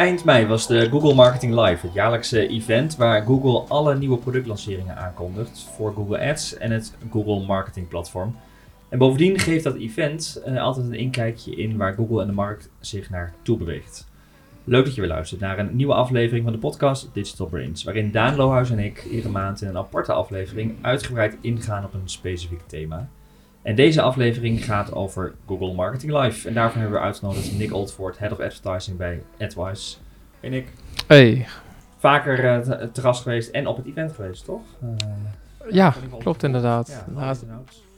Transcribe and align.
Eind 0.00 0.24
mei 0.24 0.46
was 0.46 0.66
de 0.66 0.88
Google 0.90 1.14
Marketing 1.14 1.54
Live, 1.54 1.86
het 1.86 1.94
jaarlijkse 1.94 2.46
event 2.48 2.96
waar 2.96 3.22
Google 3.22 3.68
alle 3.68 3.96
nieuwe 3.96 4.18
productlanceringen 4.18 4.96
aankondigt 4.96 5.68
voor 5.76 5.92
Google 5.94 6.30
Ads 6.30 6.56
en 6.56 6.70
het 6.70 6.96
Google 7.10 7.46
Marketing 7.46 7.88
Platform. 7.88 8.36
En 8.88 8.98
bovendien 8.98 9.38
geeft 9.38 9.64
dat 9.64 9.76
event 9.76 10.42
uh, 10.46 10.62
altijd 10.62 10.86
een 10.86 10.94
inkijkje 10.94 11.56
in 11.56 11.76
waar 11.76 11.94
Google 11.94 12.20
en 12.20 12.26
de 12.26 12.32
markt 12.32 12.70
zich 12.78 13.10
naartoe 13.10 13.58
beweegt. 13.58 14.08
Leuk 14.64 14.84
dat 14.84 14.94
je 14.94 15.00
weer 15.00 15.10
luistert 15.10 15.40
naar 15.40 15.58
een 15.58 15.76
nieuwe 15.76 15.94
aflevering 15.94 16.44
van 16.44 16.52
de 16.52 16.58
podcast 16.58 17.10
Digital 17.12 17.46
Brains, 17.46 17.84
waarin 17.84 18.10
Daan 18.10 18.36
Lohuis 18.36 18.70
en 18.70 18.78
ik 18.78 19.04
iedere 19.04 19.32
maand 19.32 19.62
in 19.62 19.68
een 19.68 19.78
aparte 19.78 20.12
aflevering 20.12 20.74
uitgebreid 20.80 21.36
ingaan 21.40 21.84
op 21.84 21.94
een 21.94 22.08
specifiek 22.08 22.62
thema. 22.66 23.08
En 23.62 23.74
deze 23.74 24.02
aflevering 24.02 24.64
gaat 24.64 24.92
over 24.92 25.34
Google 25.46 25.72
Marketing 25.72 26.12
Live. 26.12 26.48
En 26.48 26.54
daarvoor 26.54 26.80
hebben 26.80 26.98
we 26.98 27.04
uitgenodigd 27.04 27.58
Nick 27.58 27.72
Oldford, 27.72 28.18
Head 28.18 28.32
of 28.32 28.40
Advertising 28.40 28.96
bij 28.96 29.22
AdWise. 29.38 29.96
Hey 30.40 30.50
Nick. 30.50 30.68
Hey. 31.06 31.46
Vaker 31.98 32.68
uh, 32.68 32.82
terras 32.92 33.20
geweest 33.20 33.50
en 33.50 33.66
op 33.66 33.76
het 33.76 33.86
event 33.86 34.12
geweest, 34.12 34.44
toch? 34.44 34.60
Uh, 34.82 34.92
ja, 35.70 35.94
klopt 36.18 36.42
inderdaad. 36.42 36.88
Ja, 36.88 37.12
Laat, 37.14 37.44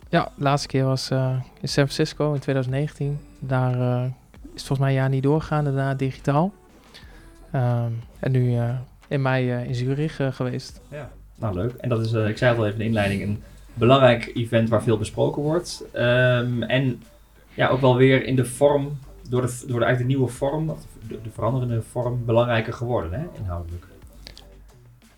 ja, 0.09 0.33
de 0.37 0.43
laatste 0.43 0.69
keer 0.69 0.85
was 0.85 1.11
uh, 1.11 1.37
in 1.61 1.69
San 1.69 1.89
Francisco 1.89 2.33
in 2.33 2.41
2019. 2.41 3.21
Daar 3.39 4.05
is 4.55 4.65
volgens 4.65 4.79
mij 4.79 4.89
een 4.89 4.95
jaar 4.95 5.09
niet 5.09 5.23
doorgegaan, 5.23 5.65
daarna 5.65 5.95
digitaal. 5.95 6.53
Um, 7.55 8.03
en 8.21 8.33
nu 8.33 8.59
in 9.09 9.23
mei 9.23 9.51
in 9.51 9.75
Zurich 9.75 10.21
geweest. 10.31 10.81
Ja, 10.89 11.11
nou 11.39 11.55
leuk. 11.55 11.73
En 11.73 11.89
dat 11.89 12.01
is, 12.01 12.13
ik 12.13 12.39
zei 12.39 12.51
het 12.51 12.61
al 12.61 12.67
even 12.67 12.73
in 12.73 12.79
de 12.79 12.85
inleiding, 12.85 13.23
een 13.23 13.43
belangrijk 13.75 14.31
event 14.35 14.69
waar 14.69 14.83
veel 14.83 14.99
besproken 14.99 15.43
wordt. 15.43 15.85
Um, 15.95 16.63
en 16.63 17.03
ja, 17.55 17.69
ook 17.69 17.81
wel 17.81 17.97
weer 17.97 18.25
in 18.25 18.37
de 18.37 18.45
vorm, 18.45 18.99
door 19.29 19.43
de, 19.43 19.63
door 19.67 19.79
de, 19.79 19.85
eigenlijk 19.85 19.99
de 19.99 20.17
nieuwe 20.17 20.29
vorm, 20.29 20.67
de, 21.09 21.19
de 21.23 21.31
veranderende 21.31 21.83
vorm, 21.83 22.25
belangrijker 22.25 22.73
geworden, 22.73 23.13
hè, 23.13 23.27
inhoudelijk. 23.39 23.87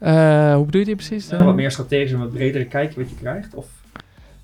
Uh, 0.00 0.54
hoe 0.54 0.64
bedoel 0.64 0.80
je 0.80 0.86
die 0.86 0.96
precies? 0.96 1.28
Ja, 1.28 1.44
wat 1.44 1.54
meer 1.54 1.70
strategisch 1.70 2.12
en 2.12 2.18
wat 2.18 2.32
bredere 2.32 2.64
kijkje 2.64 3.00
wat 3.00 3.10
je 3.10 3.16
krijgt? 3.16 3.54
Of? 3.54 3.66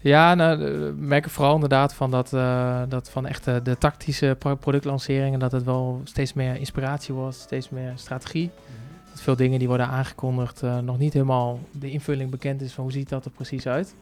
Ja, 0.00 0.34
nou, 0.34 0.58
we 0.58 0.94
merken 0.96 1.30
vooral 1.30 1.54
inderdaad 1.54 1.94
van 1.94 2.10
dat, 2.10 2.32
uh, 2.32 2.82
dat 2.88 3.10
van 3.10 3.26
echt 3.26 3.44
de, 3.44 3.60
de 3.62 3.78
tactische 3.78 4.36
productlanceringen, 4.60 5.38
dat 5.38 5.52
het 5.52 5.64
wel 5.64 6.00
steeds 6.04 6.32
meer 6.32 6.56
inspiratie 6.56 7.14
was, 7.14 7.40
steeds 7.40 7.70
meer 7.70 7.92
strategie. 7.94 8.50
Mm 8.54 8.88
Dat 9.10 9.20
veel 9.20 9.36
dingen 9.36 9.58
die 9.58 9.68
worden 9.68 9.86
aangekondigd 9.86 10.62
nog 10.82 10.98
niet 10.98 11.12
helemaal 11.12 11.58
de 11.72 11.90
invulling 11.90 12.30
bekend 12.30 12.62
is 12.62 12.72
van 12.72 12.84
hoe 12.84 12.92
ziet 12.92 13.08
dat 13.08 13.24
er 13.24 13.30
precies 13.30 13.66
uit. 13.66 13.94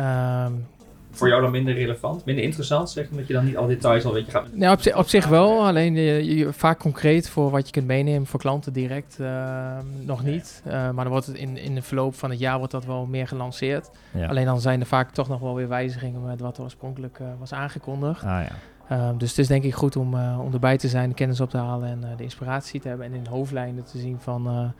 Um, 0.00 0.66
voor 1.10 1.28
jou 1.28 1.42
dan 1.42 1.50
minder 1.50 1.74
relevant, 1.74 2.24
minder 2.24 2.44
interessant, 2.44 2.90
zeg 2.90 3.08
omdat 3.10 3.26
je 3.26 3.32
dan 3.32 3.44
niet 3.44 3.56
al 3.56 3.66
details 3.66 4.04
al 4.04 4.12
weet 4.12 4.26
je 4.26 4.30
gaat. 4.30 4.52
Nou, 4.52 4.78
op, 4.78 4.94
op 4.94 5.08
zich 5.08 5.26
wel, 5.26 5.66
alleen 5.66 5.94
je, 5.94 6.36
je, 6.36 6.52
vaak 6.52 6.78
concreet 6.78 7.28
voor 7.28 7.50
wat 7.50 7.66
je 7.66 7.72
kunt 7.72 7.86
meenemen 7.86 8.26
voor 8.26 8.40
klanten 8.40 8.72
direct 8.72 9.16
uh, 9.20 9.78
nog 10.00 10.24
niet. 10.24 10.62
Uh, 10.66 10.72
maar 10.72 11.04
dan 11.04 11.08
wordt 11.08 11.26
het 11.26 11.36
in, 11.36 11.56
in 11.56 11.74
de 11.74 11.82
verloop 11.82 12.14
van 12.14 12.30
het 12.30 12.38
jaar 12.38 12.58
wordt 12.58 12.72
dat 12.72 12.84
wel 12.84 13.06
meer 13.06 13.28
gelanceerd. 13.28 13.90
Ja. 14.10 14.26
Alleen 14.26 14.44
dan 14.44 14.60
zijn 14.60 14.80
er 14.80 14.86
vaak 14.86 15.10
toch 15.10 15.28
nog 15.28 15.40
wel 15.40 15.54
weer 15.54 15.68
wijzigingen 15.68 16.24
met 16.24 16.40
wat 16.40 16.56
er 16.56 16.62
oorspronkelijk 16.62 17.18
uh, 17.18 17.28
was 17.38 17.52
aangekondigd. 17.52 18.22
Ah, 18.22 18.28
ja. 18.28 18.48
Ehm, 18.88 19.16
dus 19.16 19.28
het 19.28 19.38
is 19.38 19.46
denk 19.46 19.64
ik 19.64 19.74
goed 19.74 19.96
om, 19.96 20.14
om 20.14 20.52
erbij 20.52 20.76
te 20.76 20.88
zijn, 20.88 21.08
de 21.08 21.14
kennis 21.14 21.40
op 21.40 21.50
te 21.50 21.56
halen 21.56 21.88
en 21.88 22.16
de 22.16 22.22
inspiratie 22.22 22.80
te 22.80 22.88
hebben 22.88 23.06
en 23.06 23.12
in 23.12 23.26
hoofdlijnen 23.30 23.84
te 23.84 23.98
zien 23.98 24.18
van, 24.20 24.42
nou 24.42 24.72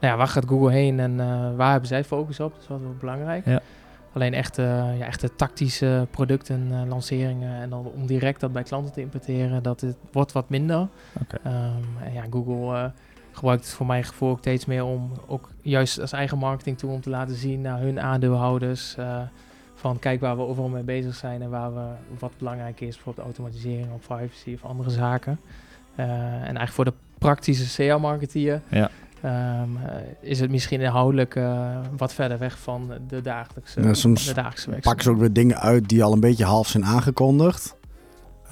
ja, 0.00 0.16
waar 0.16 0.28
gaat 0.28 0.48
Google 0.48 0.70
heen 0.70 1.00
en 1.00 1.16
waar 1.56 1.70
hebben 1.70 1.88
zij 1.88 2.04
focus 2.04 2.40
op? 2.40 2.52
Dat 2.52 2.62
is 2.62 2.68
wat 2.68 2.80
wel 2.80 2.94
belangrijk. 3.00 3.46
Ja. 3.46 3.60
Alleen 4.12 4.34
echte, 4.34 4.62
ja, 4.98 5.06
echte 5.06 5.34
tactische 5.34 6.06
producten, 6.10 6.68
uh, 6.70 6.82
lanceringen 6.88 7.60
en 7.60 7.70
dan 7.70 7.86
om 7.94 8.06
direct 8.06 8.40
dat 8.40 8.52
bij 8.52 8.62
klanten 8.62 8.92
te 8.92 9.00
importeren, 9.00 9.62
dat 9.62 9.80
het 9.80 9.96
wordt 10.12 10.32
wat 10.32 10.48
minder. 10.48 10.88
Okay. 11.20 11.52
Um, 11.52 11.84
en 12.04 12.12
ja, 12.12 12.24
Google 12.30 12.76
uh, 12.76 12.84
gebruikt 13.30 13.64
het 13.64 13.74
voor 13.74 13.86
mijn 13.86 14.04
gevoel 14.04 14.30
ook 14.30 14.38
steeds 14.38 14.66
meer 14.66 14.84
om 14.84 15.12
ook 15.26 15.50
juist 15.62 16.00
als 16.00 16.12
eigen 16.12 16.38
marketing 16.38 16.78
toe 16.78 16.90
om 16.90 17.00
te 17.00 17.10
laten 17.10 17.36
zien 17.36 17.60
naar 17.60 17.80
hun 17.80 18.00
aandeelhouders. 18.00 18.96
Uh, 18.98 19.20
van 19.74 19.98
kijk 19.98 20.20
waar 20.20 20.36
we 20.36 20.42
overal 20.42 20.68
mee 20.68 20.82
bezig 20.82 21.14
zijn 21.14 21.42
en 21.42 21.50
waar 21.50 21.74
we, 21.74 21.86
wat 22.18 22.32
belangrijk 22.38 22.80
is, 22.80 22.94
bijvoorbeeld 22.94 23.26
automatisering 23.26 23.92
of 23.92 24.06
privacy 24.06 24.54
of 24.54 24.64
andere 24.64 24.90
zaken. 24.90 25.40
en 25.96 26.06
eigenlijk 26.06 26.70
voor 26.70 26.84
de 26.84 26.92
praktische 27.18 27.86
CA-marketeer 27.86 28.60
ja. 28.68 28.90
Um, 29.24 29.78
is 30.20 30.40
het 30.40 30.50
misschien 30.50 30.80
inhoudelijk 30.80 31.34
uh, 31.34 31.78
wat 31.96 32.14
verder 32.14 32.38
weg 32.38 32.58
van 32.58 32.92
de 33.08 33.20
dagelijkse, 33.20 33.82
ja, 33.82 33.94
soms 33.94 34.26
de 34.26 34.34
dagelijkse 34.34 34.88
pakken 34.88 35.04
ze 35.04 35.10
ook 35.10 35.18
weer 35.18 35.32
dingen 35.32 35.60
uit 35.60 35.88
die 35.88 36.04
al 36.04 36.12
een 36.12 36.20
beetje 36.20 36.44
half 36.44 36.68
zijn 36.68 36.84
aangekondigd. 36.84 37.76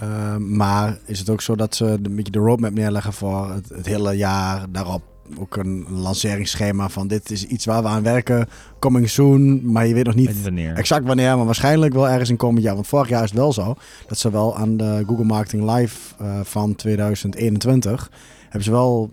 Uh, 0.02 0.36
maar 0.36 0.98
is 1.04 1.18
het 1.18 1.30
ook 1.30 1.40
zo 1.40 1.56
dat 1.56 1.74
ze 1.74 1.84
een 1.84 2.16
beetje 2.16 2.32
de 2.32 2.38
roadmap 2.38 2.72
neerleggen 2.72 3.12
voor 3.12 3.50
het, 3.50 3.68
het 3.68 3.86
hele 3.86 4.16
jaar 4.16 4.66
daarop? 4.70 5.02
Ook 5.38 5.56
een 5.56 5.86
lanceringsschema 5.90 6.88
van 6.88 7.08
dit 7.08 7.30
is 7.30 7.44
iets 7.44 7.64
waar 7.64 7.82
we 7.82 7.88
aan 7.88 8.02
werken, 8.02 8.48
coming 8.78 9.08
soon, 9.08 9.72
maar 9.72 9.86
je 9.86 9.94
weet 9.94 10.04
nog 10.04 10.14
niet 10.14 10.42
wanneer. 10.42 10.74
exact 10.74 11.06
wanneer, 11.06 11.36
maar 11.36 11.46
waarschijnlijk 11.46 11.94
wel 11.94 12.08
ergens 12.08 12.30
in 12.30 12.36
komend 12.36 12.62
jaar. 12.64 12.74
Want 12.74 12.86
vorig 12.86 13.08
jaar 13.08 13.22
is 13.22 13.30
het 13.30 13.38
wel 13.38 13.52
zo 13.52 13.74
dat 14.06 14.18
ze 14.18 14.30
wel 14.30 14.56
aan 14.56 14.76
de 14.76 15.02
Google 15.06 15.24
Marketing 15.24 15.70
Live 15.70 16.14
uh, 16.22 16.40
van 16.42 16.74
2021 16.74 18.10
hebben 18.42 18.62
ze 18.62 18.70
wel 18.70 19.10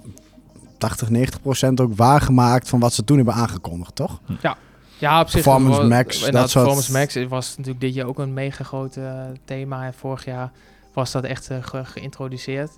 80, 0.78 1.10
90 1.10 1.42
procent 1.42 1.80
ook 1.82 1.96
waargemaakt 1.96 2.70
van 2.70 2.80
wat 2.80 2.94
ze 2.94 3.04
toen 3.04 3.18
hebben 3.18 3.34
aangekondigd, 3.34 3.96
toch? 3.96 4.20
Ja. 4.42 4.58
Ja, 4.98 5.22
op 5.22 5.30
zich. 5.30 5.44
Performance 5.44 5.84
Max. 5.84 6.20
Dat, 6.20 6.32
dat 6.32 6.52
Performance 6.52 6.92
Max 6.92 7.16
was 7.28 7.50
natuurlijk 7.50 7.80
dit 7.80 7.94
jaar 7.94 8.08
ook 8.08 8.20
een 8.20 8.34
mega 8.34 8.64
groot 8.64 8.96
uh, 8.96 9.22
thema. 9.46 9.86
En 9.86 9.94
vorig 9.94 10.26
jaar 10.26 10.52
was 10.94 11.12
dat 11.12 11.24
echt 11.24 11.52
uh, 11.52 11.58
ge 11.62 11.86
geïntroduceerd. 11.86 12.72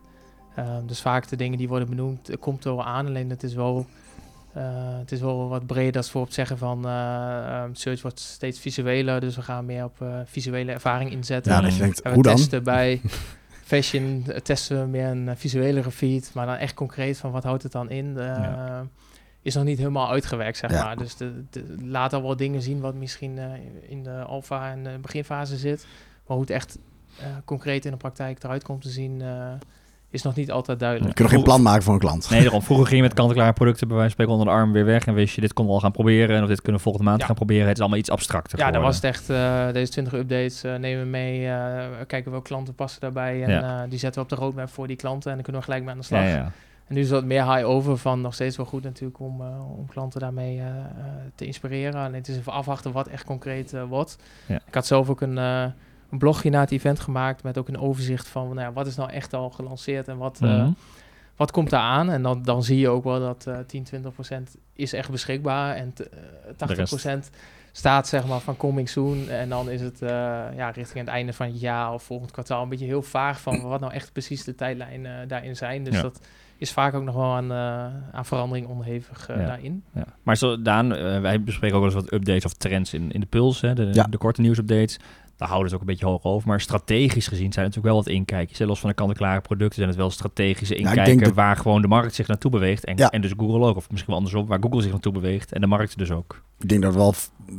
Uh, 0.60 0.66
dus 0.86 1.02
vaak 1.02 1.28
de 1.28 1.36
dingen 1.36 1.58
die 1.58 1.68
worden 1.68 1.90
benoemd, 1.90 2.30
komt 2.40 2.66
er 2.66 2.76
wel 2.76 2.86
aan. 2.86 3.08
Alleen 3.08 3.30
het 3.30 3.44
is 3.44 3.54
wel, 3.54 3.86
uh, 4.58 4.64
het 5.00 5.12
is 5.12 5.20
wel 5.20 5.50
wat 5.50 5.66
breder 5.66 5.98
als 5.98 6.10
voor 6.10 6.22
op 6.22 6.32
zeggen 6.32 6.58
van 6.58 6.90
um, 6.90 7.76
search 7.76 8.02
wordt 8.02 8.20
steeds 8.20 8.60
visueler. 8.60 9.20
Dus 9.20 9.36
we 9.36 9.42
gaan 9.42 9.66
meer 9.66 9.84
op 9.84 10.06
visuele 10.26 10.72
ervaring 10.72 11.12
inzetten. 11.12 11.52
Ja, 11.52 11.62
dat 11.62 11.74
je 11.74 11.80
denkt, 11.80 12.02
hoe 12.04 12.24
dan? 12.24 12.36
testen 12.36 12.64
bij 12.64 13.02
fashion 13.68 14.26
testen 14.44 14.82
we 14.82 14.88
meer 14.88 15.08
een 15.08 15.38
visuele 15.38 15.92
feed, 15.92 16.32
maar 16.34 16.46
dan 16.46 16.56
echt 16.56 16.74
concreet 16.74 17.18
van 17.18 17.32
wat 17.32 17.44
houdt 17.44 17.64
het 17.64 17.72
dan 17.72 17.90
in, 17.90 18.16
uh, 18.18 18.80
is 19.42 19.56
nog 19.56 19.64
niet 19.64 19.78
helemaal 19.78 20.10
uitgewerkt, 20.10 20.58
zeg 20.58 20.72
maar. 20.72 20.98
Dus 20.98 21.16
de, 21.16 21.44
de, 21.50 21.76
laat 21.82 22.14
al 22.14 22.22
wel 22.22 22.36
dingen 22.36 22.62
zien 22.62 22.80
wat 22.80 22.96
misschien 22.96 23.40
in 23.88 24.04
de 24.04 24.24
alfa 24.24 24.72
en 24.72 24.84
de 24.84 24.98
beginfase 25.02 25.58
zit, 25.58 25.88
maar 26.28 26.38
hoe 26.38 26.46
het 26.46 26.50
echt 26.50 26.78
concreet 27.46 27.86
in 27.86 27.92
de 27.92 27.98
praktijk 27.98 28.44
eruit 28.44 28.64
komt 28.64 28.82
te 28.82 28.90
zien, 28.90 29.22
is 30.10 30.22
nog 30.22 30.36
niet 30.36 30.52
altijd 30.52 30.80
duidelijk. 30.80 31.10
Je 31.10 31.16
kunt 31.16 31.28
nog 31.28 31.38
geen 31.38 31.48
plan 31.48 31.62
maken 31.62 31.84
voor 31.84 31.94
een 31.94 32.00
klant. 32.00 32.30
Nee, 32.30 32.42
daarom. 32.42 32.62
Vroeger 32.62 32.86
ging 32.86 32.98
je 32.98 33.04
met 33.04 33.14
kant-en-klare 33.14 33.54
producten 33.54 33.88
bij 33.88 33.98
wijze 33.98 34.16
van 34.16 34.26
spreken 34.26 34.42
onder 34.42 34.56
de 34.56 34.62
arm 34.62 34.72
weer 34.74 34.86
weg. 34.86 35.06
En 35.06 35.14
wist 35.14 35.36
je, 35.36 35.42
dit 35.42 35.54
kon 35.54 35.66
we 35.66 35.72
al 35.72 35.80
gaan 35.80 35.92
proberen. 35.92 36.36
En 36.36 36.42
of 36.42 36.48
dit 36.48 36.58
kunnen 36.62 36.76
we 36.76 36.82
volgende 36.82 37.10
maand 37.10 37.24
gaan 37.24 37.36
proberen. 37.36 37.68
Het 37.68 37.76
is 37.76 37.80
allemaal 37.80 38.00
iets 38.00 38.10
abstracter 38.10 38.60
Ja, 38.60 38.72
dan 38.72 38.82
was 38.82 38.96
het 38.96 39.04
echt, 39.04 39.30
uh, 39.30 39.72
deze 39.72 39.92
20 39.92 40.14
updates 40.14 40.64
uh, 40.64 40.76
nemen 40.76 41.04
we 41.04 41.10
mee. 41.10 41.42
Uh, 41.42 41.86
kijken 42.08 42.32
welke 42.32 42.48
klanten 42.48 42.76
passen 42.76 43.02
daarbij. 43.02 43.44
En 43.44 43.50
ja. 43.50 43.88
die 43.88 44.00
zetten 44.00 44.22
we 44.22 44.30
op 44.30 44.38
de 44.38 44.44
roadmap 44.44 44.70
voor 44.70 44.88
die 44.88 44.96
klanten. 44.96 45.30
En 45.30 45.36
dan 45.36 45.44
kunnen 45.44 45.62
we 45.62 45.68
gelijk 45.68 45.84
mee 45.86 45.94
aan 45.94 46.00
de 46.00 46.06
slag. 46.06 46.24
Ja, 46.24 46.52
en 46.88 46.96
nu 46.96 47.02
is 47.02 47.10
wat 47.10 47.26
meer 47.26 47.54
high 47.54 47.68
over 47.68 47.98
van 47.98 48.22
nog 48.22 48.34
steeds 48.34 48.58
wel 48.58 48.66
goed 48.66 48.84
natuurlijk 48.84 49.20
om, 49.20 49.42
om 49.78 49.88
klanten 49.90 50.20
daarmee 50.20 50.62
te 51.36 51.46
inspireren. 51.46 52.06
En 52.06 52.14
het 52.14 52.28
is 52.28 52.38
even 52.38 52.52
afwachten 52.52 52.92
wat 52.92 53.08
echt 53.08 53.24
concreet 53.24 53.74
wordt. 53.90 54.18
Ik 54.48 54.74
had 54.74 54.86
zelf 54.86 55.10
ook 55.10 55.22
een 55.22 55.40
een 56.10 56.18
blogje 56.18 56.50
na 56.50 56.60
het 56.60 56.72
event 56.72 57.00
gemaakt 57.00 57.44
met 57.44 57.58
ook 57.58 57.68
een 57.68 57.80
overzicht 57.80 58.28
van 58.28 58.48
nou 58.48 58.60
ja, 58.60 58.74
wat 58.74 58.88
is 58.88 58.96
nou 58.96 59.12
echt 59.12 59.34
al 59.34 59.50
gelanceerd 59.50 60.08
en 60.08 60.18
wat, 60.18 60.40
mm 60.40 60.48
-hmm. 60.48 60.66
uh, 60.66 60.72
wat 61.36 61.52
komt 61.52 61.70
daar 61.70 61.82
aan. 61.82 62.10
En 62.10 62.22
dan, 62.22 62.44
dan 62.44 62.64
zie 62.64 62.80
je 62.80 62.90
ook 62.90 63.04
wel 63.04 63.20
dat 63.20 63.46
uh, 63.48 63.58
10, 63.68 63.84
20 63.84 64.14
procent 64.14 64.56
is 64.74 64.94
echt 64.94 65.12
beschikbaar 65.12 65.76
en 65.76 65.94
uh, 66.00 66.06
80 66.58 66.88
procent 66.88 67.30
staat 67.72 68.08
zeg 68.08 68.28
maar 68.28 68.40
van 68.40 68.58
coming 68.58 68.90
soon. 68.90 69.30
En 69.30 69.50
dan 69.50 69.70
is 69.70 69.82
het 69.82 70.02
uh, 70.02 70.10
ja, 70.56 70.70
richting 70.70 71.00
het 71.06 71.08
einde 71.08 71.34
van 71.34 71.48
het 71.48 71.60
jaar 71.60 71.94
of 71.94 72.04
volgend 72.04 72.32
kwartaal 72.32 72.64
een 72.64 72.70
beetje 72.70 72.86
heel 72.86 73.02
vaag 73.02 73.42
van 73.42 73.62
wat 73.62 73.80
nou 73.80 73.94
echt 73.94 74.12
precies 74.12 74.44
de 74.44 74.56
tijdlijnen 74.56 75.22
uh, 75.22 75.28
daarin 75.28 75.56
zijn. 75.56 75.84
Dus 75.84 75.96
ja. 75.96 76.02
dat 76.02 76.20
is 76.58 76.72
vaak 76.72 76.94
ook 76.94 77.04
nog 77.04 77.16
wel 77.16 77.34
aan, 77.34 77.52
uh, 77.52 77.86
aan 78.12 78.26
verandering 78.26 78.68
onderhevig 78.68 79.30
uh, 79.30 79.38
ja. 79.38 79.46
daarin. 79.46 79.84
Ja. 79.94 80.06
Maar 80.24 80.38
zo, 80.38 80.62
Daan, 80.62 80.94
uh, 80.94 81.22
wij 81.22 81.42
bespreken 81.42 81.78
ook 81.78 81.84
wel 81.84 81.94
eens 81.94 82.02
wat 82.04 82.14
updates 82.14 82.46
of 82.46 82.54
trends 82.54 82.94
in, 82.94 83.12
in 83.12 83.20
de 83.20 83.26
Puls, 83.26 83.62
hè, 83.62 83.74
de, 83.74 83.90
ja. 83.92 84.04
de 84.04 84.18
korte 84.18 84.42
nieuwsupdates 84.42 85.00
daar 85.38 85.48
houden 85.48 85.70
ze 85.70 85.76
ook 85.76 85.82
een 85.82 85.88
beetje 85.88 86.06
hoog 86.06 86.24
over. 86.24 86.48
Maar 86.48 86.62
strategisch 86.62 87.28
gezien 87.28 87.54
zijn 87.54 87.66
het 87.66 87.76
natuurlijk 87.76 87.94
wel 87.94 87.96
wat 87.96 88.08
inkijkjes. 88.08 88.60
Los 88.60 88.80
van 88.80 88.90
de 88.90 88.96
kant-en-klare 88.96 89.42
producten 89.42 89.76
zijn 89.76 89.88
het 89.88 89.98
wel 89.98 90.10
strategische 90.10 90.76
inkijken... 90.76 91.34
Waar 91.34 91.58
gewoon 91.58 91.82
de 91.82 91.88
markt 91.88 92.16
zich 92.16 92.28
naartoe 92.28 92.52
beweegt. 92.52 92.86
En, 92.86 92.98
ja. 92.98 93.10
en 93.10 93.22
dus 93.22 93.34
Google 93.38 93.68
ook. 93.68 93.76
Of 93.76 93.90
misschien 93.90 94.14
wel 94.14 94.24
andersom, 94.24 94.48
waar 94.48 94.60
Google 94.62 94.82
zich 94.82 94.92
naartoe 94.92 95.14
beweegt. 95.14 95.54
En 95.54 95.62
de 95.62 95.68
markt 95.68 95.98
dus 95.98 96.12
ook. 96.12 96.42
Ik 96.60 96.70
denk 96.70 96.82
dat 96.82 96.96
wel 96.96 97.14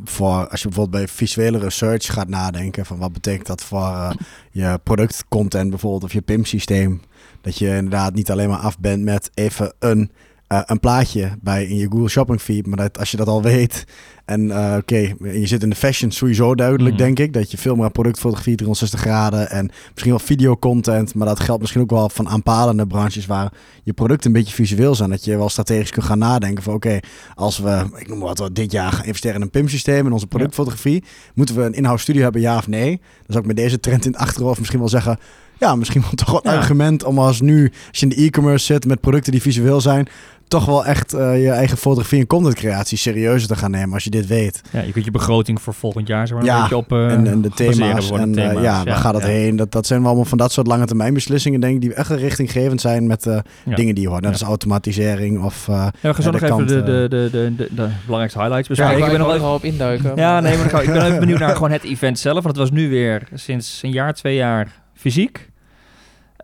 voor... 0.04 0.48
Als 0.48 0.62
je 0.62 0.69
bijvoorbeeld 0.69 1.04
bij 1.04 1.08
visuele 1.08 1.58
research 1.58 2.12
gaat 2.12 2.28
nadenken... 2.28 2.86
van 2.86 2.98
wat 2.98 3.12
betekent 3.12 3.46
dat 3.46 3.62
voor 3.62 3.81
uh, 3.81 4.10
je 4.50 4.81
productcontent 4.82 5.70
bijvoorbeeld... 5.70 6.04
of 6.04 6.12
je 6.12 6.20
PIM-systeem... 6.20 7.02
dat 7.40 7.58
je 7.58 7.69
inderdaad 7.69 8.14
niet 8.14 8.31
alleen 8.31 8.48
maar 8.48 8.58
af 8.58 8.78
bent 8.78 9.04
met 9.04 9.31
even 9.34 9.72
een 9.78 10.10
uh, 10.48 10.60
een 10.64 10.80
plaatje 10.80 11.30
bij 11.40 11.64
in 11.64 11.76
je 11.76 11.88
Google 11.90 12.08
Shopping 12.08 12.40
feed. 12.40 12.66
Maar 12.66 12.76
dat, 12.76 12.98
als 12.98 13.10
je 13.10 13.16
dat 13.16 13.28
al 13.28 13.42
weet 13.42 13.84
en 14.28 14.44
uh, 14.44 14.74
oké, 14.78 15.14
je 15.20 15.46
zit 15.46 15.62
in 15.62 15.70
de 15.70 15.76
fashion 15.76 16.10
sowieso 16.10 16.54
duidelijk, 16.54 16.90
mm. 16.90 16.98
denk 16.98 17.18
ik. 17.18 17.32
Dat 17.32 17.50
je 17.50 17.58
veel 17.58 17.76
meer 17.76 17.90
productfotografie 17.90 18.56
360 18.56 19.00
graden 19.00 19.50
en 19.50 19.70
misschien 19.90 20.10
wel 20.10 20.20
videocontent. 20.20 21.14
Maar 21.14 21.26
dat 21.26 21.40
geldt 21.40 21.60
misschien 21.60 21.82
ook 21.82 21.90
wel 21.90 22.08
van 22.08 22.28
aanpalende 22.28 22.86
branches 22.86 23.26
waar 23.26 23.52
je 23.82 23.92
producten 23.92 24.30
een 24.30 24.36
beetje 24.36 24.54
visueel 24.54 24.94
zijn. 24.94 25.10
Dat 25.10 25.24
je 25.24 25.36
wel 25.36 25.48
strategisch 25.48 25.90
kunt 25.90 26.06
gaan 26.06 26.18
nadenken 26.18 26.62
van 26.62 26.74
oké, 26.74 26.98
als 27.34 27.58
we, 27.58 27.84
ik 27.96 28.08
noem 28.08 28.20
wat, 28.20 28.50
dit 28.52 28.72
jaar 28.72 28.92
gaan 28.92 29.04
investeren 29.04 29.36
in 29.36 29.42
een 29.42 29.50
PIM-systeem 29.50 30.06
in 30.06 30.12
onze 30.12 30.26
productfotografie. 30.26 31.04
Moeten 31.34 31.56
we 31.56 31.62
een 31.62 31.74
in-house 31.74 32.02
studio 32.02 32.22
hebben, 32.22 32.40
ja 32.40 32.56
of 32.56 32.68
nee? 32.68 32.90
Dan 32.90 33.26
zou 33.26 33.40
ik 33.40 33.46
met 33.46 33.56
deze 33.56 33.80
trend 33.80 34.04
in 34.04 34.12
het 34.12 34.20
achterhoofd 34.20 34.58
misschien 34.58 34.80
wel 34.80 34.88
zeggen 34.88 35.18
ja, 35.58 35.74
misschien 35.74 36.00
wel 36.00 36.10
toch 36.10 36.30
wel 36.30 36.40
een 36.42 36.58
argument 36.58 37.04
om 37.04 37.18
als 37.18 37.40
nu, 37.40 37.72
als 37.88 38.00
je 38.00 38.06
in 38.06 38.16
de 38.16 38.24
e-commerce 38.24 38.64
zit 38.64 38.86
met 38.86 39.00
producten 39.00 39.32
die 39.32 39.42
visueel 39.42 39.80
zijn, 39.80 40.08
toch 40.48 40.64
wel 40.64 40.84
echt 40.84 41.14
uh, 41.14 41.42
je 41.42 41.50
eigen 41.50 41.76
fotografie 41.76 42.20
en 42.20 42.26
contentcreatie 42.26 42.98
serieuzer 42.98 43.48
te 43.48 43.56
gaan 43.56 43.70
nemen 43.70 43.94
als 43.94 44.04
je 44.04 44.10
dit 44.10 44.26
weet. 44.26 44.60
Ja, 44.70 44.80
je 44.80 44.92
kunt 44.92 45.04
je 45.04 45.10
begroting 45.10 45.62
voor 45.62 45.74
volgend 45.74 46.08
jaar 46.08 46.26
zo 46.26 46.38
ja, 46.42 46.54
een 46.54 46.60
beetje 46.60 46.76
op 46.76 46.92
uh, 46.92 47.12
en, 47.12 47.26
en, 47.26 47.40
de 47.42 47.50
thema's 47.50 48.10
en 48.10 48.38
uh, 48.38 48.44
ja, 48.44 48.54
waar 48.54 48.86
ja, 48.86 48.94
gaat 48.94 49.14
het 49.14 49.24
heen? 49.24 49.56
Dat, 49.56 49.72
dat 49.72 49.86
zijn 49.86 50.00
wel 50.00 50.08
allemaal 50.08 50.28
van 50.28 50.38
dat 50.38 50.52
soort 50.52 50.66
lange 50.66 50.86
termijn 50.86 51.14
beslissingen 51.14 51.60
denk 51.60 51.74
ik 51.74 51.80
die 51.80 51.94
echt 51.94 52.10
richtinggevend 52.10 52.80
zijn 52.80 53.06
met 53.06 53.22
dingen 53.64 53.94
die 53.94 54.04
je 54.04 54.08
hoort. 54.08 54.22
Net 54.22 54.32
als 54.32 54.42
automatisering 54.42 55.44
of 55.44 55.66
Ja, 55.66 55.92
we 56.00 56.14
gaan 56.14 56.22
zo 56.22 56.30
nog 56.30 56.42
even 56.42 56.66
de, 56.66 56.82
de, 56.82 57.06
de, 57.08 57.28
de, 57.30 57.54
de, 57.56 57.68
de, 57.74 57.88
belangrijkste 58.04 58.38
highlights 58.38 58.68
bespreken. 58.68 59.04
ik 59.04 59.10
ben 59.10 59.18
nog 59.18 59.34
even 59.34 59.54
op 59.54 59.64
induiken. 59.64 60.12
Ja, 60.16 60.40
nee, 60.40 60.56
maar 60.56 60.82
ik 60.82 60.92
ben 60.92 61.04
even 61.04 61.20
benieuwd 61.26 61.38
naar 61.38 61.54
gewoon 61.54 61.70
het 61.70 61.82
event 61.84 62.18
zelf, 62.18 62.42
want 62.42 62.46
het 62.46 62.56
was 62.56 62.70
nu 62.70 62.88
weer 62.88 63.28
sinds 63.34 63.80
een 63.82 63.90
jaar, 63.90 64.14
twee 64.14 64.34
jaar 64.34 64.68
fysiek. 64.94 65.50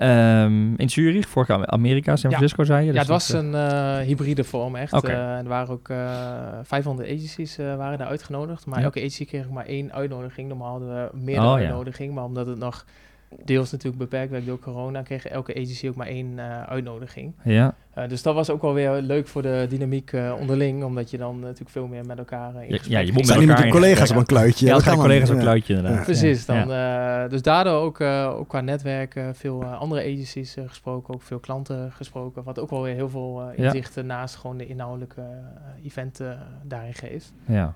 Um, 0.02 0.74
in 0.76 0.90
Zurich, 0.90 1.28
vorig 1.28 1.48
jaar 1.48 1.66
Amerika, 1.66 2.16
San 2.16 2.30
Francisco 2.30 2.62
ja. 2.62 2.66
zei 2.66 2.80
je. 2.80 2.86
Dus 2.86 2.94
ja, 2.94 3.00
het 3.00 3.10
was 3.10 3.28
een 3.28 3.52
uh, 3.52 3.98
hybride 3.98 4.44
vorm 4.44 4.76
echt. 4.76 4.92
Okay. 4.92 5.14
Uh, 5.14 5.38
er 5.38 5.48
waren 5.48 5.74
ook 5.74 5.88
uh, 5.88 6.58
eh, 6.58 6.58
500 6.62 7.08
agencies 7.08 7.56
waren 7.56 7.98
daar 7.98 8.06
uitgenodigd. 8.06 8.66
Maar 8.66 8.78
ja. 8.78 8.84
elke 8.84 8.98
agency 8.98 9.24
kreeg 9.24 9.48
maar 9.48 9.66
één 9.66 9.92
uitnodiging. 9.92 10.48
Normaal 10.48 10.70
hadden 10.70 10.88
we 10.88 11.18
meerdere 11.18 11.46
oh, 11.46 11.54
uitnodigingen. 11.54 12.14
Maar 12.14 12.24
omdat 12.24 12.46
het 12.46 12.58
nog 12.58 12.84
deels 13.44 13.70
natuurlijk 13.70 14.02
beperkt 14.02 14.30
werd 14.30 14.46
door 14.46 14.58
corona, 14.58 15.02
kreeg 15.02 15.26
elke 15.26 15.54
agency 15.54 15.88
ook 15.88 15.94
maar 15.94 16.06
één 16.06 16.32
uh, 16.36 16.62
uitnodiging. 16.62 17.34
Ja. 17.44 17.74
Uh, 17.98 18.08
dus 18.08 18.22
dat 18.22 18.34
was 18.34 18.50
ook 18.50 18.62
wel 18.62 18.74
weer 18.74 19.00
leuk 19.00 19.28
voor 19.28 19.42
de 19.42 19.66
dynamiek 19.68 20.12
uh, 20.12 20.34
onderling, 20.40 20.84
omdat 20.84 21.10
je 21.10 21.18
dan 21.18 21.40
natuurlijk 21.40 21.70
veel 21.70 21.86
meer 21.86 22.06
met 22.06 22.18
elkaar 22.18 22.64
in 22.64 22.80
Ja, 22.82 22.98
je 22.98 23.12
moet 23.12 23.26
met, 23.26 23.36
elkaar 23.36 23.46
met 23.46 23.56
de 23.56 23.68
collega's 23.68 24.10
op 24.10 24.16
een 24.16 24.26
kluitje. 24.26 24.66
Ja, 24.66 24.80
ja 24.84 24.94
collega's 24.94 25.30
op 25.30 25.34
een 25.36 25.42
kluitje 25.42 25.74
inderdaad. 25.74 26.04
Precies, 26.04 26.46
dan, 26.46 26.68
dus 27.28 27.42
daardoor 27.42 27.80
ook, 27.80 28.00
ook 28.00 28.48
qua 28.48 28.60
netwerk 28.60 29.20
veel 29.32 29.64
andere 29.64 30.00
agencies 30.00 30.56
gesproken, 30.66 31.14
ook 31.14 31.22
veel 31.22 31.38
klanten 31.38 31.92
gesproken, 31.92 32.42
wat 32.42 32.58
ook 32.58 32.70
wel 32.70 32.82
weer 32.82 32.94
heel 32.94 33.08
veel 33.08 33.50
inzichten 33.54 34.06
naast 34.06 34.34
gewoon 34.34 34.56
de 34.56 34.66
inhoudelijke 34.66 35.22
event 35.84 36.20
daarin 36.62 36.94
geeft. 36.94 37.32
Ja, 37.46 37.74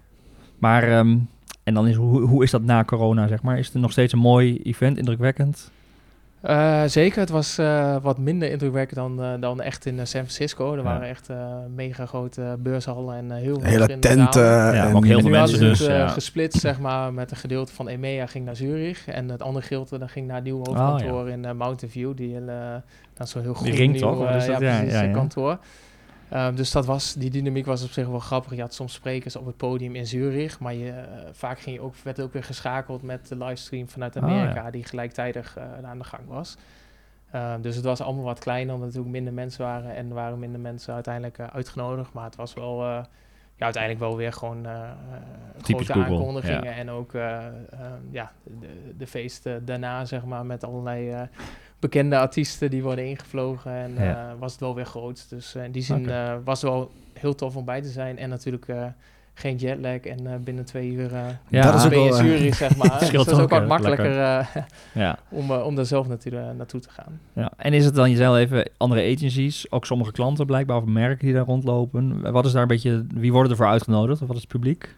maar... 0.59 0.99
Um, 0.99 1.29
en 1.69 1.75
dan 1.75 1.89
is 1.89 1.97
hoe, 1.97 2.21
hoe 2.21 2.43
is 2.43 2.51
dat 2.51 2.63
na 2.63 2.85
corona, 2.85 3.29
zeg 3.29 3.43
maar? 3.43 3.59
Is 3.59 3.67
het 3.67 3.75
nog 3.75 3.91
steeds 3.91 4.13
een 4.13 4.19
mooi 4.19 4.61
event, 4.63 4.99
indrukwekkend? 4.99 5.71
Uh, 6.45 6.83
zeker, 6.87 7.21
het 7.21 7.29
was 7.29 7.59
uh, 7.59 7.97
wat 8.03 8.19
minder 8.19 8.51
indrukwekkend 8.51 8.99
dan, 9.01 9.25
uh, 9.25 9.41
dan 9.41 9.61
echt 9.61 9.87
in 9.87 9.95
San 9.95 10.07
Francisco. 10.07 10.73
Er 10.73 10.79
ja. 10.79 10.83
waren 10.83 11.09
echt 11.09 11.29
mega 11.75 12.07
grote 12.07 12.57
beurshallen 12.59 13.17
en 13.17 13.31
heel 13.31 13.61
veel 13.61 13.71
Hele 13.71 13.99
tenten. 13.99 14.43
Ja, 14.43 14.89
en 14.89 14.97
ook 14.97 15.05
heel 15.05 15.21
veel 15.21 15.31
mensen 15.31 15.59
dus. 15.59 15.79
Het, 15.79 15.89
ja. 15.89 16.09
gesplitst, 16.09 16.61
zeg 16.61 16.79
maar, 16.79 17.13
met 17.13 17.31
een 17.31 17.37
gedeelte 17.37 17.73
van 17.73 17.89
EMEA 17.89 18.27
ging 18.27 18.45
naar 18.45 18.57
Zurich. 18.57 19.09
En 19.09 19.29
het 19.29 19.43
andere 19.43 19.65
gedeelte 19.67 19.99
dan 19.99 20.09
ging 20.09 20.27
naar 20.27 20.37
het 20.37 20.45
nieuwe 20.45 20.67
hoofdkantoor 20.67 21.23
oh, 21.23 21.29
in 21.29 21.41
Mountain 21.41 21.91
View. 21.91 22.17
Die 22.17 22.33
hele, 22.33 22.83
dat 23.15 23.27
is 23.27 23.33
zo'n 23.33 23.43
heel 23.43 23.55
goed 23.55 23.79
nieuw 23.79 24.29
ja, 24.61 25.07
kantoor. 25.07 25.59
Um, 26.35 26.57
dus 26.57 26.71
dat 26.71 26.87
was, 26.87 27.15
die 27.15 27.31
dynamiek 27.31 27.67
was 27.67 27.85
op 27.85 27.91
zich 27.91 28.07
wel 28.07 28.19
grappig. 28.19 28.55
Je 28.55 28.61
had 28.61 28.75
soms 28.75 28.93
sprekers 28.93 29.37
op 29.37 29.47
het 29.47 29.57
podium 29.57 29.95
in 29.95 30.07
Zurich, 30.07 30.61
maar 30.61 30.75
je, 30.75 30.91
uh, 30.91 31.03
vaak 31.33 31.61
ging 31.61 31.77
je 31.77 31.83
ook, 31.83 31.95
werd 32.03 32.21
ook 32.21 32.33
weer 32.33 32.45
geschakeld 32.45 33.03
met 33.03 33.29
de 33.29 33.37
livestream 33.37 33.89
vanuit 33.89 34.17
ah, 34.17 34.23
Amerika, 34.23 34.59
oh, 34.59 34.65
ja. 34.65 34.71
die 34.71 34.85
gelijktijdig 34.85 35.57
uh, 35.59 35.89
aan 35.89 35.99
de 35.99 36.05
gang 36.05 36.23
was. 36.27 36.57
Um, 37.35 37.63
dus 37.63 37.77
het 37.77 37.85
was 37.85 38.01
allemaal 38.01 38.25
wat 38.25 38.39
kleiner, 38.39 38.75
omdat 38.75 38.89
er 38.89 38.95
natuurlijk 38.95 39.25
minder 39.25 39.33
mensen 39.33 39.65
waren 39.65 39.95
en 39.95 40.09
waren 40.09 40.39
minder 40.39 40.61
mensen 40.61 40.95
uiteindelijk 40.95 41.39
uh, 41.39 41.47
uitgenodigd. 41.47 42.13
Maar 42.13 42.25
het 42.25 42.37
was 42.37 42.55
wel, 42.55 42.85
ja, 42.85 43.05
uiteindelijk 43.59 44.03
wel 44.03 44.17
weer 44.17 44.33
gewoon 44.33 44.67
grote 45.63 45.85
Google, 45.85 46.05
aankondigingen 46.05 46.65
ja. 46.65 46.73
en 46.73 46.91
ook 46.91 47.13
ja, 48.11 48.33
de, 48.61 48.95
de 48.97 49.07
feesten 49.07 49.65
daarna, 49.65 50.05
zeg 50.05 50.25
maar, 50.25 50.47
met 50.47 50.65
allerlei 50.65 51.29
bekende 51.79 52.19
artiesten 52.19 52.71
die 52.71 52.83
worden 52.83 53.07
ingevlogen. 53.07 53.73
En 53.73 53.95
ja. 53.95 54.31
uh, 54.31 54.39
was 54.39 54.53
het 54.53 54.61
wel 54.61 54.75
weer 54.75 54.87
groot. 54.87 55.27
Dus 55.29 55.57
uh, 55.57 55.65
in 55.65 55.73
die 55.73 55.83
zin 55.83 56.01
okay. 56.01 56.35
uh, 56.35 56.41
was 56.45 56.63
het 56.63 56.71
wel 56.71 56.91
heel 57.13 57.35
tof 57.35 57.57
om 57.57 57.65
bij 57.65 57.83
te 57.83 57.89
zijn. 57.89 58.19
En 58.19 58.29
natuurlijk 58.29 58.67
geen 59.35 59.57
jetlag 59.57 60.01
en 60.01 60.45
binnen 60.45 60.65
twee 60.65 60.91
uur 60.91 61.11
ja, 61.49 61.63
dat 61.63 61.75
is 61.75 61.85
ook 61.85 61.91
wel, 61.91 62.13
Zurich, 62.13 62.55
zeg 62.55 62.77
maar. 62.77 62.99
dus 63.01 63.11
dat 63.11 63.27
is 63.27 63.39
ook 63.39 63.51
wat 63.51 63.67
makkelijker 63.67 64.13
ja. 64.93 65.19
om, 65.29 65.53
om 65.53 65.75
daar 65.75 65.87
zelf 65.87 66.09
natuurlijk 66.09 66.55
naartoe 66.57 66.81
te 66.81 66.91
gaan. 66.91 67.21
Ja. 67.33 67.53
En 67.57 67.73
is 67.73 67.85
het 67.85 67.95
dan 67.95 68.11
jezelf 68.11 68.37
even 68.37 68.71
andere 68.77 69.15
agencies, 69.15 69.71
ook 69.71 69.87
sommige 69.87 70.13
klanten 70.13 70.47
blijkbaar, 70.47 70.77
of 70.77 70.85
merken 70.85 71.25
die 71.27 71.35
daar 71.35 71.45
rondlopen? 71.45 72.33
Wat 72.33 72.47
is 72.47 72.53
daar 72.53 72.63
een 72.63 72.69
beetje, 72.69 73.07
wie 73.15 73.33
worden 73.33 73.51
ervoor 73.51 73.67
uitgenodigd? 73.67 74.23
Of 74.23 74.27
wat 74.27 74.37
is 74.37 74.43
het 74.43 74.53
publiek? 74.53 74.97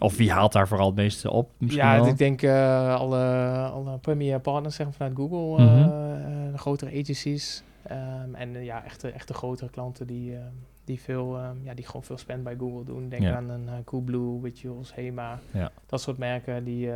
Of 0.00 0.16
wie 0.16 0.32
haalt 0.32 0.52
daar 0.52 0.68
vooral 0.68 0.86
het 0.86 0.96
meeste 0.96 1.30
op? 1.30 1.50
Ja, 1.58 1.94
wel? 1.94 2.06
ik 2.06 2.18
denk 2.18 2.42
uh, 2.42 2.94
alle, 2.94 3.24
alle 3.72 3.98
premier 3.98 4.40
partners 4.40 4.74
zeggen 4.74 4.94
vanuit 4.94 5.16
Google, 5.16 5.64
mm 5.64 5.68
-hmm. 5.68 5.78
uh, 5.78 6.52
de 6.52 6.58
grotere 6.58 7.00
agencies. 7.00 7.62
Um, 7.90 8.34
en 8.34 8.64
ja, 8.64 8.84
echte, 8.84 9.10
echte 9.10 9.34
grotere 9.34 9.70
klanten 9.70 10.06
die, 10.06 10.32
uh, 10.32 10.38
die, 10.84 11.00
veel, 11.00 11.38
um, 11.38 11.60
ja, 11.62 11.74
die 11.74 11.86
gewoon 11.86 12.02
veel 12.02 12.18
spend 12.18 12.44
bij 12.44 12.56
Google 12.58 12.84
doen. 12.84 13.08
Denk 13.08 13.22
ja. 13.22 13.36
aan 13.36 13.48
een 13.48 13.84
Coolblue, 13.84 14.40
Rituals, 14.42 14.94
Hema. 14.94 15.38
Ja. 15.50 15.70
Dat 15.86 16.00
soort 16.00 16.18
merken, 16.18 16.64
die, 16.64 16.90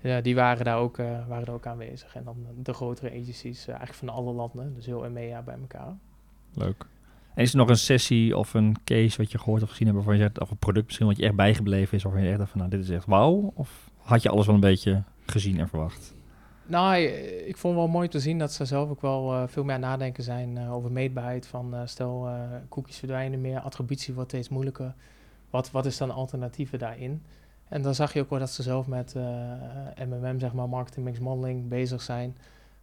ja, 0.00 0.20
die 0.20 0.34
waren, 0.34 0.64
daar 0.64 0.78
ook, 0.78 0.96
waren 1.28 1.46
er 1.46 1.52
ook 1.52 1.66
aanwezig. 1.66 2.14
En 2.14 2.24
dan 2.24 2.36
de 2.62 2.72
grotere 2.72 3.10
agencies 3.10 3.66
eigenlijk 3.66 3.98
van 3.98 4.08
alle 4.08 4.32
landen, 4.32 4.74
dus 4.74 4.86
heel 4.86 5.04
EMEA 5.04 5.42
bij 5.42 5.56
elkaar. 5.60 5.96
Leuk. 6.54 6.86
Is 7.38 7.50
er 7.50 7.56
nog 7.56 7.68
een 7.68 7.76
sessie 7.76 8.36
of 8.36 8.54
een 8.54 8.76
case 8.84 9.16
wat 9.16 9.32
je 9.32 9.38
gehoord 9.38 9.62
of 9.62 9.68
gezien 9.68 9.86
hebt 9.86 9.96
waarvan 9.96 10.16
je 10.16 10.22
zegt, 10.22 10.40
of 10.40 10.50
een 10.50 10.56
product 10.56 10.86
misschien 10.86 11.06
wat 11.06 11.16
je 11.16 11.24
echt 11.24 11.34
bijgebleven 11.34 11.96
is, 11.96 12.02
waarvan 12.02 12.22
je 12.22 12.30
echt 12.30 12.50
van, 12.50 12.58
nou, 12.58 12.70
dit 12.70 12.80
is 12.80 12.90
echt 12.90 13.06
wauw? 13.06 13.52
Of 13.54 13.90
had 13.96 14.22
je 14.22 14.28
alles 14.28 14.46
wel 14.46 14.54
een 14.54 14.60
beetje 14.60 15.02
gezien 15.26 15.58
en 15.58 15.68
verwacht? 15.68 16.14
Nou, 16.66 16.96
ik 17.46 17.56
vond 17.56 17.74
wel 17.74 17.88
mooi 17.88 18.08
te 18.08 18.20
zien 18.20 18.38
dat 18.38 18.52
ze 18.52 18.64
zelf 18.64 18.90
ook 18.90 19.00
wel 19.00 19.32
uh, 19.32 19.42
veel 19.46 19.64
meer 19.64 19.78
nadenken 19.78 20.22
zijn 20.22 20.56
uh, 20.56 20.74
over 20.74 20.92
meetbaarheid. 20.92 21.46
Van 21.46 21.74
stel, 21.84 22.28
cookies 22.68 22.98
verdwijnen 22.98 23.40
meer, 23.40 23.60
attributie 23.60 24.14
wordt 24.14 24.30
steeds 24.30 24.48
moeilijker. 24.48 24.94
Wat, 25.50 25.70
wat 25.70 25.86
is 25.86 25.96
dan 25.96 26.10
alternatieven 26.10 26.78
daarin? 26.78 27.22
En 27.68 27.82
dan 27.82 27.94
zag 27.94 28.12
je 28.12 28.20
ook 28.20 28.30
wel 28.30 28.38
dat 28.38 28.50
ze 28.50 28.62
zelf 28.62 28.86
met 28.86 29.14
MMM, 30.08 30.40
zeg 30.40 30.52
maar, 30.52 30.68
marketing 30.68 31.04
mix 31.04 31.18
modeling 31.18 31.68
bezig 31.68 32.02
zijn 32.02 32.36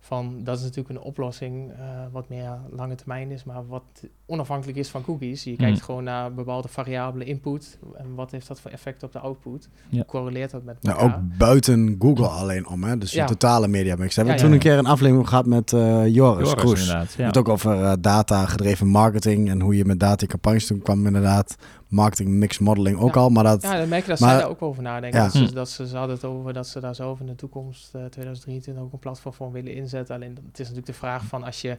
van 0.06 0.44
dat 0.44 0.58
is 0.58 0.64
natuurlijk 0.64 0.90
een 0.90 1.02
oplossing 1.02 1.72
uh, 1.72 1.78
wat 2.12 2.30
meer 2.30 2.58
lange 2.70 2.96
termijn 2.96 3.32
is, 3.32 3.44
maar 3.44 3.68
wat 3.68 3.84
onafhankelijk 4.26 4.78
is 4.78 4.90
van 4.90 5.04
cookies. 5.04 5.44
Je 5.44 5.56
kijkt 5.56 5.78
mm. 5.78 5.84
gewoon 5.84 6.04
naar 6.04 6.34
bepaalde 6.34 6.68
variabele 6.68 7.24
input 7.24 7.80
en 7.98 8.16
wat 8.16 8.32
heeft 8.32 8.48
dat 8.48 8.60
voor 8.60 8.72
effect 8.72 9.04
op 9.04 9.12
de 9.12 9.20
output. 9.20 9.70
Ja. 9.90 9.98
Hoe 9.98 10.06
correleert 10.06 10.52
dat 10.52 10.64
met 10.64 10.78
elkaar? 10.82 11.08
Nou, 11.08 11.14
ook 11.14 11.38
buiten 11.38 11.96
Google 12.00 12.28
alleen 12.28 12.68
om, 12.68 12.84
hè? 12.84 12.98
dus 12.98 13.12
je 13.12 13.18
ja. 13.18 13.26
totale 13.26 13.68
media 13.68 13.96
mix. 13.96 14.16
Hebben 14.16 14.34
we 14.34 14.40
ja, 14.40 14.46
toen 14.46 14.56
een 14.56 14.62
keer 14.62 14.78
een 14.78 14.86
aflevering 14.86 15.28
gehad 15.28 15.46
met 15.46 15.72
uh, 15.72 16.08
Joris, 16.08 16.50
Joris 16.50 16.54
Kroes. 16.54 16.94
Het 17.18 17.38
ook 17.38 17.50
over 17.50 17.80
uh, 17.80 17.94
data 18.00 18.46
gedreven 18.46 18.88
marketing 18.88 19.50
en 19.50 19.62
hoe 19.62 19.78
je 19.78 19.86
met 19.86 20.00
data 20.00 20.26
campagnes 20.26 20.68
toen 20.68 20.82
kwam 20.82 21.06
inderdaad 21.06 21.56
marketing 21.96 22.30
mix 22.30 22.60
modeling 22.60 23.00
ook 23.00 23.16
al. 23.16 23.30
Maar 23.30 23.44
dat, 23.44 23.62
ja, 23.62 23.78
dan 23.78 23.88
merk 23.88 24.04
je 24.04 24.10
dat 24.10 24.20
maar, 24.20 24.30
zij 24.30 24.40
daar 24.40 24.50
ook 24.50 24.62
over 24.62 24.84
nadenken. 24.84 25.20
Ja. 25.20 25.26
Dat, 25.26 25.34
ze, 25.34 25.54
dat 25.54 25.70
ze, 25.70 25.88
ze 25.88 25.98
hadden 25.98 26.16
het 26.16 26.26
over 26.26 26.54
dat 26.54 26.68
ze 26.68 26.80
daar 26.80 26.96
zelf 26.96 27.20
in 27.20 27.26
de 27.26 27.36
toekomst, 27.36 27.96
uh, 27.96 28.06
2023, 28.06 28.84
ook 28.84 28.94
een 28.94 29.00
platform 29.00 29.34
voor 29.34 29.52
willen 29.52 29.74
inzetten. 29.74 30.16
Alleen 30.16 30.30
het 30.30 30.60
is 30.60 30.60
natuurlijk 30.60 30.86
de 30.86 30.94
vraag 30.94 31.24
van 31.24 31.44
als 31.44 31.62
je 31.62 31.78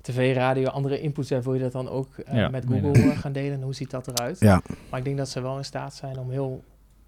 tv, 0.00 0.34
radio, 0.34 0.68
andere 0.68 1.00
inputs 1.00 1.30
hebt, 1.30 1.44
wil 1.44 1.54
je 1.54 1.60
dat 1.60 1.72
dan 1.72 1.88
ook 1.88 2.08
uh, 2.16 2.34
ja, 2.34 2.48
met 2.48 2.64
Google 2.68 3.16
gaan 3.16 3.32
delen? 3.32 3.52
En 3.52 3.62
hoe 3.62 3.74
ziet 3.74 3.90
dat 3.90 4.06
eruit? 4.06 4.40
Ja. 4.40 4.62
Maar 4.90 4.98
ik 4.98 5.04
denk 5.04 5.16
dat 5.16 5.28
ze 5.28 5.40
wel 5.40 5.56
in 5.56 5.64
staat 5.64 5.94
zijn 5.94 6.18
om 6.18 6.30
heel 6.30 6.62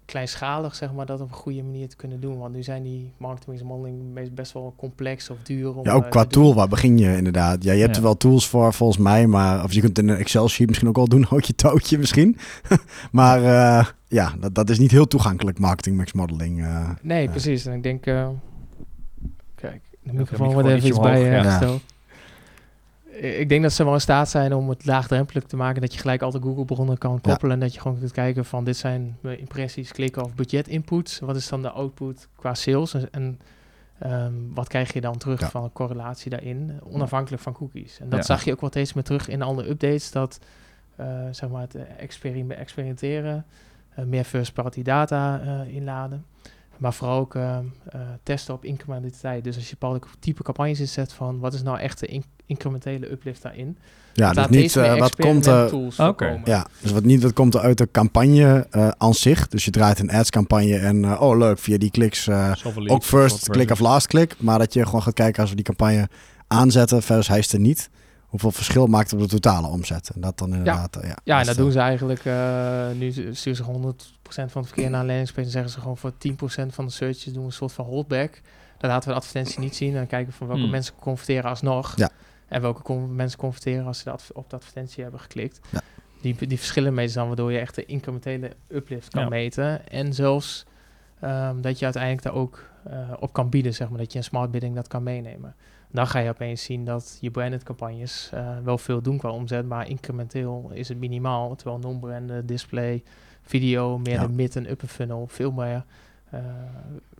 kleinschalig 0.07 0.75
zeg 0.75 0.93
maar, 0.93 1.05
dat 1.05 1.21
op 1.21 1.29
een 1.29 1.35
goede 1.35 1.63
manier 1.63 1.89
te 1.89 1.95
kunnen 1.95 2.19
doen. 2.19 2.37
Want 2.37 2.53
nu 2.53 2.63
zijn 2.63 2.83
die 2.83 3.13
marketing 3.17 3.61
modeling 3.63 4.33
best 4.33 4.53
wel 4.53 4.73
complex 4.77 5.29
of 5.29 5.37
duur. 5.43 5.75
Om, 5.75 5.85
ja, 5.85 5.93
ook 5.93 6.03
uh, 6.03 6.09
qua 6.09 6.25
tool, 6.25 6.55
waar 6.55 6.67
begin 6.67 6.97
je 6.97 7.15
inderdaad? 7.15 7.63
Ja, 7.63 7.73
je 7.73 7.79
hebt 7.81 7.91
ja. 7.91 7.97
er 7.97 8.03
wel 8.03 8.17
tools 8.17 8.47
voor 8.47 8.73
volgens 8.73 8.99
mij, 8.99 9.27
maar 9.27 9.63
of 9.63 9.73
je 9.73 9.81
kunt 9.81 9.97
in 9.97 10.09
een 10.09 10.17
Excel-sheet 10.17 10.67
misschien 10.67 10.89
ook 10.89 10.95
wel 10.95 11.07
doen, 11.07 11.23
houd 11.29 11.47
je 11.47 11.55
touwtje 11.55 11.97
misschien. 11.97 12.37
maar 13.11 13.41
uh, 13.41 13.85
ja, 14.07 14.33
dat, 14.39 14.55
dat 14.55 14.69
is 14.69 14.79
niet 14.79 14.91
heel 14.91 15.07
toegankelijk, 15.07 15.59
marketing 15.59 15.97
mix 15.97 16.13
modeling. 16.13 16.59
Uh, 16.59 16.89
nee, 17.01 17.29
precies. 17.29 17.65
En 17.65 17.73
ik 17.73 17.83
denk, 17.83 18.03
kijk, 19.55 19.81
de 20.03 20.13
microfoon 20.13 20.53
wordt 20.53 20.67
even 20.67 20.87
iets 20.87 20.99
bij 20.99 21.21
ja. 21.21 21.59
Gesteld 23.17 23.41
ik 23.41 23.49
denk 23.49 23.61
dat 23.63 23.73
ze 23.73 23.83
wel 23.83 23.93
in 23.93 24.01
staat 24.01 24.29
zijn 24.29 24.53
om 24.53 24.69
het 24.69 24.85
laagdrempelig 24.85 25.43
te 25.43 25.55
maken. 25.55 25.81
Dat 25.81 25.93
je 25.93 25.99
gelijk 25.99 26.21
altijd 26.21 26.43
Google-bronnen 26.43 26.97
kan 26.97 27.21
koppelen. 27.21 27.53
En 27.53 27.59
dat 27.59 27.73
je 27.73 27.79
gewoon 27.79 27.99
kunt 27.99 28.11
kijken 28.11 28.45
van 28.45 28.63
dit 28.63 28.77
zijn 28.77 29.17
impressies, 29.21 29.91
klikken 29.91 30.23
of 30.23 30.35
budget 30.35 30.67
inputs. 30.67 31.19
Wat 31.19 31.35
is 31.35 31.47
dan 31.49 31.61
de 31.61 31.69
output 31.69 32.27
qua 32.35 32.53
sales? 32.53 32.93
En, 32.93 33.07
en 33.11 33.39
Ehm, 33.99 34.33
wat 34.53 34.67
krijg 34.67 34.93
je 34.93 35.01
dan 35.01 35.17
terug 35.17 35.51
van 35.51 35.63
een 35.63 35.71
correlatie 35.71 36.29
daarin, 36.29 36.79
onafhankelijk 36.83 37.41
van 37.41 37.53
cookies? 37.53 37.99
En 37.99 38.09
dat 38.09 38.25
zag 38.25 38.43
je 38.43 38.51
ook 38.51 38.61
wel 38.61 38.69
steeds 38.69 38.93
meer 38.93 39.03
terug 39.03 39.27
in 39.27 39.41
alle 39.41 39.69
updates, 39.69 40.11
dat 40.11 40.39
zeg 41.31 41.49
maar 41.49 41.61
het 41.61 41.75
experimenteren, 42.49 43.45
meer 44.05 44.23
first-party 44.23 44.81
data 44.81 45.41
inladen. 45.67 46.25
Maar 46.77 46.93
vooral 46.93 47.19
ook 47.19 47.35
uh, 47.35 47.57
testen 48.23 48.53
op 48.53 48.65
incrementaliteit. 48.65 49.43
Dus 49.43 49.55
als 49.55 49.69
je 49.69 49.75
bepaalde 49.79 50.05
type 50.19 50.43
campagnes 50.43 50.79
inzet 50.79 51.13
van 51.13 51.39
wat 51.39 51.53
is 51.53 51.63
nou 51.63 51.79
echt 51.79 51.99
de 51.99 52.21
incrementele 52.45 53.11
uplift 53.11 53.41
daarin. 53.41 53.77
Ja, 54.13 54.31
dus 54.33 54.47
niet 54.47 54.75
uh, 54.75 54.97
wat 54.97 55.15
komt 55.15 55.45
er. 55.45 55.73
Okay. 55.97 56.41
Ja, 56.43 56.67
dus 56.81 56.91
wat 56.91 57.03
niet 57.03 57.23
wat 57.23 57.33
komt 57.33 57.53
er 57.53 57.59
uit 57.59 57.77
de 57.77 57.91
campagne 57.91 58.67
uh, 58.71 58.87
aan 58.97 59.13
zich. 59.13 59.47
Dus 59.47 59.65
je 59.65 59.71
draait 59.71 59.99
een 59.99 60.11
ads 60.11 60.29
campagne 60.29 60.77
en 60.77 61.19
oh 61.19 61.37
leuk 61.37 61.59
via 61.59 61.77
die 61.77 61.91
kliks 61.91 62.29
ook 62.87 63.03
first 63.03 63.49
click 63.49 63.71
of 63.71 63.79
last 63.79 64.07
click, 64.07 64.35
maar 64.39 64.59
dat 64.59 64.73
je 64.73 64.85
gewoon 64.85 65.01
gaat 65.01 65.13
kijken 65.13 65.41
als 65.41 65.49
we 65.49 65.55
die 65.55 65.65
campagne 65.65 66.09
aanzetten 66.47 67.03
versus 67.03 67.27
hij 67.27 67.39
is 67.39 67.53
er 67.53 67.59
niet 67.59 67.89
hoeveel 68.27 68.51
verschil 68.51 68.87
maakt 68.87 69.13
op 69.13 69.19
de 69.19 69.27
totale 69.27 69.67
omzet. 69.67 70.09
En 70.15 70.21
dat 70.21 70.37
dan 70.37 70.49
inderdaad. 70.49 70.97
Ja, 71.01 71.07
ja, 71.07 71.17
ja 71.23 71.39
en 71.39 71.45
dat 71.45 71.55
doen 71.55 71.71
ze 71.71 71.79
eigenlijk. 71.79 72.23
nu 72.97 73.11
sturen 73.35 73.55
ze 73.55 73.63
100% 73.63 73.67
van 74.27 74.61
het 74.61 74.67
verkeer 74.67 74.89
naar 74.89 75.05
landingspage, 75.05 75.49
zeggen 75.49 75.71
ze 75.71 75.79
gewoon 75.79 75.97
voor 75.97 76.11
10% 76.11 76.15
van 76.67 76.85
de 76.85 76.91
searches 76.91 77.23
doen 77.23 77.41
we 77.41 77.45
een 77.45 77.51
soort 77.51 77.73
van 77.73 77.85
holdback. 77.85 78.41
Dan 78.77 78.89
laten 78.89 79.07
we 79.07 79.13
de 79.13 79.19
advertentie 79.19 79.59
niet 79.59 79.75
zien 79.75 79.95
en 79.95 80.07
kijken 80.07 80.33
van 80.33 80.47
welke 80.47 80.61
hmm. 80.61 80.71
mensen 80.71 80.93
converteren 80.99 81.49
alsnog. 81.49 81.93
Ja. 81.95 82.09
En 82.47 82.61
welke 82.61 82.93
mensen 82.93 83.39
converteren 83.39 83.85
als 83.85 83.97
ze 83.97 84.03
dat 84.03 84.29
op 84.33 84.49
de 84.49 84.55
advertentie 84.55 85.03
hebben 85.03 85.21
geklikt. 85.21 85.59
Ja. 85.69 85.81
Die, 86.21 86.47
die 86.47 86.57
verschillen 86.57 86.93
meten 86.93 87.15
dan, 87.15 87.27
waardoor 87.27 87.51
je 87.51 87.59
echt 87.59 87.75
de 87.75 87.85
incrementele 87.85 88.51
uplift 88.67 89.09
kan 89.09 89.29
meten. 89.29 89.89
En 89.89 90.13
zelfs 90.13 90.65
um, 91.23 91.61
dat 91.61 91.79
je 91.79 91.85
uiteindelijk 91.85 92.23
daar 92.23 92.33
ook 92.33 92.63
uh, 92.87 93.13
op 93.19 93.33
kan 93.33 93.49
bieden, 93.49 93.73
zeg 93.73 93.89
maar. 93.89 93.97
Dat 93.97 94.11
je 94.11 94.17
een 94.17 94.23
smart 94.23 94.51
bidding 94.51 94.75
dat 94.75 94.87
kan 94.87 95.03
meenemen. 95.03 95.55
Dan 95.91 96.07
ga 96.07 96.19
je 96.19 96.29
opeens 96.29 96.63
zien 96.63 96.85
dat 96.85 97.17
je 97.21 97.31
branded 97.31 97.63
campagnes 97.63 98.31
uh, 98.33 98.49
wel 98.63 98.77
veel 98.77 99.01
doen 99.01 99.17
qua 99.17 99.29
omzet, 99.29 99.65
maar 99.65 99.89
incrementeel 99.89 100.71
is 100.73 100.87
het 100.87 100.97
minimaal. 100.97 101.55
Terwijl 101.55 101.79
non-branded 101.79 102.47
display 102.47 103.03
video, 103.41 103.97
meer 103.97 104.19
de 104.19 104.29
mid- 104.29 104.55
en 104.55 104.69
upper 104.69 104.87
funnel, 104.87 105.27
veel 105.27 105.51
meer, 105.51 105.85
uh, 106.33 106.39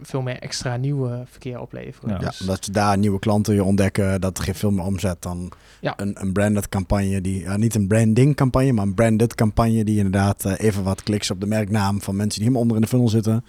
veel 0.01 0.21
meer 0.21 0.39
extra 0.39 0.75
nieuwe 0.75 1.23
verkeer 1.25 1.59
opleveren. 1.59 2.09
Ja, 2.09 2.17
dus 2.17 2.37
dat 2.37 2.69
daar 2.71 2.97
nieuwe 2.97 3.19
klanten 3.19 3.53
je 3.53 3.63
ontdekken, 3.63 4.21
dat 4.21 4.39
geeft 4.39 4.59
veel 4.59 4.71
meer 4.71 4.85
omzet 4.85 5.21
dan 5.21 5.51
ja. 5.79 5.93
een, 5.97 6.21
een 6.21 6.33
branded 6.33 6.69
campagne, 6.69 7.21
die, 7.21 7.43
uh, 7.43 7.55
niet 7.55 7.75
een 7.75 7.87
branding 7.87 8.35
campagne, 8.35 8.71
maar 8.71 8.85
een 8.85 8.93
branded 8.93 9.35
campagne 9.35 9.83
die 9.83 9.97
inderdaad 9.97 10.45
uh, 10.45 10.53
even 10.57 10.83
wat 10.83 11.03
kliks 11.03 11.31
op 11.31 11.39
de 11.39 11.47
merknaam 11.47 12.01
van 12.01 12.15
mensen 12.15 12.39
die 12.39 12.49
helemaal 12.49 12.61
onder 12.61 12.75
in 12.75 12.81
de 12.81 12.87
funnel 12.87 13.09
zitten, 13.09 13.45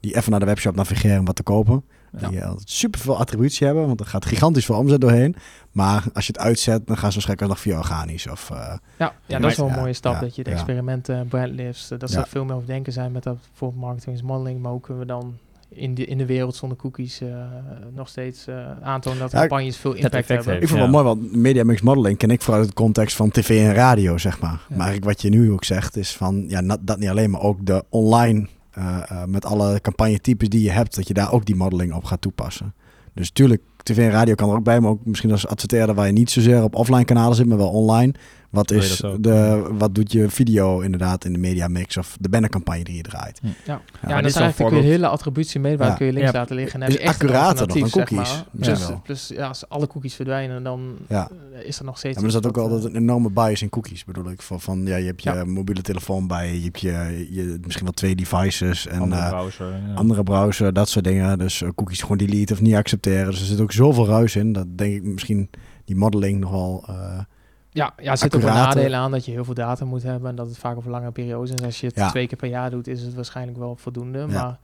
die 0.00 0.16
even 0.16 0.30
naar 0.30 0.40
de 0.40 0.46
webshop 0.46 0.74
navigeren 0.74 1.18
om 1.18 1.24
wat 1.24 1.36
te 1.36 1.42
kopen. 1.42 1.84
Die 2.10 2.38
uh, 2.38 2.52
super 2.64 3.00
veel 3.00 3.18
attributie 3.18 3.66
hebben, 3.66 3.86
want 3.86 4.00
er 4.00 4.06
gaat 4.06 4.24
gigantisch 4.24 4.64
veel 4.64 4.76
omzet 4.76 5.00
doorheen. 5.00 5.36
Maar 5.72 6.04
als 6.14 6.26
je 6.26 6.32
het 6.32 6.42
uitzet, 6.42 6.86
dan 6.86 6.96
gaan 6.96 7.12
ze 7.12 7.14
waarschijnlijk 7.14 7.48
nog 7.48 7.60
via 7.60 7.78
organisch. 7.78 8.26
Of, 8.26 8.50
uh, 8.52 8.74
ja, 8.98 9.14
ja, 9.26 9.38
dat 9.38 9.50
is 9.50 9.56
wel 9.56 9.68
een 9.68 9.74
mooie 9.74 9.92
stap. 9.92 10.20
dat 10.20 10.34
je 10.34 10.44
de 10.44 10.50
experimenten, 10.50 11.28
brandlifts, 11.28 11.90
uh, 11.90 11.98
dat 11.98 12.10
zou 12.10 12.26
veel 12.28 12.44
meer 12.44 12.54
over 12.54 12.66
denken 12.66 12.92
zijn 12.92 13.12
met 13.12 13.22
dat 13.22 13.36
bijvoorbeeld 13.48 13.82
marketing 13.82 14.22
modeling. 14.22 14.60
Maar 14.60 14.72
hoe 14.72 14.80
kunnen 14.80 15.02
we 15.02 15.08
dan 15.08 15.34
in 15.68 15.94
de, 15.94 16.04
in 16.04 16.18
de 16.18 16.26
wereld 16.26 16.56
zonder 16.56 16.78
cookies 16.78 17.22
uh, 17.22 17.28
nog 17.94 18.08
steeds 18.08 18.48
uh, 18.48 18.70
aantonen 18.82 19.18
dat 19.18 19.30
campagnes 19.30 19.76
veel 19.76 19.92
impact 19.92 20.28
hebben. 20.28 20.62
Ik 20.62 20.68
vond 20.68 20.80
het 20.80 20.90
wel 20.90 21.02
mooi, 21.02 21.04
want 21.04 21.36
media 21.36 21.64
mix 21.64 21.80
modeling 21.80 22.18
ken 22.18 22.30
ik 22.30 22.40
vooral 22.40 22.58
uit 22.60 22.68
het 22.68 22.78
context 22.78 23.16
van 23.16 23.30
tv 23.30 23.66
en 23.66 23.74
radio, 23.74 24.18
zeg 24.18 24.40
maar. 24.40 24.60
Maar 24.68 24.78
eigenlijk 24.86 25.04
wat 25.04 25.22
je 25.22 25.28
nu 25.28 25.52
ook 25.52 25.64
zegt 25.64 25.96
is 25.96 26.16
van, 26.16 26.44
ja, 26.48 26.76
dat 26.80 26.98
niet 26.98 27.08
alleen, 27.08 27.30
maar 27.30 27.40
ook 27.40 27.66
de 27.66 27.84
online 27.88 28.48
uh, 28.78 29.24
met 29.26 29.44
alle 29.44 29.80
campagnetypes 29.80 30.48
die 30.48 30.62
je 30.62 30.70
hebt, 30.70 30.94
dat 30.94 31.08
je 31.08 31.14
daar 31.14 31.32
ook 31.32 31.46
die 31.46 31.56
modeling 31.56 31.92
op 31.92 32.04
gaat 32.04 32.20
toepassen. 32.20 32.74
Dus 33.14 33.30
tuurlijk, 33.30 33.62
tv 33.82 33.98
en 33.98 34.10
radio 34.10 34.34
kan 34.34 34.50
er 34.50 34.56
ook 34.56 34.64
bij, 34.64 34.80
maar 34.80 34.90
ook 34.90 35.04
misschien 35.04 35.30
als 35.30 35.46
adverteerder 35.46 35.94
waar 35.94 36.06
je 36.06 36.12
niet 36.12 36.30
zozeer 36.30 36.62
op 36.62 36.74
offline 36.74 37.04
kanalen 37.04 37.36
zit, 37.36 37.46
maar 37.46 37.56
wel 37.56 37.70
online. 37.70 38.14
Wat, 38.50 38.70
is 38.70 39.02
de, 39.20 39.68
wat 39.78 39.94
doet 39.94 40.12
je 40.12 40.28
video 40.28 40.80
inderdaad 40.80 41.24
in 41.24 41.32
de 41.32 41.38
media 41.38 41.68
mix 41.68 41.96
of 41.96 42.16
de 42.20 42.28
bannercampagne 42.28 42.84
die 42.84 42.96
je 42.96 43.02
draait? 43.02 43.40
Ja, 43.42 43.50
ja, 43.64 43.80
ja, 44.08 44.20
dat 44.20 44.30
is 44.30 44.36
eigenlijk 44.36 44.76
een 44.76 44.82
hele 44.82 45.06
attributie 45.06 45.60
mee, 45.60 45.76
waar 45.76 45.88
ja. 45.88 45.94
kun 45.94 46.06
je 46.06 46.12
links 46.12 46.32
laten 46.32 46.56
liggen. 46.56 46.82
En 46.82 46.88
is 46.88 47.00
accurater 47.00 47.68
dan 47.68 47.90
cookies. 47.90 48.44
Zeg 48.60 48.78
maar. 48.78 49.00
plus, 49.00 49.26
plus 49.26 49.38
ja, 49.38 49.48
als 49.48 49.68
alle 49.68 49.86
cookies 49.86 50.14
verdwijnen, 50.14 50.62
dan 50.62 50.96
ja. 51.08 51.30
is 51.62 51.78
er 51.78 51.84
nog 51.84 51.98
steeds... 51.98 52.14
Ja, 52.14 52.20
maar 52.20 52.30
er 52.30 52.42
zat 52.42 52.46
ook 52.46 52.56
altijd 52.56 52.84
een 52.84 52.96
enorme 52.96 53.30
bias 53.30 53.62
in 53.62 53.68
cookies, 53.68 54.04
bedoel 54.04 54.30
ik. 54.30 54.42
Van, 54.42 54.60
van 54.60 54.86
ja, 54.86 54.96
je 54.96 55.06
hebt 55.06 55.22
je 55.22 55.44
mobiele 55.46 55.82
telefoon 55.82 56.26
bij, 56.26 56.56
je 56.56 56.64
hebt 56.64 56.80
je, 56.80 57.26
je 57.30 57.58
misschien 57.62 57.84
wel 57.84 57.94
twee 57.94 58.14
devices 58.14 58.86
en 58.86 59.00
andere, 59.00 59.22
uh, 59.22 59.28
browser, 59.28 59.80
andere 59.94 60.22
browser, 60.22 60.72
dat 60.72 60.88
soort 60.88 61.04
dingen. 61.04 61.38
Dus 61.38 61.60
uh, 61.60 61.68
cookies 61.74 62.00
gewoon 62.00 62.16
delete 62.16 62.52
of 62.52 62.60
niet 62.60 62.74
accepteren. 62.74 63.30
Dus 63.30 63.40
er 63.40 63.46
zit 63.46 63.60
ook 63.60 63.72
zoveel 63.72 64.06
ruis 64.06 64.36
in, 64.36 64.52
dat 64.52 64.66
denk 64.78 64.94
ik 64.94 65.02
misschien 65.02 65.50
die 65.84 65.96
modeling 65.96 66.40
nogal... 66.40 66.84
Uh, 66.90 67.18
ja, 67.72 67.92
ja, 67.96 68.10
er 68.10 68.18
zit 68.18 68.36
ook 68.36 68.42
een 68.42 68.48
nadeel 68.48 68.94
aan 68.94 69.10
dat 69.10 69.24
je 69.24 69.30
heel 69.30 69.44
veel 69.44 69.54
data 69.54 69.84
moet 69.84 70.02
hebben 70.02 70.30
en 70.30 70.36
dat 70.36 70.46
het 70.46 70.58
vaak 70.58 70.76
over 70.76 70.90
lange 70.90 71.10
periodes 71.10 71.50
is. 71.50 71.62
Als 71.62 71.80
je 71.80 71.90
het 71.94 72.08
twee 72.08 72.26
keer 72.26 72.38
per 72.38 72.48
jaar 72.48 72.70
doet, 72.70 72.86
is 72.86 73.02
het 73.02 73.14
waarschijnlijk 73.14 73.58
wel 73.58 73.76
voldoende. 73.76 74.26
Maar 74.26 74.58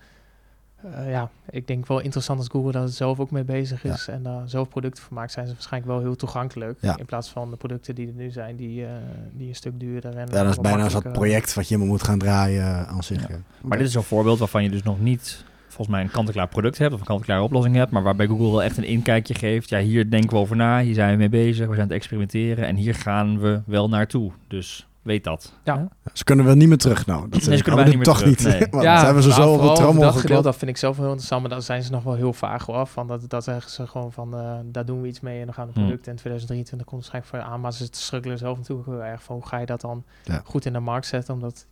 uh, 0.85 1.11
ja, 1.11 1.31
ik 1.51 1.67
denk 1.67 1.87
wel 1.87 2.01
interessant 2.01 2.39
als 2.39 2.49
Google 2.49 2.73
dat 2.73 2.93
zelf 2.93 3.21
ook 3.21 3.31
mee 3.31 3.45
bezig 3.45 3.85
is 3.85 4.09
en 4.09 4.23
daar 4.23 4.49
zelf 4.49 4.69
producten 4.69 5.03
voor 5.03 5.15
maakt, 5.15 5.33
zijn 5.33 5.47
ze 5.47 5.53
waarschijnlijk 5.53 5.93
wel 5.93 6.03
heel 6.03 6.17
toegankelijk. 6.17 6.83
In 6.83 7.07
plaats 7.07 7.29
van 7.29 7.51
de 7.51 7.57
producten 7.57 7.95
die 7.95 8.07
er 8.07 8.13
nu 8.13 8.31
zijn, 8.31 8.57
die, 8.57 8.81
uh, 8.81 8.89
die 9.33 9.49
een 9.49 9.55
stuk 9.55 9.81
duurder 9.81 10.17
en. 10.17 10.29
Ja, 10.31 10.43
dat 10.43 10.53
is 10.53 10.61
bijna 10.61 10.85
een 10.85 10.91
soort 10.91 11.13
project 11.13 11.55
wat 11.55 11.69
je 11.69 11.75
helemaal 11.75 11.95
moet 11.95 12.03
gaan 12.05 12.19
draaien 12.19 12.87
aan 12.87 13.03
zich. 13.03 13.29
Maar 13.61 13.79
dit 13.79 13.87
is 13.87 13.95
een 13.95 14.03
voorbeeld 14.03 14.39
waarvan 14.39 14.63
je 14.63 14.71
dus 14.71 14.83
nog 14.83 15.01
niet 15.01 15.45
volgens 15.77 15.97
mij 15.97 16.07
een 16.07 16.13
kant-en-klaar 16.13 16.49
product 16.49 16.79
hebt 16.79 16.93
of 16.93 17.01
een 17.01 17.07
kant-en-klare 17.07 17.43
oplossing 17.43 17.75
hebt, 17.75 17.91
maar 17.91 18.03
waarbij 18.03 18.27
Google 18.27 18.51
wel 18.51 18.63
echt 18.63 18.77
een 18.77 18.85
inkijkje 18.85 19.35
geeft. 19.35 19.69
Ja, 19.69 19.79
hier 19.79 20.11
denken 20.11 20.31
we 20.31 20.37
over 20.37 20.57
na, 20.57 20.81
hier 20.81 20.95
zijn 20.95 21.11
we 21.11 21.17
mee 21.17 21.29
bezig, 21.29 21.67
we 21.67 21.75
zijn 21.75 21.81
aan 21.81 21.89
het 21.89 21.97
experimenteren 21.97 22.67
en 22.67 22.77
hier 22.77 22.95
gaan 22.95 23.41
we 23.41 23.61
wel 23.67 23.89
naartoe. 23.89 24.33
Dus 24.49 24.87
weet 25.03 25.25
dat. 25.25 25.53
Ja. 25.65 25.89
Ze 26.13 26.25
kunnen 26.25 26.45
wel 26.45 26.55
niet 26.55 26.69
meer 26.69 26.79
terug 26.79 27.07
nou. 27.07 27.29
Dat 27.29 27.47
nee, 27.47 27.57
ze 27.57 27.63
kunnen 27.63 27.85
we 27.85 27.89
niet 27.89 27.97
meer 27.97 28.05
toch 28.05 28.19
terug. 28.19 28.45
niet. 28.45 28.73
Nee. 28.73 28.83
ja, 28.89 29.05
hebben 29.05 29.23
ze 29.23 29.33
zo 29.33 29.53
op 29.53 29.75
trommel 29.75 30.03
dat 30.03 30.17
gedeelte, 30.17 30.43
dat 30.43 30.57
vind 30.57 30.71
ik 30.71 30.77
zelf 30.77 30.97
heel 30.97 31.07
interessant, 31.07 31.41
maar 31.41 31.51
dan 31.51 31.63
zijn 31.63 31.83
ze 31.83 31.91
nog 31.91 32.03
wel 32.03 32.15
heel 32.15 32.33
vaag 32.33 32.71
af. 32.71 32.91
Van 32.91 33.07
dat, 33.07 33.31
dat 33.31 33.45
zeggen 33.45 33.71
ze 33.71 33.87
gewoon 33.87 34.13
van, 34.13 34.35
uh, 34.35 34.59
daar 34.65 34.85
doen 34.85 35.01
we 35.03 35.09
iets 35.09 35.21
mee 35.21 35.39
en 35.39 35.45
dan 35.45 35.55
gaan 35.55 35.67
de 35.67 35.73
producten 35.73 36.03
hmm. 36.03 36.13
in 36.13 36.19
2023 36.19 36.87
komt 36.87 37.01
waarschijnlijk 37.01 37.35
voor 37.35 37.53
aan. 37.53 37.61
Maar 37.61 37.73
ze 37.73 37.89
struggelen 37.91 38.39
zelf 38.39 38.59
natuurlijk 38.59 38.89
heel 38.89 39.05
erg 39.05 39.23
van 39.23 39.37
hoe 39.37 39.47
ga 39.47 39.59
je 39.59 39.67
dat 39.67 39.81
dan 39.81 40.05
goed 40.45 40.65
in 40.65 40.73
de 40.73 40.81
markt 40.81 41.07
zetten, 41.07 41.35
omdat 41.35 41.67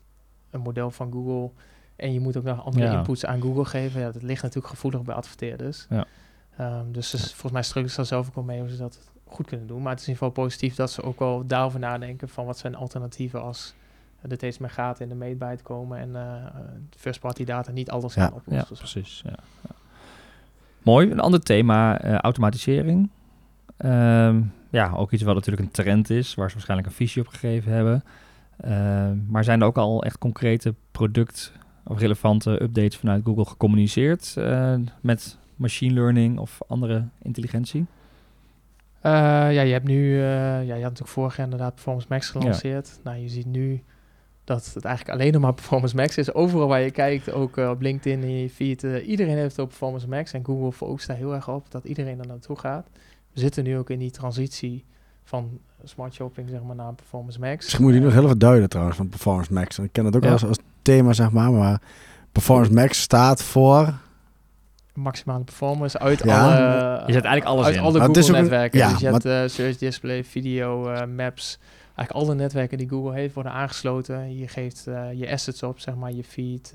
een 0.51 0.61
model 0.61 0.91
van 0.91 1.13
Google 1.13 1.51
en 1.97 2.13
je 2.13 2.21
moet 2.21 2.37
ook 2.37 2.45
nog 2.45 2.65
andere 2.65 2.93
inputs 2.93 3.25
aan 3.25 3.41
Google 3.41 3.65
geven. 3.65 4.01
Ja, 4.01 4.11
dat 4.11 4.23
ligt 4.23 4.43
natuurlijk 4.43 4.73
gevoelig 4.73 5.03
bij 5.03 5.15
adverteerders. 5.15 5.87
Ja. 5.89 6.05
Um, 6.61 6.93
dus, 6.93 7.11
volgens 7.11 7.53
mij 7.53 7.63
struggelen 7.63 7.95
ze 7.95 8.05
zelf 8.05 8.29
ook 8.29 8.35
wel 8.35 8.45
mee 8.45 8.61
hoe 8.61 8.69
ze 8.69 8.77
dat 8.77 8.99
goed 9.27 9.47
kunnen 9.47 9.67
doen. 9.67 9.83
Maar 9.83 9.91
het 9.91 10.01
is 10.01 10.07
in 10.07 10.13
ieder 10.13 10.27
geval 10.29 10.45
positief 10.45 10.75
dat 10.75 10.91
ze 10.91 11.03
ook 11.03 11.19
wel 11.19 11.47
daarover 11.47 11.79
nadenken 11.79 12.29
van 12.29 12.47
wat 12.47 12.59
zijn 12.59 12.75
alternatieven 12.75 13.43
als 13.43 13.75
er 14.21 14.37
steeds 14.37 14.59
meer 14.59 14.71
gaten 14.71 15.03
in 15.03 15.09
de 15.09 15.15
meetbijt 15.15 15.63
komen 15.63 15.99
en 15.99 16.09
uh, 16.09 16.45
first 16.97 17.21
party 17.21 17.45
data 17.45 17.73
niet 17.73 17.91
alles 17.91 18.13
gaan 18.13 18.33
oplossen. 18.33 18.75
Ja, 18.75 18.79
precies. 18.79 19.23
Ja. 19.25 19.35
Mooi. 20.83 21.11
Een 21.11 21.21
ander 21.21 21.41
thema, 21.41 22.05
uh, 22.05 22.15
automatisering. 22.15 23.11
Um, 23.79 24.53
ja, 24.71 24.93
ook 24.97 25.13
iets 25.13 25.23
wat 25.23 25.35
natuurlijk 25.35 25.67
een 25.67 25.73
trend 25.73 26.11
is, 26.11 26.35
waar 26.35 26.49
ze 26.49 26.55
waarschijnlijk 26.55 26.89
een 26.89 26.95
visie 26.95 27.23
op 27.23 27.29
gegeven 27.29 27.73
hebben. 27.73 28.05
Uh, 28.65 29.11
maar 29.27 29.45
zijn 29.45 29.61
er 29.61 29.67
ook 29.67 29.79
al 29.79 30.05
echt 30.05 30.19
concrete 30.19 30.75
product 30.91 31.53
of 31.85 31.99
relevante 31.99 32.63
updates 32.63 32.97
vanuit 32.97 33.25
Google 33.25 33.45
gecommuniceerd 33.45 34.35
uh, 34.39 34.75
met 35.01 35.39
machine 35.57 35.95
learning 35.95 36.39
of 36.39 36.61
andere 36.67 37.05
intelligentie? 37.23 37.87
Uh, 39.03 39.11
ja, 39.53 39.61
je 39.61 39.73
hebt 39.73 39.87
nu, 39.87 40.13
uh, 40.13 40.21
ja, 40.21 40.61
je 40.61 40.71
had 40.73 40.81
natuurlijk 40.81 41.09
vorig 41.09 41.37
jaar 41.37 41.45
inderdaad 41.45 41.75
Performance 41.75 42.07
Max 42.11 42.31
gelanceerd. 42.31 43.01
Nou, 43.03 43.19
je 43.19 43.29
ziet 43.29 43.47
nu 43.47 43.83
dat 44.45 44.71
het 44.75 44.85
eigenlijk 44.85 45.19
alleen 45.19 45.33
nog 45.33 45.43
maar 45.43 45.55
Performance 45.55 45.97
Max 45.97 46.19
is. 46.19 46.35
Overal 46.35 46.69
waar 46.69 46.81
je 46.81 46.91
kijkt, 46.91 47.33
ook 47.33 47.57
op 47.57 47.81
LinkedIn 47.81 48.23
in 48.23 48.41
je 48.41 48.51
feed, 48.51 48.83
iedereen 48.83 49.37
heeft 49.37 49.59
op 49.59 49.69
Performance 49.69 50.09
Max. 50.09 50.33
En 50.33 50.45
Google 50.45 50.73
focust 50.73 51.07
daar 51.07 51.17
heel 51.17 51.35
erg 51.35 51.49
op 51.49 51.71
dat 51.71 51.85
iedereen 51.85 52.19
er 52.19 52.27
naartoe 52.27 52.59
gaat. 52.59 52.89
We 53.33 53.41
zitten 53.41 53.65
nu 53.65 53.79
ook 53.79 53.91
in 53.91 53.99
die 53.99 54.11
transitie 54.11 54.85
van 55.25 55.59
smart 55.85 56.15
shopping 56.15 56.49
zeg 56.49 56.63
maar, 56.63 56.77
naar 56.77 56.95
Performance 56.95 57.41
Max. 57.41 57.65
Misschien 57.65 57.85
moet 57.85 57.95
je 57.95 58.01
nog 58.01 58.13
heel 58.13 58.25
even 58.25 58.39
duiden 58.39 58.69
trouwens 58.69 58.97
van 58.97 59.09
Performance 59.09 59.53
Max. 59.53 59.79
Ik 59.79 59.93
ken 59.93 60.05
het 60.05 60.17
ook 60.17 60.25
als, 60.25 60.45
als 60.45 60.59
thema 60.85 61.13
zeg 61.13 61.31
maar, 61.31 61.53
maar 61.53 61.81
Performance 62.33 62.73
Max 62.73 63.01
staat 63.01 63.43
voor 63.43 63.95
maximale 64.95 65.45
performance 65.45 65.99
uit 65.99 66.23
alle... 66.23 67.03
Je 67.07 67.13
zet 67.13 67.25
eigenlijk 67.25 67.45
alles 67.45 67.67
uit 67.67 67.75
in. 67.75 67.81
alle 67.81 68.01
Google-netwerken. 68.01 68.79
Ja, 68.79 68.91
dus 68.91 69.01
je 69.01 69.07
hebt 69.07 69.27
uh, 69.27 69.43
Search 69.47 69.77
Display, 69.77 70.25
Video, 70.25 70.93
uh, 70.93 71.05
Maps. 71.17 71.59
Eigenlijk 71.97 72.27
alle 72.27 72.35
netwerken 72.35 72.79
die 72.79 72.89
Google 72.89 73.13
heeft 73.13 73.35
worden 73.35 73.53
aangesloten. 73.53 74.37
Je 74.39 74.49
geeft 74.49 74.85
uh, 74.89 75.13
je 75.13 75.31
assets 75.31 75.63
op, 75.63 75.81
zeg 75.81 75.95
maar, 75.95 76.13
je 76.13 76.25
feed, 76.25 76.73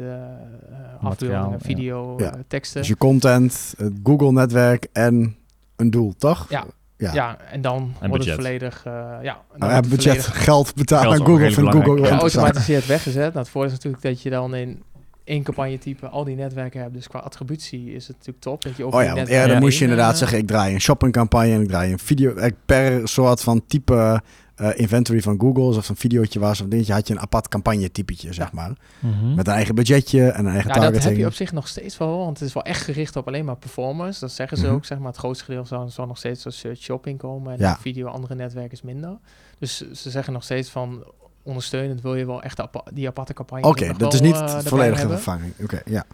afbeeldingen, 1.01 1.59
video, 1.61 2.15
ja. 2.17 2.33
teksten. 2.47 2.79
Dus 2.79 2.89
je 2.89 2.97
content, 2.97 3.73
het 3.77 3.93
Google-netwerk 4.03 4.87
en 4.91 5.35
een 5.75 5.89
doel, 5.89 6.13
toch? 6.17 6.45
Ja, 6.49 6.65
ja. 6.99 7.13
ja, 7.13 7.37
en 7.51 7.61
dan 7.61 7.93
wordt 8.07 8.25
het 8.25 8.33
volledig... 8.35 8.85
Uh, 8.87 8.93
ja, 9.21 9.41
dan 9.57 9.69
ja, 9.69 9.79
budget, 9.79 10.27
geld 10.27 10.75
betalen 10.75 11.19
aan 11.19 11.25
Google 11.25 11.51
van 11.51 11.71
Google. 11.71 12.05
Geautomatiseerd 12.05 12.85
weggezet. 12.85 13.33
Nou, 13.33 13.37
het 13.37 13.49
voordeel 13.49 13.71
is 13.71 13.75
natuurlijk 13.75 14.03
dat 14.03 14.21
je 14.21 14.29
dan 14.29 14.55
in 14.55 14.83
één 15.23 15.43
campagnetype 15.43 16.07
al 16.07 16.23
die 16.23 16.35
netwerken 16.35 16.81
hebt. 16.81 16.93
Dus 16.93 17.07
qua 17.07 17.19
attributie 17.19 17.93
is 17.93 18.07
het 18.07 18.15
natuurlijk 18.17 18.43
top. 18.43 18.61
Dat 18.61 18.77
je 18.77 18.87
oh 18.87 19.03
ja, 19.03 19.15
want 19.15 19.27
eerder 19.27 19.59
moest 19.59 19.77
je 19.77 19.83
inderdaad 19.83 20.17
zeggen, 20.17 20.37
ik 20.37 20.47
draai 20.47 20.73
een 20.73 20.81
shoppingcampagne 20.81 21.53
en 21.53 21.61
ik 21.61 21.67
draai 21.67 21.91
een 21.91 21.99
video. 21.99 22.33
Per 22.65 23.07
soort 23.07 23.41
van 23.41 23.65
type 23.67 24.21
uh, 24.61 24.69
inventory 24.79 25.21
van 25.21 25.39
Google, 25.39 25.77
of 25.77 25.89
een 25.89 25.95
videootje 25.95 26.39
was 26.39 26.57
of 26.57 26.63
een 26.63 26.69
dingetje, 26.69 26.93
had 26.93 27.07
je 27.07 27.13
een 27.13 27.19
apart 27.19 27.47
campagne-typetje, 27.47 28.33
zeg 28.33 28.51
maar. 28.51 28.71
Mhm. 28.99 29.35
Met 29.35 29.47
een 29.47 29.53
eigen 29.53 29.75
budgetje 29.75 30.29
en 30.29 30.45
een 30.45 30.51
eigen 30.51 30.67
ja, 30.67 30.73
targeting. 30.73 30.93
dat 30.93 31.03
heb 31.03 31.17
je 31.17 31.25
op 31.25 31.33
zich 31.33 31.51
nog 31.51 31.67
steeds 31.67 31.97
wel, 31.97 32.17
want 32.17 32.39
het 32.39 32.47
is 32.47 32.53
wel 32.53 32.63
echt 32.63 32.81
gericht 32.81 33.15
op 33.15 33.27
alleen 33.27 33.45
maar 33.45 33.57
performance. 33.57 34.19
Dat 34.19 34.31
zeggen 34.31 34.57
ze 34.57 34.65
mhm. 34.65 34.73
ook, 34.73 34.85
zeg 34.85 34.97
maar. 34.97 35.07
Het 35.07 35.17
grootste 35.17 35.43
gedeelte 35.45 35.67
zal, 35.67 35.89
zal 35.89 36.05
nog 36.05 36.17
steeds 36.17 36.45
als 36.45 36.59
search 36.59 36.79
shopping 36.79 37.17
komen 37.17 37.59
en 37.59 37.77
video 37.79 38.07
andere 38.07 38.35
netwerken 38.35 38.71
is 38.71 38.81
minder. 38.81 39.17
Dus 39.59 39.91
ze 39.91 40.09
zeggen 40.09 40.33
nog 40.33 40.43
steeds 40.43 40.69
van 40.69 41.03
ondersteunend 41.43 42.01
wil 42.01 42.15
je 42.15 42.25
wel 42.25 42.41
echt 42.41 42.61
die 42.93 43.07
aparte 43.07 43.33
campagne. 43.33 43.67
Oké, 43.67 43.93
dat 43.97 44.13
is 44.13 44.21
niet 44.21 44.35
uh, 44.35 44.59
volledige 44.59 45.07
vervanging. 45.07 45.53
Oké, 45.61 45.81
ja. 45.85 46.05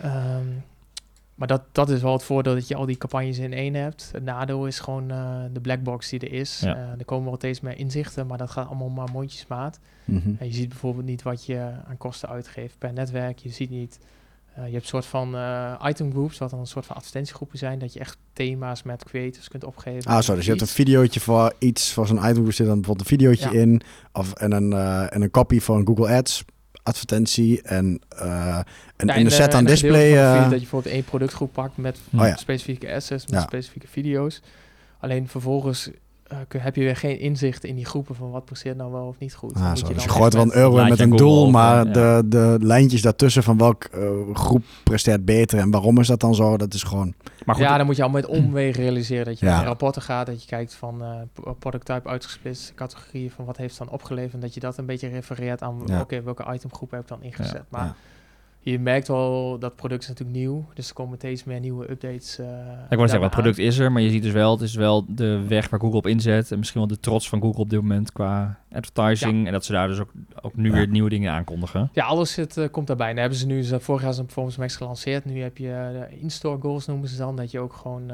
Ehm, 0.00 0.46
maar 1.42 1.50
dat, 1.50 1.62
dat 1.72 1.90
is 1.90 2.02
wel 2.02 2.12
het 2.12 2.22
voordeel 2.22 2.54
dat 2.54 2.68
je 2.68 2.74
al 2.74 2.86
die 2.86 2.96
campagnes 2.96 3.38
in 3.38 3.52
één 3.52 3.74
hebt. 3.74 4.08
Het 4.12 4.24
nadeel 4.24 4.66
is 4.66 4.80
gewoon 4.80 5.10
uh, 5.10 5.42
de 5.52 5.60
blackbox 5.60 6.08
die 6.08 6.20
er 6.20 6.32
is. 6.32 6.60
Ja. 6.60 6.76
Uh, 6.76 6.98
er 6.98 7.04
komen 7.04 7.24
wel 7.24 7.36
steeds 7.36 7.60
meer 7.60 7.78
inzichten, 7.78 8.26
maar 8.26 8.38
dat 8.38 8.50
gaat 8.50 8.66
allemaal 8.66 8.88
maar 8.88 9.08
mondjesmaat. 9.12 9.78
Mm 10.04 10.36
En 10.38 10.46
je 10.46 10.52
ziet 10.52 10.68
bijvoorbeeld 10.68 11.06
niet 11.06 11.22
wat 11.22 11.44
je 11.44 11.70
aan 11.88 11.96
kosten 11.96 12.28
uitgeeft 12.28 12.78
per 12.78 12.92
netwerk. 12.92 13.38
Je 13.38 13.48
ziet 13.48 13.70
niet... 13.70 13.98
Uh, 14.58 14.66
je 14.66 14.72
hebt 14.72 14.82
een 14.82 14.88
soort 14.88 15.06
van 15.06 15.36
item 15.86 16.10
groups, 16.10 16.38
wat 16.38 16.50
dan 16.50 16.58
een 16.58 16.66
soort 16.66 16.86
van 16.86 16.96
advertentiegroepen 16.96 17.58
zijn, 17.58 17.78
dat 17.78 17.92
je 17.92 18.00
echt 18.00 18.16
thema's 18.32 18.82
met 18.82 19.04
creators 19.04 19.48
kunt 19.48 19.64
opgeven. 19.64 20.10
Ah, 20.10 20.22
zo, 20.22 20.34
dus 20.34 20.44
je 20.44 20.50
hebt 20.50 20.62
een 20.62 20.68
videootje 20.68 21.20
voor 21.20 21.52
iets, 21.58 21.92
voor 21.92 22.06
zo'n 22.06 22.16
item 22.16 22.34
group 22.34 22.52
zit 22.52 22.66
dan 22.66 22.80
bijvoorbeeld 22.80 23.10
een 23.10 23.18
videootje 23.18 23.60
in, 23.60 23.80
of 24.12 24.32
en 24.32 24.52
een, 24.52 24.72
en 25.08 25.22
een 25.22 25.30
copy 25.30 25.60
van 25.60 25.86
Google 25.86 26.16
Ads 26.16 26.44
advertentie 26.82 27.62
en, 27.62 28.00
uh, 28.14 28.58
en 28.96 29.08
in 29.08 29.24
de 29.24 29.30
set 29.30 29.54
aan 29.54 29.64
display. 29.64 30.12
Uh, 30.12 30.42
dat 30.42 30.50
je 30.50 30.58
bijvoorbeeld 30.58 30.94
één 30.94 31.04
productgroep 31.04 31.52
pakt 31.52 31.76
met 31.76 31.98
oh, 32.14 32.36
specifieke 32.36 32.94
assets, 32.94 33.26
met 33.26 33.42
specifieke 33.42 33.88
video's. 33.88 34.42
Alleen 35.00 35.28
vervolgens 35.28 35.90
uh, 36.32 36.62
heb 36.62 36.76
je 36.76 36.82
weer 36.82 36.96
geen 36.96 37.18
inzicht 37.18 37.64
in 37.64 37.74
die 37.74 37.84
groepen 37.84 38.14
van 38.14 38.30
wat 38.30 38.44
presteert 38.44 38.76
nou 38.76 38.92
wel 38.92 39.06
of 39.06 39.18
niet 39.18 39.34
goed. 39.34 39.54
Ah, 39.54 39.70
je 39.74 39.94
dus 39.94 40.02
je 40.02 40.08
gooit 40.08 40.32
wel 40.32 40.42
een 40.42 40.56
euro 40.56 40.84
met 40.84 41.00
een 41.00 41.16
doel, 41.16 41.50
maar 41.50 41.92
de, 41.92 42.22
de 42.26 42.56
lijntjes 42.60 43.02
daartussen 43.02 43.42
van 43.42 43.58
welk 43.58 43.88
uh, 43.94 44.10
groep 44.32 44.62
presteert 44.82 45.24
beter 45.24 45.58
en 45.58 45.70
waarom 45.70 45.98
is 45.98 46.06
dat 46.06 46.20
dan 46.20 46.34
zo, 46.34 46.56
dat 46.56 46.74
is 46.74 46.82
gewoon... 46.82 47.14
Maar 47.44 47.54
goed, 47.54 47.64
ja, 47.64 47.76
dan 47.76 47.86
moet 47.86 47.96
je 47.96 48.02
al 48.02 48.08
met 48.08 48.26
omwegen 48.26 48.82
realiseren 48.82 49.24
dat 49.24 49.38
je 49.38 49.46
naar 49.46 49.64
rapporten 49.64 50.02
gaat, 50.02 50.26
dat 50.26 50.42
je 50.42 50.48
kijkt 50.48 50.74
van 50.74 51.02
uh, 51.02 51.52
product 51.58 51.86
type 51.86 52.08
uitgesplitst, 52.08 52.72
categorieën 52.74 53.30
van 53.30 53.44
wat 53.44 53.56
heeft 53.56 53.78
dan 53.78 53.90
opgeleverd 53.90 54.34
en 54.34 54.40
dat 54.40 54.54
je 54.54 54.60
dat 54.60 54.78
een 54.78 54.86
beetje 54.86 55.08
refereert 55.08 55.62
aan 55.62 56.00
oké, 56.00 56.22
welke 56.22 56.52
itemgroep 56.52 56.90
heb 56.90 57.00
ik 57.00 57.08
dan 57.08 57.22
ingezet. 57.22 57.64
Maar 57.68 57.94
je 58.64 58.78
merkt 58.78 59.08
wel 59.08 59.58
dat 59.58 59.76
product 59.76 60.02
is 60.02 60.08
natuurlijk 60.08 60.38
nieuw. 60.38 60.64
Dus 60.74 60.88
er 60.88 60.94
komen 60.94 61.18
steeds 61.18 61.44
meer 61.44 61.60
nieuwe 61.60 61.90
updates. 61.90 62.38
Uh, 62.38 62.46
ik 62.90 62.96
wou 62.96 63.08
zeggen, 63.08 63.22
het 63.22 63.30
product 63.30 63.58
is 63.58 63.78
er, 63.78 63.92
maar 63.92 64.02
je 64.02 64.10
ziet 64.10 64.22
dus 64.22 64.32
wel, 64.32 64.52
het 64.52 64.60
is 64.60 64.74
wel 64.74 65.04
de 65.08 65.46
weg 65.48 65.68
waar 65.68 65.80
Google 65.80 65.96
op 65.96 66.06
inzet. 66.06 66.50
En 66.50 66.58
misschien 66.58 66.80
wel 66.80 66.88
de 66.88 67.00
trots 67.00 67.28
van 67.28 67.40
Google 67.40 67.62
op 67.62 67.70
dit 67.70 67.80
moment 67.80 68.12
qua 68.12 68.58
advertising. 68.72 69.46
En 69.46 69.52
dat 69.52 69.64
ze 69.64 69.72
daar 69.72 69.88
dus 69.88 69.98
ook, 69.98 70.10
ook 70.42 70.56
nu 70.56 70.70
weer 70.70 70.88
nieuwe 70.88 71.08
dingen 71.10 71.32
aankondigen. 71.32 71.90
Ja, 71.92 72.04
alles 72.04 72.32
zit, 72.32 72.56
uh, 72.56 72.68
komt 72.70 72.86
daarbij. 72.86 73.08
Dan 73.08 73.16
hebben 73.16 73.38
ze 73.38 73.46
nu, 73.46 73.64
vorig 73.64 74.02
jaar 74.02 74.18
een 74.18 74.24
Performance 74.24 74.60
Max 74.60 74.76
gelanceerd. 74.76 75.24
Nu 75.24 75.40
heb 75.40 75.58
je 75.58 76.06
uh, 76.10 76.22
in-store 76.22 76.60
goals 76.60 76.86
noemen 76.86 77.08
ze 77.08 77.16
dan. 77.16 77.36
Dat 77.36 77.50
je 77.50 77.60
ook 77.60 77.72
gewoon 77.72 78.12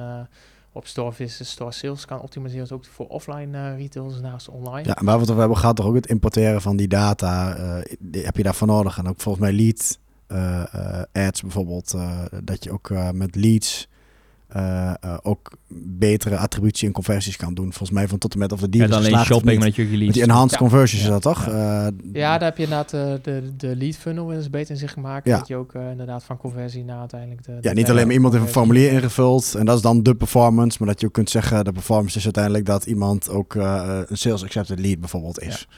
op 0.73 0.87
store 0.87 1.13
visits, 1.13 1.51
store 1.51 1.73
sales 1.73 2.05
kan 2.05 2.21
optimaliseren. 2.21 2.69
Dus 2.69 2.77
ook 2.77 2.85
voor 2.85 3.07
offline 3.07 3.77
retailers 3.77 4.21
naast 4.21 4.49
online. 4.49 4.89
Ja, 4.89 4.97
en 4.97 5.05
waar 5.05 5.15
we 5.15 5.21
het 5.21 5.29
over 5.29 5.41
hebben 5.43 5.59
gaat 5.59 5.77
toch 5.77 5.87
ook 5.87 5.95
het 5.95 6.07
importeren 6.07 6.61
van 6.61 6.77
die 6.77 6.89
data. 6.89 7.57
heb 8.13 8.37
je 8.37 8.43
daarvoor 8.43 8.67
nodig? 8.67 8.99
En 8.99 9.09
ook 9.09 9.21
volgens 9.21 9.45
mij 9.45 9.53
lead 9.53 9.99
uh, 10.01 10.08
ads 11.13 11.43
bijvoorbeeld, 11.43 11.93
uh, 11.97 12.19
dat 12.45 12.65
je 12.65 12.71
ook 12.71 12.93
met 13.13 13.37
leads 13.37 13.89
ook 15.23 15.53
betere 15.99 16.37
attributie 16.37 16.87
en 16.87 16.93
conversies 16.93 17.37
kan 17.37 17.55
doen. 17.55 17.65
Volgens 17.65 17.91
mij 17.91 18.09
van 18.09 18.19
tot 18.19 18.33
en 18.33 18.39
met 18.39 18.53
of 18.53 18.61
de 18.61 18.69
deal 18.69 18.85
ja, 18.85 18.91
dan 18.91 19.05
alleen 19.05 19.25
shopping 19.25 19.63
met 19.63 19.77
je 19.77 19.97
leads. 19.97 20.13
Die 20.13 20.23
enhanced 20.23 20.59
conversions 20.59 21.03
ja. 21.03 21.07
is 21.07 21.13
dat 21.13 21.23
toch? 21.23 21.47
Ja, 21.47 21.91
ja 22.13 22.39
daar 22.39 22.49
heb 22.49 22.57
je 22.57 22.63
inderdaad 22.63 22.91
de, 23.25 23.53
de 23.57 23.77
lead 23.77 23.97
funnel 23.97 24.33
is 24.33 24.51
beter 24.51 24.71
in 24.71 24.77
zich 24.77 24.93
gemaakt. 24.93 25.27
Ja. 25.27 25.39
Dat 25.39 25.49
je 25.49 25.57
ook 25.57 25.75
inderdaad 25.75 26.25
van 26.25 26.37
conversie 26.37 26.85
naar 26.85 26.99
uiteindelijk 26.99 27.45
de... 27.45 27.59
Ja, 27.61 27.73
niet 27.73 27.91
alleen 27.91 28.07
maar 28.07 28.15
iemand 28.15 28.33
heeft 28.33 28.45
een 28.45 28.53
formulier 28.53 28.93
ingevuld 28.93 29.55
en 29.55 29.65
dat 29.65 29.77
is 29.77 29.83
dan 29.83 30.03
de 30.03 30.15
performance, 30.15 30.77
maar 30.79 30.89
dat 30.89 31.01
je 31.01 31.07
ook 31.07 31.13
kunt 31.13 31.31
zeggen 31.31 31.65
de 31.65 31.73
performance 31.73 32.19
is 32.19 32.25
uiteindelijk 32.25 32.65
dat 32.65 32.87
iemand 32.87 33.31
ook 33.31 33.55
een 33.55 34.07
sales 34.17 34.45
accepted 34.45 34.79
lead 34.79 35.01
bijvoorbeeld 35.01 35.41
is. 35.41 35.69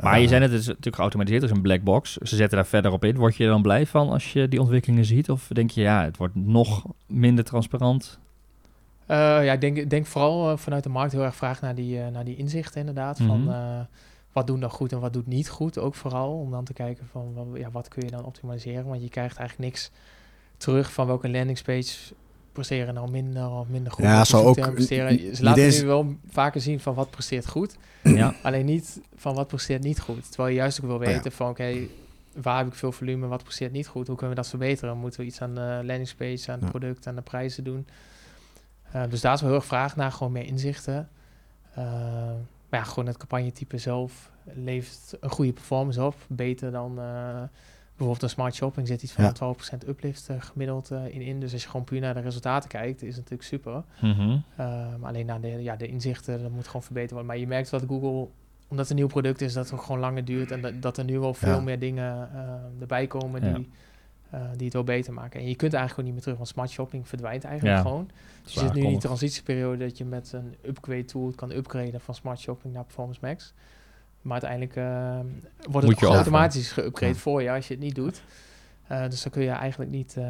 Maar 0.00 0.20
je 0.20 0.28
zijn 0.28 0.42
het 0.42 0.52
is 0.52 0.66
natuurlijk 0.66 0.96
geautomatiseerd, 0.96 1.42
is 1.42 1.50
een 1.50 1.62
black 1.62 1.82
box. 1.82 2.16
Ze 2.16 2.36
zetten 2.36 2.56
daar 2.56 2.66
verder 2.66 2.92
op 2.92 3.04
in. 3.04 3.16
Word 3.16 3.36
je 3.36 3.44
er 3.44 3.50
dan 3.50 3.62
blij 3.62 3.86
van 3.86 4.08
als 4.08 4.32
je 4.32 4.48
die 4.48 4.60
ontwikkelingen 4.60 5.04
ziet? 5.04 5.30
Of 5.30 5.48
denk 5.52 5.70
je, 5.70 5.80
ja, 5.80 6.04
het 6.04 6.16
wordt 6.16 6.34
nog 6.34 6.84
minder 7.06 7.44
transparant? 7.44 8.18
Uh, 9.02 9.16
ja, 9.18 9.52
ik 9.52 9.60
denk, 9.60 9.90
denk 9.90 10.06
vooral 10.06 10.50
uh, 10.50 10.56
vanuit 10.56 10.82
de 10.82 10.88
markt 10.88 11.12
heel 11.12 11.24
erg 11.24 11.36
vraag 11.36 11.60
naar 11.60 11.74
die, 11.74 11.98
uh, 11.98 12.06
naar 12.06 12.24
die 12.24 12.36
inzichten 12.36 12.80
inderdaad. 12.80 13.18
Van 13.18 13.42
mhm. 13.42 13.84
wat 14.32 14.46
doen 14.46 14.60
dan 14.60 14.70
goed 14.70 14.92
en 14.92 15.00
wat 15.00 15.12
doet 15.12 15.26
niet 15.26 15.48
goed. 15.48 15.78
Ook 15.78 15.94
vooral 15.94 16.32
om 16.32 16.50
dan 16.50 16.64
te 16.64 16.72
kijken 16.72 17.06
van 17.06 17.50
ja, 17.54 17.70
wat 17.70 17.88
kun 17.88 18.04
je 18.04 18.10
dan 18.10 18.24
optimaliseren. 18.24 18.86
Want 18.86 19.02
je 19.02 19.08
krijgt 19.08 19.36
eigenlijk 19.36 19.70
niks 19.70 19.90
terug 20.56 20.92
van 20.92 21.06
welke 21.06 21.30
landingspage 21.30 22.14
presteren 22.52 22.94
nou 22.94 23.10
minder 23.10 23.50
of 23.50 23.68
minder 23.68 23.92
goed. 23.92 24.04
Ja, 24.04 24.24
zo 24.24 24.42
ook. 24.42 24.72
Presteren. 24.72 25.36
Ze 25.36 25.42
laten 25.42 25.68
nu 25.68 25.86
wel 25.86 26.16
vaker 26.28 26.60
zien 26.60 26.80
van 26.80 26.94
wat 26.94 27.10
presteert 27.10 27.48
goed. 27.48 27.76
Ja. 28.02 28.34
Alleen 28.42 28.64
niet 28.64 29.00
van 29.14 29.34
wat 29.34 29.46
presteert 29.46 29.82
niet 29.82 30.00
goed. 30.00 30.28
Terwijl 30.28 30.48
je 30.48 30.54
juist 30.54 30.80
ook 30.80 30.86
wil 30.86 30.98
weten 30.98 31.32
van 31.32 31.48
oké, 31.48 31.74
waar 32.32 32.58
heb 32.58 32.66
ik 32.66 32.74
veel 32.74 32.92
volume, 32.92 33.26
wat 33.26 33.42
presteert 33.42 33.72
niet 33.72 33.86
goed, 33.86 34.06
hoe 34.06 34.16
kunnen 34.16 34.36
we 34.36 34.42
dat 34.42 34.50
verbeteren? 34.50 34.98
Moeten 34.98 35.20
we 35.20 35.26
iets 35.26 35.40
aan 35.40 35.54
de 35.54 35.80
landingspage, 35.84 36.52
aan 36.52 36.60
het 36.60 36.70
product, 36.70 37.06
aan 37.06 37.14
de 37.14 37.22
prijzen 37.22 37.64
doen? 37.64 37.86
Uh, 38.94 39.02
dus 39.08 39.20
daar 39.20 39.34
is 39.34 39.40
wel 39.40 39.50
heel 39.50 39.58
erg 39.58 39.68
vraag 39.68 39.96
naar, 39.96 40.12
gewoon 40.12 40.32
meer 40.32 40.46
inzichten. 40.46 41.08
Uh, 41.70 41.84
maar 42.68 42.80
ja, 42.80 42.82
gewoon 42.82 43.06
het 43.06 43.16
campagnetype 43.16 43.78
zelf 43.78 44.30
levert 44.44 45.16
een 45.20 45.30
goede 45.30 45.52
performance 45.52 46.02
op. 46.02 46.14
Beter 46.28 46.70
dan 46.70 46.98
uh, 46.98 47.42
bijvoorbeeld 47.96 48.22
een 48.22 48.28
smart 48.28 48.54
shopping 48.54 48.86
zit 48.86 49.02
iets 49.02 49.12
van 49.12 49.56
12% 49.84 49.88
uplift 49.88 50.28
uh, 50.30 50.36
gemiddeld 50.40 50.90
uh, 50.90 51.14
in 51.14 51.20
in. 51.20 51.40
Dus 51.40 51.52
als 51.52 51.62
je 51.62 51.68
gewoon 51.68 51.84
puur 51.84 52.00
naar 52.00 52.14
de 52.14 52.20
resultaten 52.20 52.68
kijkt, 52.68 53.02
is 53.02 53.16
het 53.16 53.30
natuurlijk 53.30 53.48
super. 53.48 53.82
Mm 54.00 54.12
-hmm. 54.12 55.04
alleen 55.04 55.26
naar 55.26 55.40
de, 55.40 55.62
ja, 55.62 55.76
de 55.76 55.86
inzichten, 55.86 56.42
dat 56.42 56.50
moet 56.50 56.66
gewoon 56.66 56.82
verbeterd 56.82 57.10
worden. 57.10 57.28
Maar 57.28 57.38
je 57.38 57.46
merkt 57.46 57.70
dat 57.70 57.84
Google, 57.88 58.28
omdat 58.68 58.78
het 58.78 58.90
een 58.90 58.96
nieuw 58.96 59.06
product 59.06 59.40
is, 59.40 59.52
dat 59.52 59.70
het 59.70 59.80
gewoon 59.80 60.00
langer 60.00 60.24
duurt. 60.24 60.50
En 60.50 60.60
dat, 60.60 60.82
dat 60.82 60.98
er 60.98 61.04
nu 61.04 61.18
wel 61.18 61.34
veel 61.34 61.62
meer 61.62 61.78
dingen 61.78 62.28
erbij 62.80 63.06
komen 63.06 63.40
die, 63.40 63.68
die 64.56 64.64
het 64.64 64.72
wel 64.72 64.84
beter 64.84 65.12
maken. 65.12 65.40
En 65.40 65.48
je 65.48 65.56
kunt 65.56 65.74
eigenlijk 65.74 65.90
gewoon 65.90 66.04
niet 66.04 66.12
meer 66.12 66.22
terug, 66.22 66.36
want 66.36 66.48
smart 66.48 66.70
shopping 66.70 67.08
verdwijnt 67.08 67.44
eigenlijk 67.44 67.80
gewoon. 67.80 68.10
Dus 68.42 68.52
je 68.52 68.60
zit 68.60 68.72
nu 68.72 68.82
in 68.82 68.88
die 68.88 68.98
transitieperiode 68.98 69.84
dat 69.84 69.98
je 69.98 70.04
met 70.04 70.32
een 70.32 70.54
upgrade 70.64 71.04
tool 71.04 71.32
kan 71.34 71.50
upgraden 71.50 72.00
van 72.00 72.14
smart 72.14 72.40
shopping 72.40 72.74
naar 72.74 72.84
Performance 72.84 73.20
Max. 73.22 73.54
Maar 74.22 74.42
uiteindelijk 74.42 74.76
uh, 74.76 75.70
wordt 75.70 75.88
het 75.88 76.02
automatisch 76.02 76.72
geüpgrade 76.72 77.14
voor 77.14 77.42
je 77.42 77.50
als 77.50 77.68
je 77.68 77.74
het 77.74 77.82
niet 77.82 77.94
doet. 77.94 78.22
Uh, 78.92 79.08
dus 79.08 79.22
dan 79.22 79.32
kun 79.32 79.42
je 79.42 79.50
eigenlijk 79.50 79.90
niet... 79.90 80.14
Uh, 80.18 80.24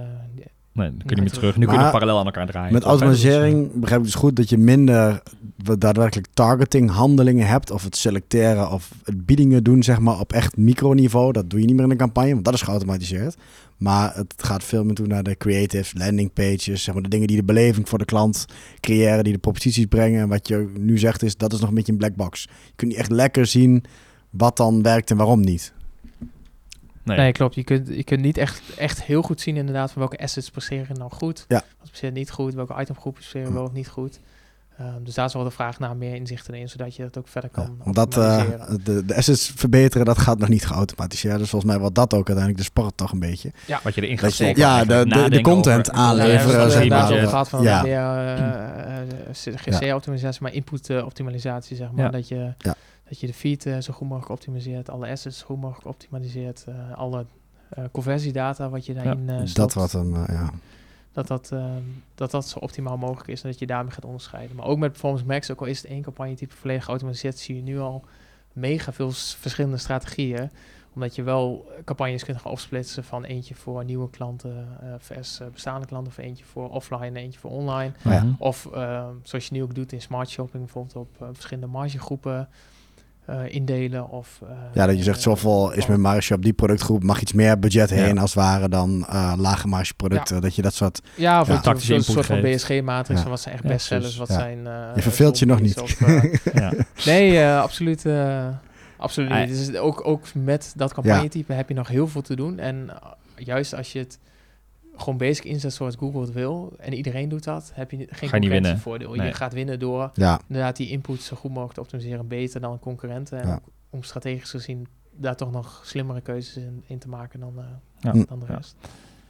Nee, 0.73 0.89
dan 0.89 0.99
kun 0.99 1.17
je 1.17 1.23
niet 1.23 1.31
meer 1.31 1.41
terug. 1.41 1.57
Nu 1.57 1.67
kun 1.67 1.85
je 1.85 1.91
parallel 1.91 2.19
aan 2.19 2.25
elkaar 2.25 2.47
draaien. 2.47 2.73
Met 2.73 2.83
automatisering 2.83 3.73
begrijp 3.73 4.01
ik 4.01 4.07
dus 4.07 4.15
goed 4.15 4.37
dat 4.37 4.49
je 4.49 4.59
minder 4.59 5.23
daadwerkelijk 5.79 6.27
targeting 6.35 6.91
handelingen 6.91 7.47
hebt. 7.47 7.71
Of 7.71 7.85
het 7.85 7.97
selecteren 7.97 8.71
of 8.71 8.91
het 9.05 9.27
biedingen 9.27 9.65
doen, 9.65 9.83
zeg 9.83 9.99
maar, 9.99 10.21
op 10.21 10.33
echt 10.33 10.57
microniveau. 10.57 11.33
Dat 11.33 11.51
doe 11.51 11.61
je 11.61 11.67
niet 11.67 11.75
meer 11.75 11.85
in 11.85 11.91
een 11.91 11.97
campagne, 11.97 12.33
want 12.33 12.45
dat 12.45 12.55
is 12.55 12.63
geautomatiseerd. 12.63 13.37
Maar 13.77 14.15
het 14.15 14.35
gaat 14.37 14.65
veel 14.65 14.85
meer 14.85 14.95
toe 14.95 15.07
naar 15.07 15.23
de 15.23 15.37
creatives, 15.37 15.95
landing 15.97 16.33
pages, 16.33 16.83
zeg 16.83 16.95
maar 16.95 17.03
de 17.03 17.09
dingen 17.09 17.27
die 17.27 17.37
de 17.37 17.45
beleving 17.45 17.89
voor 17.89 17.99
de 17.99 18.05
klant 18.05 18.47
creëren, 18.81 19.25
die 19.25 19.33
de 19.33 19.39
proposities 19.39 19.87
brengen. 19.87 20.21
En 20.21 20.29
wat 20.29 20.49
je 20.49 20.73
nu 20.79 20.99
zegt 20.99 21.23
is, 21.23 21.37
dat 21.37 21.53
is 21.53 21.61
nog 21.61 21.69
een 21.69 21.75
beetje 21.75 21.93
een 21.93 21.99
black 21.99 22.15
box. 22.15 22.43
Je 22.43 22.73
kunt 22.77 22.91
niet 22.91 23.01
echt 23.01 23.11
lekker 23.11 23.47
zien 23.47 23.85
wat 24.31 24.57
dan 24.57 24.83
werkt 24.83 25.11
en 25.11 25.17
waarom 25.17 25.41
niet. 25.41 25.73
Nee. 27.03 27.17
nee, 27.17 27.33
klopt. 27.33 27.55
Je 27.55 27.65
kunt, 27.65 27.89
je 27.89 28.05
kunt 28.05 28.21
niet 28.21 28.37
echt, 28.37 28.63
echt 28.77 29.03
heel 29.03 29.23
goed 29.23 29.41
zien 29.41 29.57
inderdaad 29.57 29.93
van 29.93 30.01
welke 30.01 30.19
assets 30.19 30.51
presteren 30.51 30.99
nou 30.99 31.11
goed. 31.11 31.45
Ja. 31.49 31.65
Wat 31.79 31.89
presteren 31.89 32.15
niet 32.15 32.31
goed, 32.31 32.55
welke 32.55 32.81
itemgroepen 32.81 33.21
presteren 33.21 33.53
wel 33.53 33.65
of 33.65 33.73
niet 33.73 33.89
goed. 33.89 34.21
Um, 34.81 35.05
dus 35.05 35.15
daar 35.15 35.27
is 35.27 35.33
wel 35.33 35.45
de 35.45 35.51
vraag 35.51 35.79
naar 35.79 35.97
meer 35.97 36.15
inzichten 36.15 36.55
in, 36.55 36.69
zodat 36.69 36.97
je 36.97 37.03
het 37.03 37.19
ook 37.19 37.29
verder 37.29 37.51
kan 37.51 37.65
ja, 37.79 37.85
Omdat 37.85 38.17
uh, 38.17 38.45
de, 38.85 39.05
de 39.05 39.17
assets 39.17 39.53
verbeteren, 39.57 40.07
dat 40.07 40.19
gaat 40.19 40.39
nog 40.39 40.49
niet 40.49 40.67
geautomatiseerd. 40.67 41.39
Dus 41.39 41.51
volgens 41.51 41.73
mij 41.73 41.81
wat 41.81 41.95
dat 41.95 42.15
ook 42.15 42.27
uiteindelijk 42.27 42.57
de 42.57 42.65
sport 42.65 42.97
toch 42.97 43.13
een 43.13 43.19
beetje. 43.19 43.53
Ja. 43.67 43.81
Wat 43.83 43.95
je 43.95 44.03
erin 44.03 44.19
gaat 44.19 44.37
Ja, 44.37 44.85
de, 44.85 45.07
de, 45.09 45.31
de 45.31 45.41
content 45.41 45.91
over, 45.91 46.03
aanleveren. 46.03 46.83
Ja, 46.83 46.83
ja, 46.83 47.07
zeg 47.07 47.31
gaat 47.31 47.49
van 47.49 47.63
ja. 47.63 47.85
uh, 47.85 49.55
GC-optimisatie, 49.55 50.43
maar 50.43 50.53
input-optimalisatie, 50.53 51.77
zeg 51.77 51.93
maar. 51.93 52.11
Dat 52.11 52.29
je... 52.29 52.55
Ja 52.59 52.77
dat 53.13 53.21
je 53.21 53.27
de 53.27 53.35
feed 53.35 53.67
uh, 53.67 53.79
zo 53.79 53.93
goed 53.93 54.09
mogelijk 54.09 54.33
optimaliseert, 54.33 54.91
alle 54.91 55.09
assets 55.09 55.39
zo 55.39 55.47
goed 55.47 55.61
mogelijk 55.61 55.87
optimaliseert, 55.87 56.65
uh, 56.69 56.75
alle 56.95 57.27
uh, 57.79 57.85
conversiedata 57.93 58.69
wat 58.69 58.87
je 58.87 58.95
daarin 58.95 59.27
ja, 59.27 59.47
stopt, 59.47 59.55
Dat 59.55 59.75
wat 59.75 59.93
hem, 59.93 60.15
ja. 60.15 60.51
Dat 61.13 61.27
dat, 61.27 61.51
ehm, 61.53 61.83
dat 62.15 62.31
dat 62.31 62.49
zo 62.49 62.59
optimaal 62.59 62.97
mogelijk 62.97 63.29
is 63.29 63.43
en 63.43 63.51
dat 63.51 63.59
je 63.59 63.67
daarmee 63.67 63.93
gaat 63.93 64.05
onderscheiden. 64.05 64.57
Maar 64.57 64.67
ook 64.67 64.79
met 64.79 64.91
Performance 64.91 65.27
Max, 65.27 65.51
ook 65.51 65.61
al 65.61 65.67
is 65.67 65.83
het 65.83 65.91
één 65.91 66.03
campagne 66.03 66.35
type 66.35 66.55
volledig 66.55 66.85
geautomatiseerd, 66.85 67.39
zie 67.39 67.57
je 67.57 67.63
nu 67.63 67.79
al 67.79 68.05
mega 68.53 68.93
veel 68.93 69.11
verschillende 69.13 69.77
strategieën 69.77 70.51
Omdat 70.95 71.15
je 71.15 71.23
wel 71.23 71.73
campagnes 71.85 72.25
kunt 72.25 72.41
gaan 72.41 72.53
opsplitsen 72.53 73.05
van 73.05 73.25
eentje 73.25 73.55
voor 73.55 73.85
nieuwe 73.85 74.11
klanten 74.11 74.69
uh, 74.83 74.95
vers 74.99 75.41
bestaande 75.53 75.87
klanten, 75.87 76.13
of 76.13 76.19
eentje 76.19 76.45
voor 76.45 76.71
offline 76.71 77.07
en 77.07 77.17
eentje 77.17 77.41
voor 77.41 77.51
online. 77.51 77.93
Ja. 78.05 78.27
Of 78.39 78.69
zoals 79.23 79.47
je 79.47 79.55
nu 79.55 79.63
ook 79.63 79.75
doet 79.75 79.93
in 79.93 80.01
smart 80.01 80.31
shopping, 80.31 80.63
bijvoorbeeld 80.65 80.97
op 80.97 81.27
verschillende 81.33 81.67
margegroepen 81.67 82.49
uh, 83.31 83.55
indelen. 83.55 84.09
Of, 84.09 84.41
uh, 84.43 84.49
ja, 84.73 84.87
dat 84.87 84.97
je 84.97 85.03
zegt 85.03 85.21
zoveel 85.21 85.73
is 85.73 85.87
mijn 85.87 86.01
marge 86.01 86.35
op 86.35 86.43
die 86.43 86.53
productgroep, 86.53 87.03
mag 87.03 87.21
iets 87.21 87.33
meer 87.33 87.59
budget 87.59 87.91
heen 87.91 88.19
als 88.19 88.35
het 88.35 88.43
ware 88.43 88.69
dan 88.69 89.07
uh, 89.11 89.33
lage 89.37 89.69
marge 89.69 89.95
producten. 89.95 90.41
Dat 90.41 90.55
je 90.55 90.63
dat 90.63 90.75
soort... 90.75 91.01
Ja, 91.15 91.41
of 91.41 91.49
ja. 91.49 91.95
een 91.95 92.03
soort 92.03 92.27
van 92.27 92.41
BSG-matrix 92.41 93.21
van 93.21 93.31
wat 93.31 93.41
zijn 93.41 93.55
echt 93.55 93.65
bestsellers, 93.65 94.17
wat 94.17 94.29
zijn... 94.29 94.59
je 94.95 95.03
verveelt 95.03 95.39
je 95.39 95.47
nog 95.47 95.61
niet. 95.61 95.81
Of, 95.81 96.01
nee, 97.05 97.47
absoluut... 97.47 98.07
absoluut 98.97 99.35
niet. 99.35 99.49
Dus 99.49 99.77
ook, 99.77 100.07
ook 100.07 100.35
met 100.35 100.73
dat 100.77 100.95
campagnetype 100.95 101.53
heb 101.53 101.69
je 101.69 101.75
nog 101.75 101.89
heel 101.89 102.09
veel 102.09 102.23
te 102.23 102.37
doen. 102.37 102.59
En 102.59 102.91
juist 103.37 103.75
als 103.75 103.93
je 103.93 103.99
het 103.99 104.19
gewoon 105.03 105.19
basic 105.19 105.45
inzet 105.45 105.73
zoals 105.73 105.97
Google 105.97 106.21
het 106.21 106.33
wil 106.33 106.73
en 106.79 106.93
iedereen 106.93 107.29
doet 107.29 107.45
dat, 107.45 107.73
heb 107.75 107.91
je 107.91 108.07
geen 108.11 108.31
concurrentievoordeel. 108.31 109.15
Nee. 109.15 109.27
Je 109.27 109.33
gaat 109.33 109.53
winnen 109.53 109.79
door 109.79 110.11
ja. 110.15 110.41
inderdaad 110.49 110.77
die 110.77 110.89
input 110.89 111.21
zo 111.21 111.37
goed 111.37 111.51
mogelijk 111.51 111.75
te 111.75 111.81
optimiseren, 111.81 112.29
beter 112.29 112.61
dan 112.61 112.79
concurrenten. 112.79 113.43
En 113.43 113.61
om 113.91 114.03
strategisch 114.03 114.51
gezien 114.51 114.87
daar 115.17 115.37
toch 115.37 115.53
nog 115.53 115.81
slimmere 115.85 116.21
keuzes 116.21 116.65
in, 116.87 116.99
te 116.99 117.09
maken 117.09 117.41
dan, 117.41 117.55
uh, 117.59 117.65
ja. 117.99 118.25
dan 118.29 118.41
de 118.41 118.47
rest. 118.47 118.77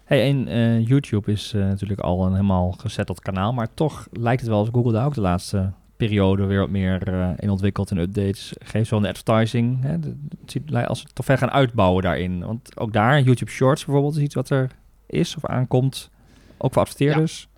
Hey, 0.04 0.28
en 0.28 0.48
uh, 0.48 0.86
YouTube 0.86 1.32
is 1.32 1.52
uh, 1.52 1.64
natuurlijk 1.64 2.00
al 2.00 2.26
een 2.26 2.32
helemaal 2.32 2.72
gezetteld 2.72 3.20
kanaal, 3.20 3.52
maar 3.52 3.74
toch 3.74 4.08
lijkt 4.12 4.40
het 4.40 4.50
wel 4.50 4.58
als 4.58 4.68
Google 4.72 4.92
daar 4.92 5.06
ook 5.06 5.14
de 5.14 5.20
laatste 5.20 5.72
periode 5.96 6.44
weer 6.44 6.60
wat 6.60 6.70
meer 6.70 7.08
in 7.36 7.50
ontwikkeld 7.50 7.90
en 7.90 7.98
updates. 7.98 8.52
Geef 8.58 8.88
zo'n 8.88 9.04
advertising. 9.04 9.82
Hè, 9.82 9.98
de, 9.98 10.14
het 10.46 10.86
als 10.86 11.02
we 11.02 11.08
toch 11.12 11.24
ver 11.24 11.38
gaan 11.38 11.50
uitbouwen 11.50 12.02
daarin. 12.02 12.44
Want 12.44 12.78
ook 12.78 12.92
daar, 12.92 13.20
YouTube 13.20 13.50
Shorts 13.50 13.84
bijvoorbeeld, 13.84 14.16
is 14.16 14.22
iets 14.22 14.34
wat 14.34 14.50
er 14.50 14.70
is 15.12 15.36
of 15.36 15.46
aankomt. 15.46 16.10
Ook 16.58 16.72
voor 16.72 16.82
adverteerders. 16.82 17.48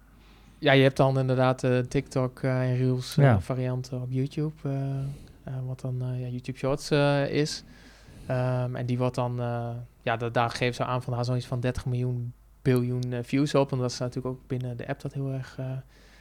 Ja, 0.58 0.70
ja 0.70 0.72
je 0.72 0.82
hebt 0.82 0.96
dan 0.96 1.18
inderdaad 1.18 1.60
de 1.60 1.80
uh, 1.82 1.88
TikTok 1.88 2.42
uh, 2.42 2.70
en 2.70 2.76
Reels 2.76 3.16
uh, 3.16 3.36
varianten 3.38 4.02
op 4.02 4.08
YouTube. 4.10 4.52
Eh, 5.44 5.52
wat 5.66 5.80
dan 5.80 6.02
ja, 6.18 6.26
YouTube 6.26 6.58
Shorts 6.58 6.90
is. 7.30 7.64
Um, 8.30 8.76
en 8.76 8.86
die 8.86 8.98
wordt 8.98 9.14
dan, 9.14 9.40
ja, 10.02 10.16
dat, 10.16 10.34
daar 10.34 10.50
geven 10.50 10.74
ze 10.74 10.84
aan 10.84 11.02
van 11.02 11.12
daar 11.12 11.24
zoiets 11.24 11.46
van 11.46 11.60
30 11.60 11.86
miljoen 11.86 12.32
biljoen 12.62 13.14
views 13.22 13.54
op. 13.54 13.72
En 13.72 13.78
dat 13.78 13.90
is 13.90 13.98
natuurlijk 13.98 14.34
ook 14.34 14.46
binnen 14.46 14.76
de 14.76 14.88
app 14.88 15.00
dat 15.00 15.12
heel 15.12 15.32
erg... 15.32 15.58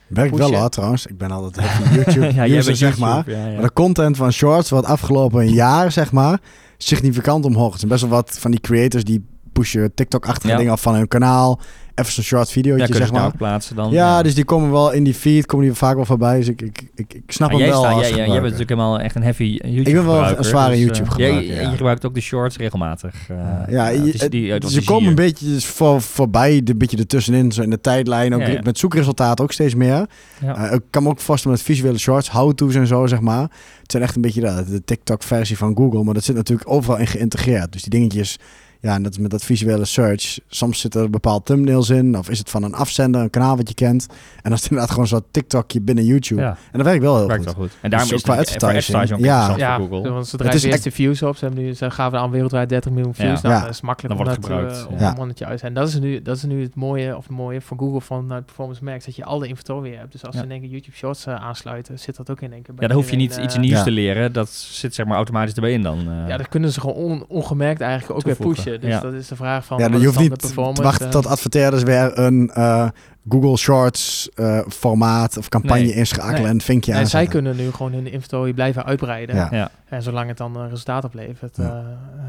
Werkt 0.08 0.38
wel 0.38 0.56
hard 0.56 0.72
trouwens. 0.72 1.06
Ik 1.06 1.18
ben 1.18 1.32
altijd 1.32 1.72
YouTube 1.94 2.34
ja, 2.48 2.48
user, 2.48 2.76
zeg 2.76 2.98
maar. 2.98 3.30
Ja, 3.30 3.48
ja. 3.48 3.54
Maar 3.54 3.62
de 3.62 3.74
content 3.74 4.18
van 4.18 4.32
Shorts 4.32 4.70
wat 4.70 4.86
afgelopen 4.86 5.50
jaar, 5.50 5.92
zeg 5.92 6.12
maar, 6.12 6.40
significant 6.78 7.46
omhoog. 7.46 7.70
Het 7.70 7.80
zijn 7.80 7.92
best 7.92 8.04
wel 8.04 8.12
wat 8.12 8.40
van 8.40 8.52
die 8.52 8.60
creators 8.60 9.04
die 9.04 9.26
pushen 9.54 9.94
TikTok-achtige 9.94 10.56
dingen 10.56 10.72
af 10.72 10.82
van 10.82 10.96
hun 10.96 11.08
kanaal 11.08 11.60
even 11.96 12.12
zo'n 12.12 12.24
short 12.24 12.52
video 12.52 12.78
ja, 12.78 12.86
zeg 12.86 13.12
maar. 13.12 13.38
plaatsen 13.38 13.76
dan. 13.76 13.92
Ja, 13.92 14.22
dus 14.22 14.36
die 14.36 14.44
komen 14.44 14.72
wel 14.72 14.92
in 14.92 15.04
die 15.04 15.14
feed, 15.14 15.46
komen 15.46 15.66
die 15.66 15.76
vaak 15.76 15.96
wel 15.96 16.06
voorbij. 16.06 16.38
Dus 16.38 16.48
ik, 16.48 16.62
ik, 16.62 16.90
ik, 16.96 17.14
ik 17.14 17.24
snap 17.28 17.52
hem 17.52 17.60
wel. 17.60 17.84
Sta, 17.84 18.00
jij, 18.00 18.12
jij, 18.12 18.28
bent 18.28 18.42
natuurlijk 18.42 18.70
helemaal 18.70 19.00
echt 19.00 19.16
een 19.16 19.24
heavy 19.24 19.44
YouTube 19.44 19.90
Ik 19.90 19.96
ben 19.96 20.06
wel 20.06 20.38
een 20.38 20.44
zware 20.44 20.72
dus, 20.72 20.80
YouTube 20.80 21.04
uh, 21.04 21.12
gebruiker. 21.12 21.54
Ja, 21.54 21.62
Je 21.62 21.76
gebruikt 21.76 22.06
ook 22.06 22.14
de 22.14 22.22
shorts 22.22 22.58
regelmatig. 22.58 23.30
Uh, 23.32 23.38
ja, 23.70 23.88
je, 23.88 24.30
die, 24.30 24.70
ze 24.70 24.84
komen 24.84 25.10
een 25.10 25.16
beetje 25.16 25.46
dus 25.46 25.66
voor, 25.66 26.02
voorbij, 26.02 26.62
een 26.66 26.78
beetje 26.78 26.98
ertussenin, 26.98 27.52
zo 27.52 27.62
in 27.62 27.70
de 27.70 27.82
tijdlijn. 27.82 28.36
Ook 28.36 28.64
met 28.64 28.78
zoekresultaten 28.78 29.44
ook 29.44 29.52
steeds 29.52 29.76
meer. 29.76 30.06
Uh, 30.44 30.72
ik 30.74 30.82
kan 30.90 31.04
me 31.04 31.10
ook 31.10 31.20
voorstellen 31.20 31.58
met 31.58 31.66
visuele 31.66 31.98
shorts, 31.98 32.30
how-to's 32.30 32.76
en 32.76 32.88
zo, 32.88 33.08
zeg 33.08 33.20
maar. 33.20 33.42
Het 33.82 33.92
zijn 33.92 34.04
echt 34.04 34.16
een 34.16 34.22
beetje 34.22 34.42
de, 34.42 34.66
de 34.70 34.84
TikTok-versie 34.84 35.58
van 35.58 35.76
Google, 35.76 36.04
maar 36.04 36.14
dat 36.14 36.24
zit 36.24 36.36
natuurlijk 36.36 36.70
overal 36.70 36.98
in 36.98 37.08
geïntegreerd. 37.08 37.72
Dus 37.72 37.82
die 37.82 37.92
dingetjes 37.92 38.40
ja, 38.84 38.96
en 38.96 39.04
dat 39.04 39.12
is 39.12 39.18
met 39.18 39.32
dat 39.32 39.44
visuele 39.44 39.86
search. 39.86 40.40
Soms 40.48 40.80
zitten 40.80 41.02
er 41.02 41.10
bepaalde 41.10 41.44
thumbnails 41.44 41.90
in. 41.90 42.18
Of 42.18 42.30
is 42.30 42.40
het 42.40 42.50
van 42.50 42.64
een 42.64 42.74
afzender, 42.74 43.22
een 43.22 43.30
kanaal 43.30 43.58
wat 43.58 43.68
je 43.68 43.74
kent. 43.74 44.06
En 44.10 44.16
dan 44.42 44.52
is 44.52 44.62
het 44.62 44.70
inderdaad 44.70 44.92
gewoon 44.92 45.08
zo'n 45.08 45.24
TikTokje 45.32 45.82
binnen 45.82 46.06
YouTube. 46.06 46.42
Ja. 46.42 46.48
En 46.48 46.78
dat 46.78 46.86
werkt 46.86 47.02
wel 47.02 47.18
heel 47.18 47.28
werkt 47.28 47.46
goed. 47.46 47.56
Wel 47.56 47.64
goed. 47.64 47.78
En 47.82 47.90
daarom 47.90 48.10
dus 48.10 48.18
is 48.18 48.28
het 48.28 48.32
qua 48.32 48.42
advertising. 48.42 49.20
Ja, 49.20 49.54
ja. 49.58 49.78
Voor 49.78 49.88
Google. 49.88 50.12
Want 50.12 50.62
je 50.62 50.68
eerst 50.68 50.84
de 50.84 50.92
views 50.92 51.22
op, 51.22 51.38
ze, 51.38 51.46
hebben 51.46 51.64
nu, 51.64 51.74
ze 51.74 51.92
gaven 51.92 52.20
aan 52.20 52.32
wereldwijd 52.32 52.70
30 52.70 52.92
miljoen 52.92 53.14
views. 53.16 53.42
Ja. 53.42 53.50
Nou, 53.50 53.62
dat 53.62 53.70
is 53.70 53.82
makkelijk 53.82 54.18
dan 54.18 54.26
wordt 54.26 54.38
het 54.38 54.46
gebruikt. 54.46 54.88
Uh, 54.92 55.00
ja. 55.00 55.14
mannetje 55.14 55.46
uit. 55.46 55.62
En 55.62 55.74
dat 55.74 55.88
is, 55.88 56.00
nu, 56.00 56.22
dat 56.22 56.36
is 56.36 56.44
nu 56.44 56.62
het 56.62 56.76
mooie, 56.76 57.18
of 57.18 57.24
het 57.24 57.36
mooie 57.36 57.62
voor 57.62 57.78
Google 57.78 58.02
van 58.02 58.32
uh, 58.32 58.38
Performance 58.46 58.84
Max. 58.84 59.06
Dat 59.06 59.16
je 59.16 59.24
al 59.24 59.40
de 59.40 59.48
inventory 59.48 59.96
hebt. 59.96 60.12
Dus 60.12 60.26
als 60.26 60.36
ze 60.36 60.44
in 60.44 60.52
één 60.52 60.62
keer 60.62 60.70
YouTube 60.70 60.96
Shorts 60.96 61.28
uh, 61.28 61.36
aansluiten, 61.36 62.00
zit 62.00 62.16
dat 62.16 62.30
ook 62.30 62.42
in 62.42 62.54
één 62.54 62.62
keer. 62.62 62.74
Ja, 62.80 62.88
dan 62.88 62.98
hoef 62.98 63.10
je 63.10 63.16
niet 63.16 63.38
iets 63.38 63.58
nieuws 63.58 63.84
te 63.84 63.92
leren. 63.92 64.34
Dat 64.34 64.50
zit 64.50 64.96
zeg 64.96 65.06
maar 65.06 65.16
automatisch 65.16 65.54
erbij 65.54 65.72
in 65.72 65.82
dan. 65.82 66.04
Ja, 66.28 66.38
dat 66.38 66.50
kunnen 66.50 66.72
ze 66.72 66.80
gewoon 66.80 67.26
ongemerkt 67.28 67.82
eigenlijk 67.82 68.20
ook 68.20 68.26
weer 68.26 68.36
pushen. 68.36 68.73
Dus 68.80 69.02
dat 69.02 69.14
is 69.14 69.28
de 69.28 69.36
vraag 69.36 69.66
van... 69.66 69.78
Ja, 69.78 69.88
je 69.98 70.06
hoeft 70.06 70.20
niet 70.20 70.40
te 70.40 70.72
wachten 70.74 71.10
tot 71.10 71.26
adverteerders 71.26 71.84
weer 71.84 72.20
een 72.20 72.52
uh, 72.58 72.88
Google 73.30 73.58
Shorts 73.58 74.30
uh, 74.36 74.60
formaat 74.70 75.38
of 75.38 75.50
campagne 75.50 75.84
nee, 75.84 75.94
inschakelen 75.94 76.42
nee. 76.42 76.52
en 76.52 76.62
vinkje 76.62 76.94
aan. 76.94 77.00
En 77.00 77.08
zij 77.08 77.26
kunnen 77.26 77.56
nu 77.56 77.72
gewoon 77.72 77.94
hun 77.94 78.12
inventory 78.12 78.54
blijven 78.54 78.86
uitbreiden. 78.86 79.36
Ja. 79.36 79.48
ja. 79.52 79.72
En 79.86 80.02
zolang 80.02 80.28
het 80.28 80.38
dan 80.38 80.56
een 80.56 80.70
resultaat 80.70 81.04
oplevert, 81.04 81.58
ja. 81.58 81.84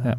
Uh, 0.05 0.13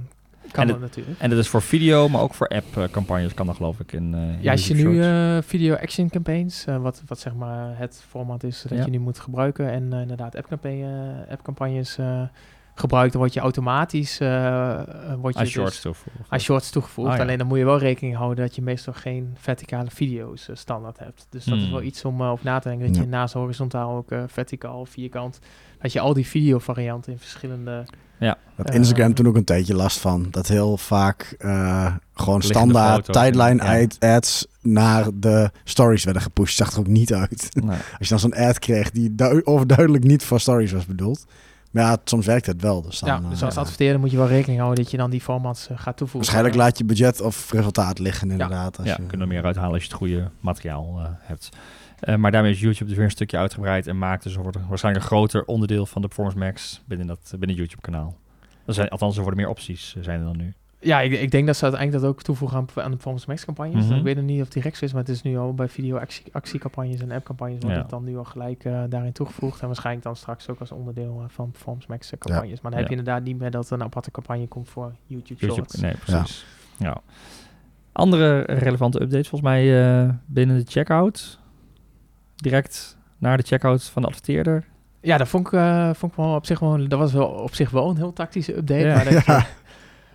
kan 0.52 0.68
dat 0.68 0.80
natuurlijk. 0.80 1.20
En 1.20 1.30
dat 1.30 1.40
is 1.40 1.48
voor 1.48 1.62
video, 1.62 2.10
maar 2.10 2.22
ook 2.22 2.34
voor 2.34 2.48
app-campagnes 2.48 3.34
kan 3.34 3.46
dat 3.46 3.56
geloof 3.56 3.80
ik 3.80 3.92
in 3.92 4.16
Ja, 4.40 4.52
als 4.52 4.68
je 4.68 4.74
nu 4.74 5.44
video 5.44 5.76
action 5.76 6.10
campaigns, 6.10 6.66
wat, 6.82 7.02
wat 7.06 7.20
zeg 7.20 7.34
maar 7.34 7.78
het 7.78 8.04
format 8.10 8.44
is 8.44 8.66
dat 8.68 8.86
je 8.86 8.92
nu 8.92 9.00
moet 9.00 9.20
gebruiken 9.20 9.72
en 9.72 9.94
inderdaad 9.94 10.36
app-campagnes 10.36 11.28
app 11.30 11.44
-campagnes, 11.44 11.98
gebruikt, 12.76 13.12
dan 13.12 13.22
word 13.22 13.34
je 13.34 13.40
automatisch 13.40 14.20
uh, 14.22 14.82
word 15.18 15.34
je 15.34 15.40
als 15.40 15.50
dus 15.50 15.50
shorts 15.50 15.82
toegevoegd. 15.82 16.30
Als 16.30 16.44
shorts 16.44 16.70
toegevoegd. 16.70 17.14
Ah, 17.14 17.20
Alleen 17.20 17.38
dan 17.38 17.48
moet 17.48 17.58
je 17.58 17.66
wel 17.66 17.78
rekening 17.78 18.16
houden 18.16 18.46
dat 18.46 18.56
je 18.56 18.62
meestal 18.62 18.94
geen 18.94 19.36
verticale 19.40 19.90
video's 19.90 20.48
uh, 20.48 20.56
standaard 20.56 21.00
hebt. 21.00 21.28
Dus 21.30 21.46
dat 21.46 21.58
is 21.58 21.70
wel 21.70 21.78
hmm. 21.78 21.88
iets 21.88 22.06
om 22.06 22.22
uh, 22.22 22.32
over 22.32 22.46
na 22.46 22.60
te 22.60 22.70
denken. 22.70 22.88
Dat 22.88 22.96
je 22.96 23.08
naast 23.08 23.34
horizontaal 23.34 23.96
ook 23.96 24.12
verticaal, 24.28 24.86
vierkant, 24.86 25.40
dat 25.82 25.94
je 25.94 26.00
al 26.00 26.14
die 26.14 26.28
videovarianten 26.28 27.12
in 27.12 27.20
verschillende... 27.20 27.86
Ja. 28.20 28.38
Dat 28.56 28.74
Instagram 28.74 29.14
toen 29.14 29.28
ook 29.28 29.36
een 29.36 29.44
tijdje 29.44 29.76
last 29.76 30.00
van. 30.00 30.28
Dat 30.32 30.48
heel 30.48 30.78
vaak 30.78 31.36
gewoon 32.14 32.42
standaard 32.42 33.14
tijdline 33.14 33.88
ads 34.00 34.48
naar 34.62 35.06
de 35.14 35.52
stories 35.64 36.04
werden 36.04 36.22
gepusht. 36.22 36.56
Zag 36.58 36.72
er 36.72 36.80
ook 36.80 36.88
niet 36.88 37.14
uit. 37.14 37.50
Nee. 37.54 37.70
Als 38.00 38.08
je 38.08 38.10
dan 38.10 38.20
zo'n 38.20 38.34
ad 38.34 38.60
kreeg 38.60 38.92
die 38.92 39.14
overduidelijk 39.46 40.04
niet 40.04 40.24
voor 40.24 40.40
stories 40.40 40.72
was 40.72 40.86
bedoeld. 40.86 41.26
Maar 41.76 41.84
ja, 41.84 41.98
soms 42.04 42.26
werkt 42.26 42.46
het 42.46 42.62
wel. 42.62 42.82
Dus, 42.82 43.00
dan, 43.00 43.10
ja, 43.10 43.30
dus 43.30 43.44
als 43.44 43.54
uh, 43.54 43.62
adverteerder 43.62 44.00
moet 44.00 44.12
je 44.12 44.18
wel 44.18 44.28
rekening 44.28 44.60
houden 44.60 44.84
dat 44.84 44.92
je 44.92 44.98
dan 44.98 45.10
die 45.10 45.22
formats 45.22 45.70
uh, 45.70 45.80
gaat 45.80 45.98
toevoegen. 45.98 46.32
Waarschijnlijk 46.32 46.56
laat 46.56 46.78
je 46.78 46.86
budget 46.86 47.22
of 47.22 47.52
resultaat 47.52 48.00
liggen 48.00 48.32
inderdaad. 48.32 48.76
Ja, 48.76 48.84
als 48.84 48.88
ja 48.88 48.96
je 49.00 49.08
kunnen 49.08 49.28
er 49.28 49.34
meer 49.34 49.44
uithalen 49.44 49.74
als 49.74 49.82
je 49.82 49.88
het 49.88 49.98
goede 49.98 50.30
materiaal 50.40 51.00
uh, 51.00 51.06
hebt. 51.20 51.50
maar 52.18 52.32
daarmee 52.32 52.52
is 52.52 52.60
YouTube 52.60 52.86
dus 52.86 52.96
weer 52.96 53.06
een 53.06 53.12
stukje 53.12 53.38
uitgebreid 53.38 53.88
en 53.88 53.98
maakt 53.98 54.24
dus 54.24 54.36
wordt 54.36 54.58
waarschijnlijk 54.68 55.04
een 55.04 55.12
groter 55.12 55.46
onderdeel 55.46 55.86
van 55.86 56.02
de 56.02 56.08
Performance 56.08 56.40
Max 56.40 56.82
binnen 56.86 57.08
dat 57.08 57.34
binnen 57.40 57.58
YouTube 57.58 57.82
kanaal. 57.82 58.18
Dat 58.66 58.76
zijn, 58.76 58.90
althans, 58.90 59.16
er 59.16 59.22
worden 59.22 59.40
meer 59.40 59.50
opties 59.50 59.96
zijn 60.02 60.20
er 60.20 60.26
dan 60.26 60.38
nu. 60.38 60.54
Ja, 60.80 61.02
ik, 61.02 61.12
ik, 61.12 61.32
denk 61.32 61.48
dat 61.48 61.56
ze 61.56 61.64
uiteindelijk 61.64 62.04
dat 62.04 62.12
ook 62.12 62.22
toevoegen 62.22 62.58
aan, 62.58 62.68
aan 62.76 62.84
de 62.84 62.90
Performance 62.90 63.26
Max 63.30 63.46
campagnes. 63.46 63.84
Mm 63.84 63.90
-hmm. 63.90 63.98
Ik 63.98 64.04
weet 64.04 64.16
het 64.16 64.26
niet 64.26 64.40
of 64.40 64.44
het 64.44 64.54
direct 64.54 64.82
is, 64.82 64.92
maar 64.94 65.02
het 65.02 65.12
is 65.12 65.22
nu 65.22 65.38
al 65.38 65.54
bij 65.54 65.68
video 65.68 65.98
actie, 65.98 66.26
actiecampagnes 66.32 67.02
en 67.02 67.12
appcampagnes 67.12 67.64
wordt 67.64 67.78
het 67.78 67.90
dan 67.90 68.04
nu 68.04 68.18
al 68.18 68.24
gelijk 68.24 68.66
uh, 68.66 68.84
daarin 68.90 69.12
toegevoegd. 69.12 69.62
En 69.62 69.68
waarschijnlijk 69.68 70.06
dan 70.06 70.16
straks 70.16 70.50
ook 70.50 70.60
als 70.60 70.72
onderdeel 70.72 71.20
uh, 71.22 71.26
van 71.28 71.52
Performance 71.52 71.88
Max 71.90 72.12
campagnes. 72.18 72.62
Maar 72.62 72.72
dan 72.72 72.80
heb 72.80 72.90
je 72.90 72.96
inderdaad 72.96 73.24
niet 73.24 73.40
meer 73.40 73.52
dat 73.52 73.70
er 73.70 73.74
een 73.74 73.84
aparte 73.84 74.12
campagne 74.12 74.48
komt 74.48 74.70
voor 74.70 74.94
YouTube, 75.06 75.40
YouTube 75.40 75.54
Shorts. 75.54 75.76
Nee, 75.76 75.94
precies. 75.94 76.46
Ja. 76.78 77.02
Andere 77.92 78.42
relevante 78.42 79.02
updates 79.02 79.30
volgens 79.30 79.52
mij 79.52 79.66
uh, 80.04 80.10
binnen 80.26 80.58
de 80.58 80.72
checkout. 80.72 81.40
Direct 82.36 82.98
naar 83.18 83.38
de 83.38 83.44
checkout 83.44 83.84
van 83.84 84.02
de 84.02 84.08
adverteerder. 84.08 84.66
Ja, 85.02 85.18
dat 85.18 85.28
vond 85.28 85.46
ik, 85.46 85.60
vond 85.96 86.12
ik 86.12 86.18
wel 86.18 86.36
op 86.36 86.46
zich 86.46 86.60
wel, 86.60 86.88
dat 86.88 87.00
was 87.00 87.14
wel 87.14 87.28
op 87.28 87.54
zich 87.54 87.70
wel 87.70 87.90
een 87.90 87.98
heel 87.98 88.14
tactische 88.14 88.58
update. 88.58 88.86
Maar 88.86 89.26
dat 89.26 89.46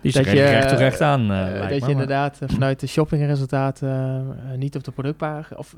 die 0.01 0.11
dat 0.11 0.25
je 0.25 0.31
recht 0.31 0.71
recht 0.71 1.01
aan. 1.01 1.31
Uh, 1.31 1.69
dat 1.69 1.85
je 1.85 1.91
inderdaad 1.91 2.41
eh, 2.41 2.49
vanuit 2.49 2.79
de 2.79 2.87
shoppingresultaten 2.87 4.25
niet 4.55 4.75
op 4.75 4.83
de 4.83 4.91
productpagina 4.91 5.59
of 5.59 5.75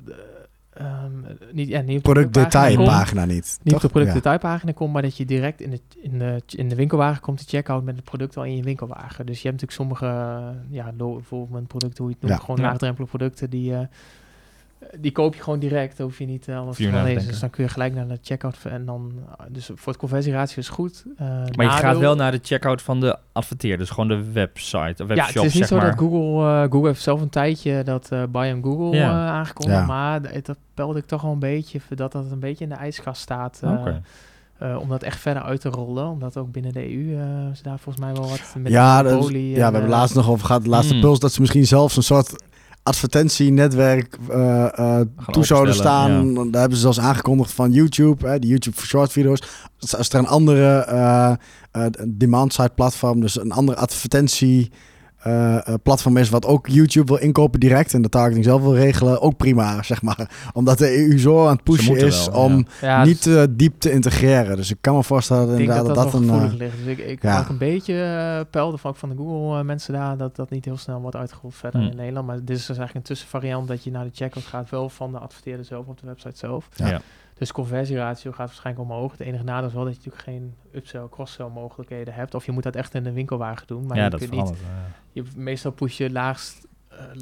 um, 0.81 1.25
niet, 1.51 1.67
ja, 1.67 1.81
niet 1.81 1.97
op 1.97 2.03
productdetailpagina 2.03 3.25
niet. 3.25 3.59
Niet 3.63 3.73
op 3.75 3.81
de 3.81 3.88
productdetailpagina 3.88 4.71
komt, 4.71 4.93
maar 4.93 5.01
dat 5.01 5.17
je 5.17 5.25
direct 5.25 5.62
in 5.62 5.69
de, 5.69 5.79
in 6.01 6.19
de, 6.19 6.41
in 6.47 6.69
de 6.69 6.75
winkelwagen 6.75 7.21
komt 7.21 7.39
de 7.39 7.45
checkout 7.47 7.83
met 7.83 7.95
het 7.95 8.03
product 8.03 8.38
al 8.38 8.43
in 8.43 8.55
je 8.55 8.63
winkelwagen. 8.63 9.25
Dus 9.25 9.41
je 9.41 9.47
hebt 9.47 9.62
natuurlijk 9.62 9.71
sommige, 9.71 10.05
ja, 10.69 10.91
low 10.97 11.15
performance 11.15 11.67
producten, 11.67 12.03
hoe 12.03 12.13
je 12.13 12.17
het 12.19 12.29
noemt, 12.29 12.43
gewoon 12.43 12.62
laagdrempelige 12.62 13.17
producten 13.17 13.49
die 13.49 13.73
die 15.00 15.12
koop 15.12 15.36
je 15.36 15.41
gewoon 15.41 15.60
direct. 15.60 15.98
Dan 15.98 16.06
hoef 16.06 16.17
je 16.17 16.26
niet 16.26 16.48
uh, 16.48 16.60
alles 16.60 16.78
te 16.78 17.02
lezen. 17.04 17.28
Dus 17.28 17.39
dan 17.39 17.50
kun 17.50 17.63
je 17.63 17.69
gelijk 17.69 17.93
naar 17.93 18.08
de 18.08 18.17
checkout. 18.22 18.58
En 18.63 18.86
dan, 18.86 19.12
uh, 19.15 19.46
dus 19.50 19.65
voor 19.76 19.91
het 19.91 19.98
conversieratio 19.98 20.58
is 20.58 20.69
goed. 20.69 21.04
Uh, 21.22 21.28
maar 21.56 21.65
je 21.65 21.72
gaat 21.72 21.98
wel 21.98 22.15
naar 22.15 22.32
de 22.32 22.39
checkout 22.41 22.82
van 22.82 23.00
de 23.00 23.17
adverteerder. 23.32 23.80
Dus 23.80 23.89
gewoon 23.89 24.08
de 24.08 24.32
website 24.32 25.04
of 25.04 25.08
webshop, 25.08 25.15
Ja, 25.15 25.26
het 25.26 25.43
is 25.43 25.54
niet 25.54 25.67
zo 25.67 25.80
dat 25.80 25.98
Google... 25.98 26.67
Google 26.69 26.88
heeft 26.88 27.02
zelf 27.02 27.22
een 27.22 27.30
tijdje 27.30 27.84
dat 27.84 28.10
Buy 28.30 28.52
on 28.52 28.63
Google 28.63 28.98
ja. 28.98 29.28
aangekondigd. 29.28 29.80
Ja. 29.80 29.86
Maar 29.86 30.22
dat 30.22 30.58
pelde 30.74 31.00
ik 31.00 31.06
toch 31.06 31.22
wel 31.22 31.32
een 31.32 31.39
beetje... 31.39 31.80
dat 31.96 32.12
dat 32.12 32.32
een 32.32 32.39
beetje 32.39 32.63
in 32.63 32.69
de 32.69 32.76
ijskast 32.76 33.22
staat. 33.22 33.62
Okay. 33.63 34.02
Uh, 34.63 34.78
om 34.80 34.89
dat 34.89 35.04
echt 35.04 35.19
verder 35.19 35.43
uit 35.43 35.62
te 35.62 35.69
rollen. 35.69 36.08
Omdat 36.08 36.38
ook 36.38 36.52
binnen 36.52 36.74
de 36.74 36.93
EU 36.93 37.00
uh, 37.00 37.19
ze 37.54 37.63
daar 37.63 37.80
volgens 37.80 38.06
mij 38.06 38.13
wel 38.13 38.30
wat 38.30 38.56
met 38.58 38.72
ja, 38.72 39.04
dat, 39.04 39.30
ja, 39.32 39.38
we 39.54 39.62
hebben 39.62 39.89
laatst 39.89 40.15
nog 40.15 40.30
over 40.30 40.46
gehad, 40.46 40.63
de 40.63 40.69
laatste 40.69 40.93
mm. 40.93 41.02
puls, 41.02 41.19
dat 41.19 41.32
ze 41.32 41.41
misschien 41.41 41.65
zelfs 41.65 41.98
een 41.98 42.04
soort 42.04 42.43
advertentienetwerk 42.84 44.17
uh, 44.30 45.00
toe 45.32 45.46
zouden 45.46 45.76
staan. 45.76 46.34
Daar 46.34 46.60
hebben 46.62 46.78
ze 46.78 46.84
zelfs 46.84 47.00
aangekondigd 47.00 47.52
van 47.52 47.72
YouTube, 47.72 48.28
hè, 48.28 48.39
die 48.39 48.50
YouTube 48.50 48.78
for 48.78 48.88
Short 48.88 49.12
video's. 49.12 49.41
Als 49.98 50.10
er 50.10 50.19
een 50.19 50.28
andere 50.28 51.38
demand-side 52.08 52.72
platform, 52.76 53.22
dus 53.22 53.39
een 53.39 53.52
andere 53.52 53.78
advertentie 53.78 54.72
uh, 55.27 55.73
platform 55.83 56.17
is 56.17 56.29
wat 56.29 56.45
ook 56.45 56.67
YouTube 56.67 57.05
wil 57.05 57.21
inkopen 57.21 57.59
direct 57.59 57.93
en 57.93 58.01
de 58.01 58.09
targeting 58.09 58.43
zelf 58.43 58.62
wil 58.62 58.75
regelen, 58.75 59.21
ook 59.21 59.38
prima, 59.38 59.81
zeg 59.83 60.01
maar. 60.01 60.29
Omdat 60.53 60.77
de 60.77 60.97
EU 60.97 61.19
zo 61.19 61.45
aan 61.45 61.53
het 61.53 61.63
pushen 61.63 61.97
is 61.97 62.29
om 62.29 62.65
niet 63.03 63.25
uh, 63.25 63.43
diep 63.49 63.79
te 63.79 63.91
integreren. 63.91 64.55
Dus 64.55 64.71
ik 64.71 64.77
kan 64.81 64.95
me 64.95 65.03
voorstellen 65.03 65.53
ik 65.53 65.59
inderdaad 65.59 65.86
dat 65.86 65.95
dat, 65.95 66.12
dat, 66.12 66.21
een... 66.21 66.55
ligt. 66.55 66.77
Dus 66.77 66.86
ik, 66.86 66.97
ik 66.97 67.21
ja. 67.21 67.33
maak 67.33 67.49
een 67.49 67.57
beetje 67.57 67.93
uh, 67.93 68.45
peil 68.49 68.77
van, 68.77 68.95
van 68.95 69.09
de 69.09 69.15
Google 69.15 69.63
mensen 69.63 69.93
daar, 69.93 70.17
dat 70.17 70.36
dat 70.36 70.49
niet 70.49 70.65
heel 70.65 70.77
snel 70.77 71.01
wordt 71.01 71.15
uitgerold 71.15 71.55
verder 71.55 71.81
hmm. 71.81 71.89
in 71.89 71.95
Nederland. 71.95 72.27
Maar 72.27 72.36
dit 72.36 72.57
is 72.57 72.65
dus 72.65 72.77
eigenlijk 72.77 72.95
een 72.95 73.15
tussenvariant 73.15 73.67
dat 73.67 73.83
je 73.83 73.91
naar 73.91 74.03
de 74.03 74.12
checkout 74.13 74.45
gaat, 74.45 74.69
wel 74.69 74.89
van 74.89 75.12
de 75.12 75.17
adverteerder 75.17 75.65
zelf 75.65 75.88
op 75.88 75.99
de 75.99 76.07
website 76.07 76.38
zelf. 76.38 76.69
Ja. 76.75 77.01
Dus 77.43 77.51
conversieratio 77.51 78.32
gaat 78.32 78.47
waarschijnlijk 78.47 78.89
omhoog. 78.89 79.12
Het 79.12 79.19
enige 79.19 79.43
nadeel 79.43 79.67
is 79.67 79.73
wel 79.73 79.84
dat 79.84 79.91
je 79.93 79.97
natuurlijk 79.97 80.23
geen 80.23 80.56
upsell, 80.71 81.08
cross-sell 81.10 81.47
mogelijkheden 81.47 82.13
hebt. 82.13 82.36
Of 82.36 82.45
je 82.45 82.51
moet 82.51 82.63
dat 82.63 82.75
echt 82.75 82.93
in 82.93 83.03
de 83.03 83.12
winkelwagen 83.12 83.67
doen. 83.67 83.86
Maar 83.86 83.97
ja, 83.97 84.03
je 84.03 84.10
dat 84.10 84.19
kunt 84.19 84.32
niet. 84.32 84.53
Je, 85.12 85.23
meestal 85.36 85.71
push 85.71 85.97
je 85.97 86.12
laagst 86.12 86.67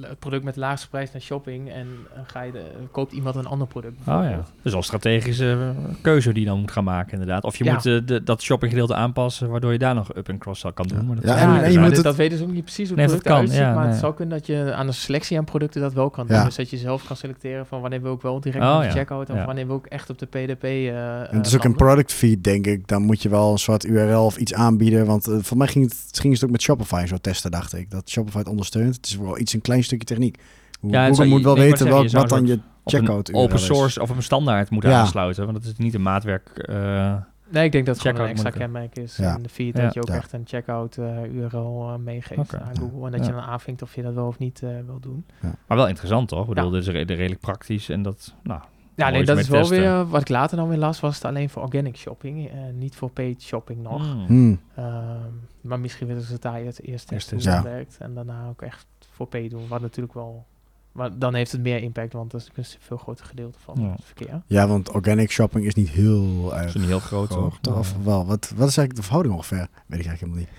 het 0.01 0.19
product 0.19 0.43
met 0.43 0.53
de 0.53 0.60
laagste 0.60 0.89
prijs 0.89 1.12
naar 1.12 1.21
shopping 1.21 1.71
en 1.71 1.88
uh, 1.88 2.19
ga 2.25 2.41
je 2.41 2.51
de, 2.51 2.63
koopt 2.91 3.12
iemand 3.12 3.36
een 3.36 3.45
ander 3.45 3.67
product. 3.67 3.99
Oh 3.99 4.05
ja. 4.05 4.43
Dus 4.62 4.73
al 4.73 4.84
strategische 4.84 5.51
eh, 5.51 5.95
keuze 6.01 6.34
die 6.34 6.43
je 6.43 6.49
dan 6.49 6.60
moet 6.60 6.71
gaan 6.71 6.84
maken 6.84 7.12
inderdaad. 7.12 7.43
Of 7.43 7.55
je 7.55 7.71
moet 7.71 7.86
uh, 7.86 8.01
de, 8.05 8.23
dat 8.23 8.41
shoppinggedeelte 8.41 8.95
aanpassen 8.95 9.49
waardoor 9.49 9.71
je 9.71 9.77
daar 9.77 9.95
nog 9.95 10.15
up 10.15 10.29
en 10.29 10.38
cross 10.38 10.65
kan 10.73 10.88
doen. 10.88 11.05
Maar 11.05 11.15
dat, 11.15 11.25
ja, 11.25 11.63
en 11.63 11.71
je 11.71 11.79
moet 11.79 11.95
het... 11.95 12.03
dat 12.03 12.15
weten 12.15 12.38
ze 12.38 12.43
ook 12.43 12.51
niet 12.51 12.63
precies 12.63 12.89
hoe 12.89 12.99
het 12.99 13.10
nee, 13.10 13.19
product 13.19 13.51
kan, 13.51 13.57
ja, 13.57 13.73
maar 13.73 13.84
nee. 13.84 13.91
het 13.91 13.99
zou 13.99 14.13
kunnen 14.13 14.38
dat 14.38 14.47
je 14.47 14.73
aan 14.73 14.86
de 14.86 14.91
selectie 14.91 15.38
aan 15.38 15.45
producten 15.45 15.81
dat 15.81 15.93
wel 15.93 16.10
kan 16.10 16.27
doen. 16.27 16.43
Dus 16.43 16.55
dat 16.55 16.69
je 16.69 16.77
zelf 16.77 17.07
kan 17.07 17.15
selecteren 17.15 17.65
van 17.65 17.81
wanneer 17.81 18.01
wil 18.01 18.13
ik 18.13 18.21
wel 18.21 18.39
direct 18.39 18.63
oh, 18.63 18.81
de 18.81 18.89
checkout 18.89 19.29
of 19.29 19.45
wanneer 19.45 19.67
wil 19.67 19.75
ik 19.75 19.86
echt 19.86 20.10
op 20.10 20.19
de 20.19 20.25
PDP. 20.25 20.63
en 20.63 21.38
het 21.38 21.45
is 21.45 21.55
ook 21.55 21.63
een 21.63 21.75
product 21.75 22.13
feed 22.13 22.43
denk 22.43 22.67
ik. 22.67 22.88
Dan 22.88 23.01
moet 23.01 23.21
je 23.21 23.29
wel 23.29 23.51
een 23.51 23.57
soort 23.57 23.86
URL 23.86 24.25
of 24.25 24.38
iets 24.38 24.53
aanbieden. 24.53 25.05
Want 25.05 25.29
voor 25.41 25.57
mij 25.57 25.67
ging 25.67 25.89
het, 25.89 26.19
ging 26.19 26.34
het 26.34 26.43
ook 26.43 26.49
met 26.49 26.62
Shopify 26.62 27.05
zo 27.07 27.17
testen 27.21 27.51
dacht 27.51 27.73
ik. 27.73 27.91
Dat 27.91 28.10
Shopify 28.10 28.38
het 28.38 28.47
ondersteunt. 28.47 28.95
Het 28.95 29.05
is 29.05 29.17
wel 29.17 29.39
iets 29.39 29.53
een 29.62 29.67
klein 29.67 29.84
stukje 29.84 30.06
techniek. 30.06 30.39
Ja, 30.82 31.08
Google 31.08 31.26
moet 31.26 31.43
wel 31.43 31.56
weten 31.56 31.89
wat, 31.89 32.12
wat 32.12 32.30
dan 32.30 32.47
je 32.47 32.60
checkout 32.86 33.34
open 33.34 33.60
source 33.60 34.02
of 34.02 34.10
een 34.10 34.24
standaard 34.24 34.69
moet 34.69 34.86
aansluiten. 34.86 35.45
Want 35.45 35.58
dat 35.58 35.71
is 35.71 35.78
niet 35.78 35.93
een 35.93 36.02
maatwerk. 36.02 36.65
Uh, 36.69 37.15
nee, 37.50 37.65
ik 37.65 37.71
denk 37.71 37.86
dat 37.86 37.95
het 37.95 38.08
gewoon 38.08 38.21
een 38.21 38.32
extra 38.32 38.50
kenmerk 38.50 38.97
is 38.97 39.17
ja. 39.17 39.36
in 39.36 39.43
de 39.43 39.50
feed. 39.50 39.76
Dat 39.76 39.93
je 39.93 40.02
ook 40.02 40.10
echt 40.10 40.34
een 40.34 40.43
checkout 40.45 40.97
uh, 40.97 41.24
URL 41.24 41.89
uh, 41.89 41.95
meegeeft 41.95 42.56
aan 42.56 42.78
Google. 42.80 43.06
En 43.06 43.12
dat 43.12 43.26
je 43.26 43.32
dan 43.32 43.41
aanvinkt 43.41 43.82
of 43.82 43.95
je 43.95 44.02
dat 44.02 44.13
wel 44.13 44.28
of 44.28 44.38
niet 44.38 44.60
wil 44.60 45.00
doen. 45.00 45.26
Maar 45.67 45.78
wel 45.78 45.88
interessant 45.88 46.28
toch? 46.28 46.47
Ik 46.47 46.54
bedoel, 46.54 46.69
dit 46.69 46.88
is 46.88 46.93
redelijk 46.93 47.39
praktisch 47.39 47.89
en 47.89 48.02
dat... 48.02 48.36
Nou, 48.43 48.62
ja, 48.95 49.10
nee, 49.10 49.26
dat 49.26 49.38
is 49.38 49.47
wel 49.47 49.69
weer 49.69 50.08
wat 50.08 50.21
ik 50.21 50.30
later 50.30 50.58
dan 50.58 50.67
weer 50.67 50.78
las, 50.78 51.00
was 51.00 51.15
het 51.15 51.26
alleen 51.26 51.50
voor 51.50 51.62
organic 51.62 51.97
shopping, 51.97 52.45
uh, 52.45 52.60
niet 52.74 52.95
voor 52.95 53.10
paid 53.10 53.41
shopping 53.41 53.84
nog. 53.84 54.04
Hmm. 54.04 54.26
Hmm. 54.26 54.60
Um, 54.80 55.47
maar 55.62 55.80
misschien 55.80 56.08
willen 56.08 56.21
ze 56.21 56.39
daar 56.39 56.63
het 56.63 56.84
eerst 56.84 57.08
testen 57.08 57.38
hoe 57.38 57.45
ja. 57.45 57.63
werkt 57.63 57.97
en 58.00 58.13
daarna 58.13 58.47
ook 58.50 58.62
echt 58.62 58.86
voor 59.29 59.49
doen, 59.49 59.67
wat 59.67 59.81
natuurlijk 59.81 60.13
wel 60.13 60.45
maar 60.91 61.17
dan 61.17 61.34
heeft 61.34 61.51
het 61.51 61.62
meer 61.62 61.81
impact, 61.81 62.13
want 62.13 62.31
dat 62.31 62.49
is 62.55 62.73
een 62.73 62.79
veel 62.79 62.97
groter 62.97 63.25
gedeelte 63.25 63.60
van 63.60 63.81
het 63.81 64.01
verkeer. 64.03 64.41
Ja, 64.45 64.67
want 64.67 64.91
organic 64.91 65.31
shopping 65.31 65.65
is 65.65 65.73
niet 65.73 65.89
heel 65.89 66.55
erg... 66.55 66.65
Is 66.65 66.73
niet 66.73 66.86
heel 66.86 66.99
groot, 66.99 67.29
groot 67.29 67.57
toch? 67.62 67.77
Of 67.77 67.95
wel, 68.03 68.25
wat, 68.25 68.53
wat 68.55 68.67
is 68.67 68.77
eigenlijk 68.77 68.95
de 68.95 69.01
verhouding 69.01 69.36
ongeveer? 69.36 69.67
Weet 69.86 69.99
ik 69.99 70.05
eigenlijk 70.05 70.19
helemaal 70.19 70.39
niet. 70.39 70.49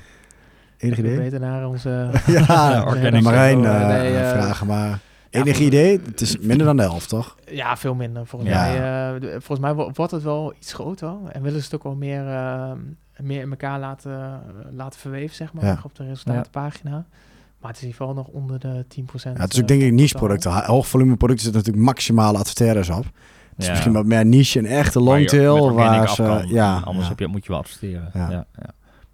Enig 0.77 0.99
idee? 0.99 1.17
beter 1.17 1.41
naar 1.41 1.67
onze... 1.67 2.11
ja, 2.47 2.85
organic 2.85 3.23
Marijn 3.23 3.63
uh, 3.63 3.87
nee, 3.89 4.13
uh, 4.13 4.31
vragen, 4.31 4.67
maar... 4.67 4.99
Enig 5.31 5.59
idee? 5.59 6.01
Het 6.05 6.21
is 6.21 6.39
minder 6.39 6.67
dan 6.67 6.77
de 6.77 6.83
helft, 6.83 7.09
toch? 7.09 7.37
Ja, 7.51 7.77
veel 7.77 7.95
minder. 7.95 8.27
Volgens, 8.27 8.51
mij, 8.51 9.15
uh, 9.15 9.21
volgens 9.31 9.59
mij 9.59 9.75
wordt 9.75 10.11
het 10.11 10.23
wel 10.23 10.55
iets 10.59 10.73
groter. 10.73 11.15
En 11.33 11.43
willen 11.43 11.59
ze 11.59 11.65
het 11.65 11.75
ook 11.75 11.83
wel 11.83 11.95
meer, 11.95 12.27
uh, 12.27 12.73
meer 13.17 13.41
in 13.41 13.51
elkaar 13.51 13.79
laten, 13.79 14.43
laten 14.71 15.01
verweven, 15.01 15.37
zeg 15.37 15.53
maar, 15.53 15.81
op 15.85 15.95
de 15.95 16.05
resultatenpagina. 16.05 17.07
Maar 17.63 17.71
het 17.71 17.81
is 17.81 17.87
in 17.87 17.93
ieder 17.93 18.07
geval 18.07 18.15
nog 18.15 18.27
onder 18.27 18.59
de 18.59 18.85
10%. 18.85 19.05
Ja, 19.23 19.33
het 19.33 19.53
is 19.53 19.61
ook 19.61 19.69
denk 19.69 19.83
ik 19.83 19.93
niche 19.93 20.15
producten. 20.15 20.65
Hoog 20.65 20.87
volume 20.87 21.17
producten 21.17 21.45
zitten 21.45 21.63
natuurlijk 21.63 21.93
maximale 21.93 22.39
adverteerders 22.39 22.91
op. 22.91 23.05
Het 23.55 23.63
is 23.65 23.69
misschien 23.69 23.93
wat 23.93 24.07
meer 24.07 24.27
niche 24.27 24.59
en 24.59 24.65
echte 24.65 25.01
longtail. 25.01 25.73
Waar 25.73 26.09
ze, 26.09 26.45
ja, 26.47 26.81
anders 26.85 27.09
Heb 27.09 27.19
je, 27.19 27.27
moet 27.27 27.45
je 27.45 27.51
wel 27.51 27.59
adverteren. 27.59 28.11
Ja. 28.15 28.47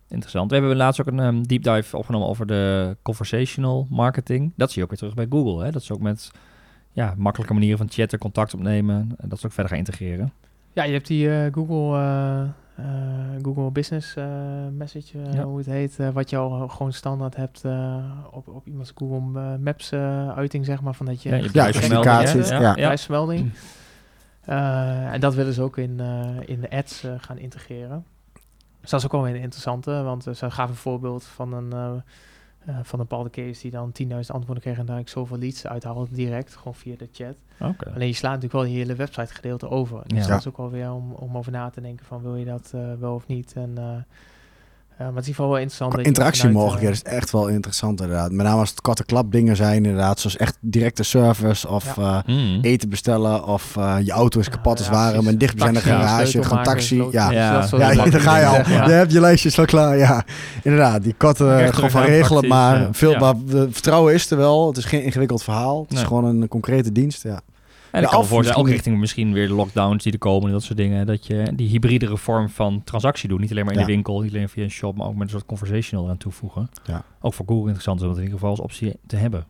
Interessant. 0.09 0.51
We 0.51 0.57
hebben 0.57 0.77
laatst 0.77 1.01
ook 1.01 1.07
een 1.07 1.19
um, 1.19 1.47
deep 1.47 1.63
dive 1.63 1.97
opgenomen 1.97 2.29
over 2.29 2.47
de 2.47 2.97
conversational 3.03 3.87
marketing. 3.91 4.53
Dat 4.57 4.69
zie 4.69 4.77
je 4.79 4.83
ook 4.83 4.91
weer 4.91 4.99
terug 4.99 5.15
bij 5.15 5.27
Google. 5.39 5.65
Hè? 5.65 5.71
Dat 5.71 5.83
is 5.83 5.93
ook 5.93 6.01
met 6.01 6.31
ja, 6.93 7.15
makkelijke 7.17 7.55
manieren 7.55 7.79
van 7.79 7.91
chatten, 7.91 8.19
contact 8.19 8.55
opnemen. 8.55 9.15
En 9.19 9.29
dat 9.29 9.41
ze 9.41 9.47
ook 9.47 9.53
verder 9.53 9.71
gaan 9.71 9.81
integreren. 9.81 10.33
Ja, 10.73 10.85
je 10.85 10.93
hebt 10.93 11.07
die 11.07 11.27
uh, 11.27 11.47
Google... 11.53 11.99
Uh, 11.99 12.49
Google 13.43 13.71
Business 13.71 14.17
uh, 14.17 14.25
Message, 14.73 15.19
uh, 15.19 15.43
hoe 15.43 15.59
het 15.59 15.67
heet, 15.67 15.97
wat 16.13 16.31
je 16.31 16.37
al 16.37 16.69
gewoon 16.69 16.93
standaard 16.93 17.37
hebt 17.37 17.63
op, 18.31 18.49
op 18.49 18.67
iemands 18.67 18.93
Google 18.95 19.59
Maps 19.59 19.93
uiting, 20.35 20.65
zeg 20.65 20.81
maar, 20.81 20.95
van 20.95 21.07
dat 21.07 21.23
je... 21.23 21.29
Ja, 21.29 21.37
je. 21.37 21.51
Ja, 22.49 22.73
prijsmelding. 22.73 23.53
en 24.45 25.21
dat 25.21 25.35
willen 25.35 25.53
ze 25.53 25.63
ook 25.63 25.79
in, 25.79 26.01
in 26.45 26.61
de 26.61 26.71
ads 26.71 27.05
gaan 27.19 27.39
integreren. 27.39 28.05
Dus 28.81 28.91
dat 28.91 29.01
is 29.01 29.07
ook 29.07 29.13
wel 29.13 29.29
een 29.29 29.35
interessante, 29.35 30.03
want 30.03 30.23
ze 30.23 30.51
gaven 30.51 30.69
een 30.69 30.75
voorbeeld 30.75 31.25
van 31.25 31.53
een 31.53 32.03
uh, 32.67 32.79
van 32.83 33.01
een 33.01 33.07
bepaalde 33.07 33.31
case 33.31 33.61
die 33.61 33.71
dan 33.71 33.93
10.000 34.03 34.09
antwoorden 34.09 34.61
kreeg 34.61 34.79
en 34.79 34.87
daar 34.87 34.99
ik 34.99 35.09
zoveel 35.09 35.39
leads 35.39 35.67
uithaalde 35.67 36.07
direct, 36.11 36.57
gewoon 36.57 36.75
via 36.75 36.97
de 36.97 37.09
chat. 37.13 37.35
Alleen 37.95 38.07
je 38.07 38.15
slaat 38.15 38.35
natuurlijk 38.35 38.63
wel 38.63 38.73
je 38.73 38.79
hele 38.79 38.95
website 38.95 39.35
gedeelte 39.35 39.69
over. 39.69 40.03
Dus 40.07 40.23
ja. 40.23 40.29
dat 40.29 40.39
is 40.39 40.49
ook 40.49 40.57
wel 40.57 40.71
weer 40.71 40.93
om, 40.93 41.13
om 41.13 41.37
over 41.37 41.53
na 41.53 41.71
te 41.71 41.81
denken 41.81 42.07
van 42.07 42.23
wil 42.23 42.37
je 42.37 42.45
dat 42.45 42.73
uh, 42.75 42.93
wel 42.95 43.15
of 43.15 43.27
niet. 43.27 43.53
En 43.53 44.07
uh, 45.01 45.07
uh, 45.07 45.13
maar 45.13 45.23
het 45.23 45.27
is 45.27 45.31
in 45.31 45.35
ieder 45.35 45.35
geval 45.35 45.49
wel 45.49 45.59
interessant. 45.59 46.07
Interactiemogelijkheden 46.07 46.95
is 46.95 47.03
echt 47.03 47.31
wel 47.31 47.49
interessant 47.49 48.01
inderdaad. 48.01 48.33
Met 48.33 48.47
name 48.47 48.61
als 48.61 48.71
het 48.71 48.81
korte 48.81 49.05
klap 49.05 49.33
dingen 49.33 49.57
zijn 49.57 49.85
inderdaad. 49.85 50.21
Zoals 50.21 50.37
echt 50.37 50.57
directe 50.61 51.03
service 51.03 51.69
of 51.69 51.97
ja. 51.97 52.23
mm. 52.27 52.59
eten 52.63 52.89
bestellen. 52.89 53.45
Of 53.45 53.77
uh, 53.79 53.97
je 54.03 54.13
auto 54.13 54.41
is 54.41 54.49
kapot 54.49 54.79
als 54.79 54.89
ware. 54.89 55.23
Met 55.23 55.41
dichtbijzijnde 55.41 55.81
garage. 55.81 56.43
Gewoon 56.43 56.63
taxi. 56.63 57.05
Ja, 57.11 57.31
ja. 57.31 57.67
ja. 57.71 57.95
dan 57.95 58.21
ga 58.21 58.39
je 58.39 58.47
al. 58.47 58.89
Je 58.89 58.93
hebt 58.93 59.13
je 59.13 59.21
lijstjes 59.21 59.59
al 59.59 59.65
klaar. 59.65 59.97
Ja, 59.97 60.25
inderdaad. 60.63 61.03
Die 61.03 61.15
korte 61.15 61.69
gewoon 61.71 61.91
van 61.91 62.03
regelen. 62.03 62.49
Maar 62.49 62.89
veel 62.91 63.19
maar, 63.19 63.35
vertrouwen 63.71 64.15
is 64.15 64.31
er 64.31 64.37
wel. 64.37 64.67
Het 64.67 64.77
is 64.77 64.85
geen 64.85 65.03
ingewikkeld 65.03 65.43
verhaal. 65.43 65.85
Het 65.89 65.99
is 65.99 66.05
gewoon 66.05 66.25
een 66.25 66.49
concrete 66.49 66.93
dienst. 66.93 67.23
Ja. 67.23 67.41
En 67.91 68.03
ik 68.03 68.09
kan 68.09 68.27
me 68.31 68.55
ook 68.55 68.69
richting 68.69 68.99
misschien 68.99 69.33
weer 69.33 69.47
de 69.47 69.55
lockdowns 69.55 70.03
die 70.05 70.13
er 70.13 70.19
komen 70.19 70.47
en 70.47 70.53
dat 70.53 70.63
soort 70.63 70.79
dingen, 70.79 71.07
dat 71.07 71.27
je 71.27 71.53
die 71.55 71.69
hybridere 71.69 72.17
vorm 72.17 72.49
van 72.49 72.83
transactie 72.85 73.29
doet. 73.29 73.41
Niet 73.41 73.51
alleen 73.51 73.65
maar 73.65 73.75
in 73.75 73.81
de 73.81 73.87
winkel, 73.87 74.21
niet 74.21 74.33
alleen 74.33 74.49
via 74.49 74.63
een 74.63 74.71
shop, 74.71 74.97
maar 74.97 75.07
ook 75.07 75.15
met 75.15 75.23
een 75.23 75.29
soort 75.29 75.47
conversational 75.47 76.09
aan 76.09 76.17
toevoegen. 76.17 76.71
Ja. 76.85 77.05
Ook 77.21 77.35
voor 77.35 77.47
Google 77.47 77.63
interessant 77.63 78.01
om 78.01 78.07
dat 78.07 78.17
in 78.17 78.23
ieder 78.23 78.39
geval 78.39 78.51
als 78.51 78.61
optie 78.61 78.97
te 79.07 79.17
hebben. 79.17 79.47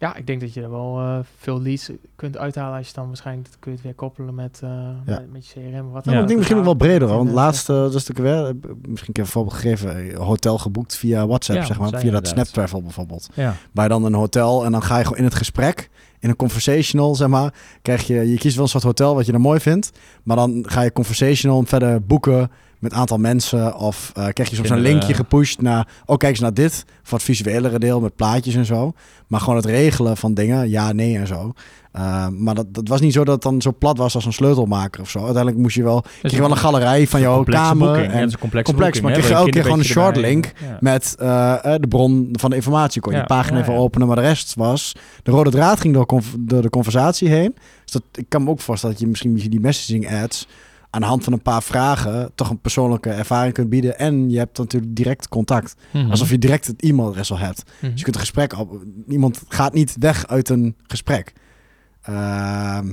Ja, 0.00 0.16
ik 0.16 0.26
denk 0.26 0.40
dat 0.40 0.54
je 0.54 0.62
er 0.62 0.70
wel 0.70 1.00
uh, 1.00 1.18
veel 1.38 1.62
leads 1.62 1.90
kunt 2.16 2.36
uithalen 2.36 2.78
als 2.78 2.86
je 2.86 2.92
dan 2.94 3.06
waarschijnlijk 3.06 3.48
dat 3.48 3.56
kun 3.58 3.70
je 3.70 3.76
het 3.76 3.86
weer 3.86 3.94
koppelen 3.94 4.34
met, 4.34 4.60
uh, 4.64 4.70
ja. 5.06 5.22
met, 5.32 5.46
je 5.46 5.60
CRM. 5.60 5.90
Wat 5.90 6.04
ja, 6.04 6.20
ik 6.20 6.26
denk 6.26 6.36
misschien 6.36 6.56
nog 6.56 6.66
wel 6.66 6.74
breder, 6.74 7.08
want 7.08 7.30
laatste, 7.30 7.72
uh, 7.72 7.78
dat 7.80 7.94
is 7.94 8.08
weer, 8.14 8.54
misschien 8.88 9.14
een 9.18 9.26
voorbeeld 9.26 9.54
gegeven, 9.54 10.14
hotel 10.14 10.58
geboekt 10.58 10.96
via 10.96 11.26
WhatsApp, 11.26 11.64
zeg 11.64 11.78
maar, 11.78 12.00
via 12.00 12.10
dat 12.10 12.28
Snap 12.28 12.44
Travel 12.44 12.82
bijvoorbeeld. 12.82 13.28
Ja. 13.34 13.54
Bij 13.72 13.88
dan 13.88 14.04
een 14.04 14.14
hotel 14.14 14.64
en 14.64 14.72
dan 14.72 14.82
ga 14.82 14.98
je 14.98 15.02
gewoon 15.02 15.18
in 15.18 15.24
het 15.24 15.34
gesprek 15.34 15.90
in 16.20 16.28
een 16.28 16.36
conversational, 16.36 17.14
zeg 17.14 17.28
maar, 17.28 17.54
krijg 17.82 18.06
je, 18.06 18.30
je 18.30 18.38
kiest 18.38 18.54
wel 18.54 18.64
een 18.64 18.70
soort 18.70 18.82
hotel 18.82 19.14
wat 19.14 19.26
je 19.26 19.32
er 19.32 19.40
mooi 19.40 19.60
vindt, 19.60 19.90
maar 20.22 20.36
dan 20.36 20.64
ga 20.68 20.80
je 20.80 20.92
conversational 20.92 21.62
verder 21.66 22.04
boeken 22.04 22.50
met 22.80 22.92
aantal 22.92 23.18
mensen 23.18 23.76
of 23.76 24.12
uh, 24.18 24.28
krijg 24.28 24.50
je 24.50 24.56
soms 24.56 24.70
een 24.70 24.80
linkje 24.80 25.14
gepusht 25.14 25.60
naar, 25.60 25.88
oh 26.04 26.16
kijk 26.16 26.32
eens 26.32 26.40
naar 26.40 26.54
dit, 26.54 26.84
voor 27.02 27.18
het 27.18 27.26
visuelere 27.26 27.78
deel 27.78 28.00
met 28.00 28.16
plaatjes 28.16 28.54
en 28.54 28.64
zo, 28.64 28.92
maar 29.26 29.40
gewoon 29.40 29.56
het 29.56 29.64
regelen 29.64 30.16
van 30.16 30.34
dingen, 30.34 30.70
ja, 30.70 30.92
nee 30.92 31.16
en 31.16 31.26
zo. 31.26 31.52
Uh, 31.96 32.28
maar 32.28 32.54
dat, 32.54 32.74
dat 32.74 32.88
was 32.88 33.00
niet 33.00 33.12
zo 33.12 33.24
dat 33.24 33.34
het 33.34 33.42
dan 33.42 33.62
zo 33.62 33.72
plat 33.78 33.98
was 33.98 34.14
als 34.14 34.24
een 34.24 34.32
sleutelmaker 34.32 35.00
of 35.00 35.10
zo. 35.10 35.18
Uiteindelijk 35.18 35.56
moest 35.56 35.76
je 35.76 35.82
wel, 35.82 36.04
kreeg 36.20 36.32
je 36.32 36.40
wel 36.40 36.50
een 36.50 36.56
galerij 36.56 37.06
van 37.06 37.20
jouw 37.20 37.42
kamer. 37.42 37.92
Boeking, 37.92 38.12
en 38.12 38.38
complex, 38.38 38.66
complex 38.66 39.00
maar 39.00 39.12
kreeg 39.12 39.28
je 39.28 39.34
elke 39.34 39.50
keer 39.50 39.62
gewoon 39.62 39.78
een 39.78 39.84
short 39.84 40.16
link 40.16 40.52
met 40.80 41.16
uh, 41.20 41.62
de 41.62 41.88
bron 41.88 42.28
van 42.32 42.50
de 42.50 42.56
informatie. 42.56 43.00
Kon 43.00 43.12
je 43.12 43.18
ja, 43.18 43.24
pagina 43.24 43.60
even 43.60 43.74
openen, 43.74 44.06
maar 44.06 44.16
de 44.16 44.22
rest 44.22 44.54
was... 44.54 44.96
De 45.22 45.30
rode 45.30 45.50
draad 45.50 45.80
ging 45.80 45.94
door, 45.94 46.22
door 46.38 46.62
de 46.62 46.70
conversatie 46.70 47.28
heen. 47.28 47.54
Dus 47.84 47.92
dat, 47.92 48.02
ik 48.14 48.26
kan 48.28 48.44
me 48.44 48.50
ook 48.50 48.60
voorstellen 48.60 48.94
dat 48.94 49.04
je 49.04 49.10
misschien 49.10 49.50
die 49.50 49.60
messaging 49.60 50.12
ads 50.22 50.46
aan 50.90 51.00
de 51.00 51.06
hand 51.06 51.24
van 51.24 51.32
een 51.32 51.42
paar 51.42 51.62
vragen 51.62 52.30
toch 52.34 52.50
een 52.50 52.60
persoonlijke 52.60 53.10
ervaring 53.10 53.54
kunt 53.54 53.68
bieden. 53.68 53.98
En 53.98 54.30
je 54.30 54.38
hebt 54.38 54.58
natuurlijk 54.58 54.96
direct 54.96 55.28
contact. 55.28 55.74
Mhm. 55.90 56.10
Alsof 56.10 56.30
je 56.30 56.38
direct 56.38 56.66
het 56.66 56.82
e-mailadres 56.82 57.30
al 57.30 57.38
hebt. 57.38 57.64
Mhm. 57.64 57.90
Dus 57.90 57.98
je 57.98 58.04
kunt 58.04 58.14
een 58.14 58.20
gesprek 58.20 58.58
op. 58.58 58.82
Iemand 59.08 59.42
gaat 59.48 59.72
niet 59.72 59.96
weg 59.98 60.26
uit 60.26 60.48
een 60.48 60.76
gesprek. 60.86 61.32
Ehm, 62.02 62.88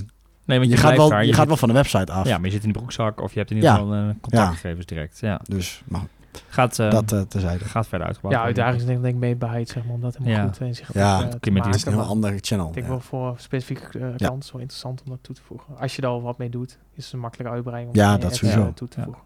Nee, 0.45 0.57
want 0.57 0.69
je, 0.69 0.75
je, 0.75 0.81
gaat, 0.81 0.97
wel, 0.97 1.09
daar, 1.09 1.25
je 1.25 1.33
gaat 1.33 1.47
wel 1.47 1.57
van 1.57 1.67
de 1.67 1.73
website 1.73 2.11
af. 2.11 2.27
Ja, 2.27 2.37
maar 2.37 2.45
je 2.45 2.51
zit 2.51 2.63
in 2.63 2.71
de 2.71 2.77
broekzak 2.77 3.21
of 3.21 3.31
je 3.33 3.39
hebt 3.39 3.51
in 3.51 3.55
ieder 3.55 3.71
geval 3.71 3.93
eh, 3.93 4.09
contactgegevens 4.21 4.85
direct. 4.85 5.19
Ja. 5.19 5.41
Dus 5.43 5.81
maar 5.87 6.01
Gaat, 6.47 6.79
eh, 6.79 6.91
dat 6.91 7.11
eh 7.11 7.21
terzijde. 7.21 7.65
gaat 7.65 7.87
verder 7.87 8.07
uitgebouwd. 8.07 8.33
Ja, 8.35 8.43
uitdaging 8.43 8.79
is 8.81 8.85
denk, 8.85 9.01
denk 9.01 9.13
ik 9.13 9.19
meebaarheid, 9.19 9.69
zeg 9.69 9.83
maar, 9.85 9.93
om 9.93 10.01
dat 10.01 10.17
helemaal 10.17 10.39
Ja. 10.39 10.45
goed 10.45 10.93
Ja, 10.93 11.17
eh, 11.17 11.21
het 11.21 11.31
te 11.31 11.39
klimatief 11.39 11.65
Het 11.71 11.75
is 11.75 11.85
een 11.85 11.91
heel 11.91 12.01
maar 12.01 12.09
andere 12.09 12.37
channel. 12.41 12.67
Ik 12.67 12.73
denk 12.73 12.85
ja. 12.85 12.91
wel 12.91 13.01
voor 13.01 13.33
specifieke 13.37 13.99
uh, 13.99 14.09
Ja. 14.09 14.15
klanten 14.27 14.51
wel 14.51 14.61
interessant 14.61 15.01
om 15.05 15.09
dat 15.09 15.19
toe 15.21 15.35
te 15.35 15.41
voegen. 15.41 15.77
Als 15.79 15.95
je 15.95 16.01
er 16.01 16.07
al 16.07 16.21
wat 16.21 16.37
mee 16.37 16.49
doet, 16.49 16.77
is 16.93 17.03
het 17.05 17.13
een 17.13 17.19
makkelijke 17.19 17.53
uitbreiding 17.53 17.93
om 17.95 17.99
Ja, 18.01 18.13
er 18.13 18.19
dat 18.19 18.35
sowieso. 18.35 18.73
toe 18.73 18.87
te 18.87 18.97
Ja. 18.99 19.03
voegen. 19.05 19.23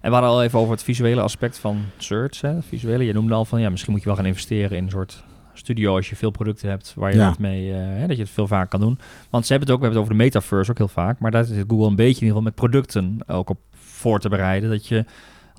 En 0.00 0.08
we 0.08 0.16
hadden 0.16 0.30
al 0.30 0.42
even 0.42 0.58
over 0.58 0.72
het 0.72 0.82
visuele 0.82 1.20
aspect 1.20 1.58
van 1.58 1.84
search. 1.96 2.40
Hè? 2.40 2.62
Visuele. 2.62 3.04
Je 3.04 3.12
noemde 3.12 3.34
al 3.34 3.44
van 3.44 3.60
ja, 3.60 3.70
misschien 3.70 3.92
moet 3.92 4.00
je 4.00 4.06
wel 4.06 4.16
gaan 4.16 4.26
investeren 4.26 4.76
in 4.76 4.84
een 4.84 4.90
soort 4.90 5.24
studio 5.52 5.96
als 5.96 6.08
je 6.08 6.16
veel 6.16 6.30
producten 6.30 6.68
hebt 6.68 6.92
waar 6.96 7.10
je 7.10 7.16
Ja. 7.18 7.28
wat 7.28 7.38
mee, 7.38 7.72
eh, 7.72 7.78
hè, 7.78 8.06
dat 8.06 8.16
je 8.16 8.22
het 8.22 8.32
veel 8.32 8.46
vaker 8.46 8.68
kan 8.68 8.80
doen. 8.80 8.98
Want 9.30 9.46
ze 9.46 9.52
hebben 9.52 9.68
het 9.68 9.76
ook, 9.78 9.82
we 9.82 9.86
hebben 9.86 9.90
het 9.90 9.98
over 9.98 10.12
de 10.12 10.24
metaverse 10.24 10.70
ook 10.70 10.78
heel 10.78 10.88
vaak, 10.88 11.18
maar 11.18 11.30
daar 11.30 11.44
zit 11.44 11.64
Google 11.68 11.86
een 11.86 11.96
beetje 11.96 12.20
in 12.20 12.26
ieder 12.26 12.26
geval 12.28 12.42
met 12.42 12.54
producten 12.54 13.18
ook 13.26 13.50
op 13.50 13.58
voor 13.74 14.20
te 14.20 14.28
bereiden. 14.28 14.70
Dat 14.70 14.86
je 14.86 15.04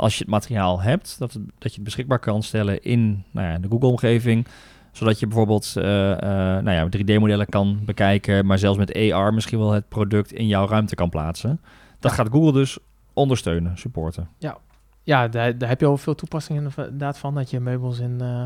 als 0.02 0.14
je 0.18 0.20
het 0.24 0.30
materiaal 0.32 0.82
hebt, 0.82 1.20
dat, 1.20 1.34
het, 1.34 1.44
dat 1.58 1.70
je 1.72 1.76
het 1.76 1.84
beschikbaar 1.84 2.20
kan 2.20 2.44
stellen 2.44 2.82
in 2.84 3.24
nou 3.32 3.48
ja, 3.48 3.58
de 3.60 3.68
Google-omgeving. 3.68 4.48
Zodat 4.92 5.20
je 5.20 5.28
bijvoorbeeld 5.28 5.74
eh, 5.78 6.12
eh, 6.12 6.64
nou 6.64 6.72
ja, 6.72 6.88
3D-modellen 6.98 7.46
kan 7.50 7.80
bekijken, 7.86 8.46
maar 8.46 8.58
zelfs 8.60 8.78
met 8.78 8.96
AR 9.12 9.34
misschien 9.34 9.60
wel 9.60 9.72
het 9.72 9.88
product 9.90 10.32
in 10.32 10.48
jouw 10.48 10.68
ruimte 10.68 10.96
kan 10.96 11.10
plaatsen. 11.10 11.62
Dat 12.00 12.12
Ja. 12.12 12.18
gaat 12.18 12.30
Google 12.32 12.52
dus 12.52 12.78
ondersteunen, 13.14 13.78
supporten. 13.78 14.30
Ja, 15.04 15.28
daar, 15.28 15.58
daar 15.58 15.70
heb 15.70 15.80
je 15.80 15.86
al 15.86 15.98
veel 15.98 16.16
toepassingen 16.16 16.64
inderdaad 16.78 17.18
van. 17.18 17.36
Dat 17.36 17.50
je 17.50 17.60
meubels 17.60 18.00
in, 18.00 18.22
eh, 18.22 18.46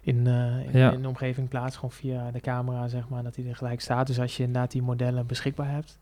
in, 0.00 0.26
in, 0.26 0.78
Ja. 0.78 0.90
in 0.92 1.02
de 1.02 1.08
omgeving 1.08 1.48
plaatst, 1.48 1.74
gewoon 1.74 1.90
via 1.92 2.30
de 2.30 2.40
camera, 2.40 2.88
zeg 2.88 3.08
maar, 3.08 3.22
dat 3.22 3.34
die 3.34 3.48
er 3.48 3.56
gelijk 3.56 3.80
staat. 3.80 4.06
Dus 4.06 4.20
als 4.20 4.36
je 4.36 4.42
inderdaad 4.42 4.70
die 4.70 4.82
modellen 4.82 5.26
beschikbaar 5.26 5.70
hebt, 5.70 5.98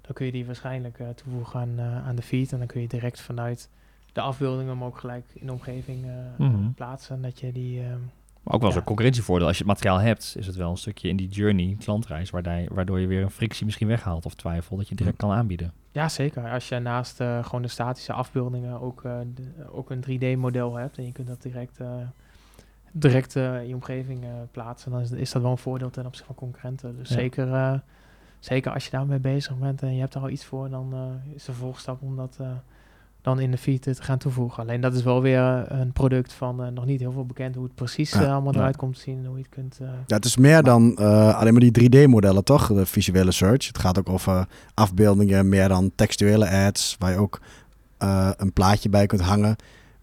dan 0.00 0.12
kun 0.12 0.26
je 0.26 0.32
die 0.32 0.46
waarschijnlijk 0.46 0.98
toevoegen 1.14 1.60
aan, 1.60 1.80
aan 1.80 2.16
de 2.16 2.22
feed. 2.22 2.52
En 2.52 2.58
dan 2.58 2.66
kun 2.66 2.80
je 2.80 2.88
direct 2.88 3.20
vanuit 3.20 3.70
de 4.18 4.24
afbeeldingen 4.24 4.68
hem 4.72 4.84
ook 4.84 4.98
gelijk 4.98 5.24
in 5.34 5.46
de 5.46 5.52
omgeving 5.52 6.04
eh, 6.06 6.10
Mhm. 6.38 6.70
plaatsen. 6.74 7.16
En 7.16 7.22
dat 7.22 7.40
je 7.40 7.52
die... 7.52 7.80
ehm, 7.82 7.98
Maar 8.42 8.54
ook 8.54 8.60
wel 8.60 8.70
Ja. 8.70 8.76
zo'n 8.76 8.84
concurrentievoordeel. 8.86 9.46
Als 9.46 9.56
je 9.58 9.62
het 9.62 9.72
materiaal 9.72 9.98
hebt, 10.00 10.34
is 10.38 10.46
het 10.46 10.56
wel 10.56 10.70
een 10.70 10.76
stukje 10.76 11.08
in 11.08 11.16
die 11.16 11.28
journey, 11.28 11.76
klantreis, 11.78 12.30
waardoor 12.30 12.52
je, 12.52 12.68
waardoor 12.74 13.00
je 13.00 13.06
weer 13.06 13.22
een 13.22 13.30
frictie 13.30 13.64
misschien 13.64 13.86
weghaalt 13.88 14.26
of 14.26 14.34
twijfel, 14.34 14.76
dat 14.76 14.84
je 14.84 14.90
het 14.90 14.98
direct 14.98 15.16
kan 15.18 15.30
aanbieden. 15.30 15.72
Ja, 15.92 16.08
zeker. 16.08 16.50
Als 16.50 16.68
je 16.68 16.78
naast 16.78 17.20
eh, 17.20 17.44
gewoon 17.44 17.62
de 17.62 17.68
statische 17.68 18.12
afbeeldingen 18.12 18.80
ook, 18.80 19.04
eh, 19.04 19.18
de- 19.34 19.70
ook 19.72 19.90
een 19.90 20.00
3D-model 20.00 20.74
hebt 20.74 20.98
en 20.98 21.04
je 21.04 21.12
kunt 21.12 21.26
dat 21.28 21.42
direct, 21.42 21.78
direct 22.92 23.34
in 23.36 23.68
je 23.68 23.74
omgeving 23.74 24.24
plaatsen, 24.50 24.90
dan 24.90 25.00
is, 25.00 25.10
is 25.10 25.32
dat 25.32 25.42
wel 25.42 25.50
een 25.50 25.58
voordeel 25.58 25.90
ten 25.90 26.06
opzichte 26.06 26.26
van 26.26 26.34
concurrenten. 26.34 26.96
Dus 26.96 27.08
Ja. 27.08 27.14
zeker, 27.14 27.82
zeker 28.38 28.72
als 28.72 28.84
je 28.84 28.90
daarmee 28.90 29.18
bezig 29.18 29.58
bent 29.58 29.82
en 29.82 29.94
je 29.94 30.00
hebt 30.00 30.14
er 30.14 30.20
al 30.20 30.28
iets 30.28 30.44
voor, 30.44 30.68
dan 30.70 30.94
is 31.34 31.44
de 31.44 31.52
volgstap 31.52 32.02
om 32.02 32.16
dat 32.16 32.38
dan 33.22 33.40
in 33.40 33.50
de 33.50 33.58
feed 33.58 33.82
te 33.82 33.94
gaan 33.98 34.18
toevoegen. 34.18 34.62
Alleen 34.62 34.80
dat 34.80 34.94
is 34.94 35.02
wel 35.02 35.22
weer 35.22 35.64
een 35.72 35.92
product 35.92 36.32
van 36.32 36.62
eh, 36.62 36.68
nog 36.72 36.84
niet 36.86 37.00
heel 37.00 37.12
veel 37.12 37.26
bekend 37.26 37.54
hoe 37.54 37.64
het 37.64 37.74
precies 37.74 38.12
Ja. 38.12 38.22
eh, 38.22 38.32
allemaal 38.32 38.52
Nee. 38.52 38.60
eruit 38.60 38.76
komt 38.76 38.94
te 38.94 39.00
zien 39.00 39.18
en 39.18 39.24
hoe 39.24 39.36
je 39.36 39.42
het 39.42 39.52
kunt... 39.54 39.78
eh, 39.80 39.88
Ja, 40.06 40.16
het 40.16 40.24
is 40.24 40.36
meer 40.36 40.62
dan 40.62 40.96
eh, 40.96 41.38
alleen 41.38 41.52
maar 41.52 41.70
die 41.70 41.88
3D-modellen, 42.06 42.44
toch? 42.44 42.66
De 42.66 42.86
visuele 42.86 43.32
search. 43.32 43.66
Het 43.66 43.78
gaat 43.78 43.98
ook 43.98 44.08
over 44.08 44.46
afbeeldingen, 44.74 45.48
meer 45.48 45.68
dan 45.68 45.90
textuele 45.94 46.50
ads, 46.50 46.96
waar 46.98 47.10
je 47.12 47.18
ook 47.18 47.40
eh, 47.98 48.30
een 48.36 48.52
plaatje 48.52 48.88
bij 48.88 49.06
kunt 49.06 49.20
hangen, 49.20 49.56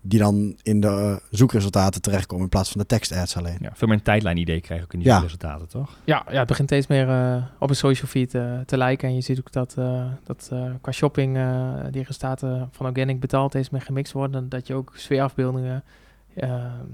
die 0.08 0.20
dan 0.20 0.58
in 0.62 0.80
de 0.80 1.22
zoekresultaten 1.30 2.02
terechtkomen 2.02 2.44
in 2.44 2.50
plaats 2.50 2.72
van 2.72 2.82
de 2.82 2.88
tekstads 2.88 3.38
alleen. 3.38 3.58
Ja, 3.62 3.70
veel 3.74 3.88
meer 3.88 3.98
een 3.98 4.04
tijdlijn-idee 4.04 4.62
krijg 4.62 4.80
je 4.80 4.86
ook 4.86 4.94
in 4.94 5.00
die 5.00 5.08
Ja. 5.08 5.20
resultaten, 5.20 5.68
toch? 5.68 5.98
Ja, 6.04 6.26
ja, 6.32 6.38
het 6.40 6.48
begint 6.48 6.68
steeds 6.70 6.88
meer 6.88 7.10
eh, 7.10 7.44
op 7.60 7.70
een 7.70 7.76
social 7.76 8.08
feed 8.08 8.34
eh, 8.36 8.60
te 8.66 8.78
lijken. 8.78 9.08
En 9.08 9.16
je 9.16 9.22
ziet 9.22 9.40
ook 9.40 9.52
dat, 9.52 9.76
eh, 9.78 10.06
dat 10.24 10.50
eh, 10.52 10.66
qua 10.82 10.92
shopping 10.92 11.38
eh, 11.38 11.74
die 11.92 12.00
resultaten 12.04 12.70
van 12.72 12.86
organic 12.86 13.20
betaald 13.20 13.50
steeds 13.52 13.70
meer 13.70 13.82
gemixt 13.82 14.14
worden. 14.14 14.50
Dat 14.50 14.68
je 14.68 14.74
ook 14.74 14.92
sfeerafbeeldingen 14.96 15.84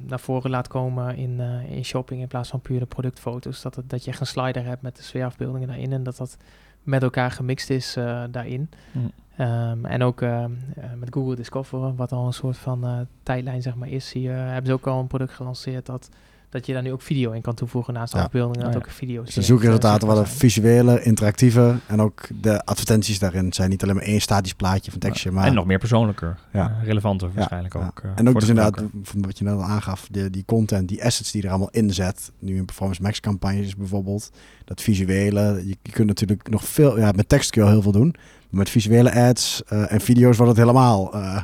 naar 0.07 0.19
voren 0.19 0.49
laat 0.49 0.67
komen 0.67 1.15
in, 1.15 1.39
eh, 1.39 1.71
in 1.77 1.85
shopping 1.85 2.21
in 2.21 2.27
plaats 2.27 2.49
van 2.49 2.61
pure 2.61 2.85
productfoto's. 2.85 3.61
Dat, 3.61 3.75
het, 3.75 3.89
dat 3.89 4.03
je 4.03 4.11
echt 4.11 4.19
een 4.19 4.25
slider 4.25 4.65
hebt 4.65 4.81
met 4.81 4.95
de 4.95 5.03
sfeerafbeeldingen 5.03 5.67
daarin 5.67 5.91
en 5.91 6.03
dat 6.03 6.17
dat 6.17 6.37
met 6.83 7.03
elkaar 7.03 7.31
gemixt 7.31 7.69
is 7.69 7.95
eh, 7.95 8.23
daarin. 8.31 8.69
Hm. 8.91 8.99
Ehm, 9.37 9.85
en 9.85 10.03
ook 10.03 10.21
ehm, 10.21 10.51
eh, 10.75 10.83
met 10.99 11.09
Google 11.13 11.35
Discover, 11.35 11.95
wat 11.95 12.11
al 12.11 12.25
een 12.25 12.33
soort 12.33 12.57
van 12.57 12.83
eh, 12.83 12.99
tijdlijn 13.23 13.61
zeg 13.61 13.75
maar 13.75 13.89
is, 13.89 14.13
hebben 14.13 14.65
ze 14.65 14.73
ook 14.73 14.87
al 14.87 14.99
een 14.99 15.07
product 15.07 15.33
gelanceerd 15.33 15.85
dat, 15.85 16.09
dat 16.49 16.65
je 16.65 16.73
daar 16.73 16.81
nu 16.81 16.91
ook 16.91 17.01
video 17.01 17.31
in 17.31 17.41
kan 17.41 17.53
toevoegen 17.53 17.93
naast 17.93 18.11
de 18.11 18.17
Ja. 18.17 18.23
afbeeldingen. 18.23 18.67
Oh 18.67 18.73
dat 18.73 18.81
ja. 18.81 18.87
ook 18.87 18.93
video's 18.93 19.25
Dus 19.25 19.35
de 19.35 19.41
zoekresultaten 19.41 19.99
eh, 20.07 20.13
worden 20.13 20.27
zichtbaar 20.27 20.49
zijn. 20.51 20.75
visuele, 20.75 21.03
interactieve 21.03 21.75
en 21.87 22.01
ook 22.01 22.27
de 22.41 22.65
advertenties 22.65 23.19
daarin 23.19 23.53
zijn 23.53 23.69
niet 23.69 23.83
alleen 23.83 23.95
maar 23.95 24.03
één 24.03 24.21
statisch 24.21 24.53
plaatje 24.53 24.91
van 24.91 24.99
tekstje, 24.99 25.31
maar 25.31 25.45
En 25.45 25.53
nog 25.53 25.65
meer 25.65 25.77
persoonlijker. 25.79 26.37
Ja. 26.53 26.77
Relevanter 26.83 27.31
waarschijnlijk 27.33 27.73
ja. 27.73 27.85
ook. 27.85 27.99
eh, 27.99 28.09
En 28.15 28.27
ook 28.27 28.31
voor 28.31 28.33
dus 28.33 28.43
de 28.49 28.55
inderdaad, 28.55 28.83
van 29.03 29.21
wat 29.21 29.37
je 29.37 29.43
net 29.43 29.53
al 29.53 29.63
aangaf, 29.63 30.07
de, 30.11 30.29
die 30.29 30.45
content, 30.45 30.87
die 30.87 31.03
assets 31.05 31.31
die 31.31 31.43
er 31.43 31.49
allemaal 31.49 31.69
in 31.71 31.93
zet. 31.93 32.31
Nu 32.39 32.55
in 32.55 32.65
Performance 32.65 33.01
Max 33.01 33.19
campagnes 33.19 33.75
bijvoorbeeld. 33.75 34.31
Dat 34.65 34.81
visuele, 34.81 35.61
je, 35.65 35.75
je 35.81 35.91
kunt 35.91 36.07
natuurlijk 36.07 36.49
nog 36.49 36.63
veel, 36.63 36.99
ja 36.99 37.11
met 37.15 37.29
tekst 37.29 37.49
kun 37.49 37.61
je 37.61 37.67
al 37.67 37.73
heel 37.73 37.81
veel 37.83 37.91
doen. 37.91 38.15
Met 38.51 38.69
visuele 38.69 39.13
ads 39.13 39.63
eh, 39.67 39.91
en 39.91 40.01
video's 40.01 40.37
wordt 40.37 40.51
het 40.51 40.61
helemaal 40.61 41.13
eh, 41.13 41.43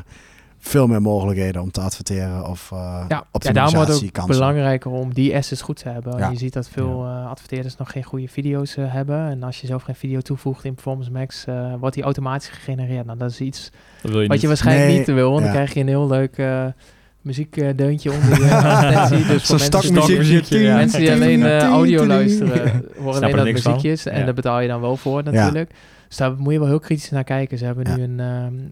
veel 0.59 0.87
meer 0.87 1.01
mogelijkheden 1.01 1.61
om 1.61 1.71
te 1.71 1.81
adverteren 1.81 2.47
of 2.47 2.69
uh, 2.73 3.05
Ja, 3.07 3.25
ja, 3.31 3.51
daarom 3.51 3.73
wordt 3.75 3.89
het 3.89 4.03
ook 4.03 4.11
kansen. 4.11 4.33
belangrijker 4.33 4.91
om 4.91 5.13
die 5.13 5.35
assets 5.35 5.61
goed 5.61 5.77
te 5.77 5.89
hebben. 5.89 6.17
Ja. 6.17 6.29
Je 6.29 6.37
ziet 6.37 6.53
dat 6.53 6.69
veel 6.69 7.05
uh, 7.05 7.29
adverteerders 7.29 7.75
nog 7.75 7.91
geen 7.91 8.03
goede 8.03 8.27
video's 8.27 8.75
uh, 8.75 8.93
hebben. 8.93 9.29
En 9.29 9.43
als 9.43 9.61
je 9.61 9.67
zelf 9.67 9.83
geen 9.83 9.95
video 9.95 10.19
toevoegt 10.19 10.63
in 10.63 10.73
Performance 10.73 11.11
Max, 11.11 11.45
uh, 11.49 11.73
wordt 11.79 11.95
die 11.95 12.03
automatisch 12.03 12.49
gegenereerd. 12.49 13.05
Nou, 13.05 13.17
dat 13.17 13.31
is 13.31 13.39
iets 13.39 13.69
dat 14.01 14.11
wil 14.11 14.21
je 14.21 14.25
wat 14.25 14.31
niet. 14.31 14.41
je 14.41 14.47
waarschijnlijk 14.47 14.87
Nee, 14.87 14.97
niet 14.97 15.07
wil. 15.07 15.31
Want 15.31 15.37
ja. 15.37 15.43
dan 15.45 15.53
krijg 15.53 15.73
je 15.73 15.79
een 15.79 15.87
heel 15.87 16.07
leuk 16.07 16.37
uh, 16.37 16.65
muziekdeuntje 17.27 18.11
onder 18.11 18.45
je 18.45 18.53
advertentie. 18.55 19.27
Dus 19.33 19.43
voor 19.43 19.59
mensen, 19.59 19.81
stokmuziekje, 19.83 20.59
ja. 20.59 20.75
mensen 20.75 20.99
die 20.99 21.11
alleen 21.11 21.39
uh, 21.39 21.59
audio 21.63 22.05
luisteren, 22.05 22.83
horen 23.03 23.23
alleen 23.23 23.35
dat 23.35 23.45
muziekjes. 23.63 24.05
En 24.05 24.19
Ja. 24.19 24.25
daar 24.25 24.33
betaal 24.33 24.59
je 24.59 24.67
dan 24.67 24.81
wel 24.81 24.97
voor 24.97 25.23
natuurlijk. 25.23 25.71
Dus 26.07 26.17
daar 26.17 26.33
moet 26.37 26.53
je 26.53 26.59
wel 26.59 26.67
heel 26.67 26.79
kritisch 26.79 27.09
naar 27.09 27.23
kijken. 27.23 27.57
Ze 27.57 27.65
hebben 27.65 27.85
Ja. 27.87 27.95
nu 27.95 28.03
een 28.03 28.19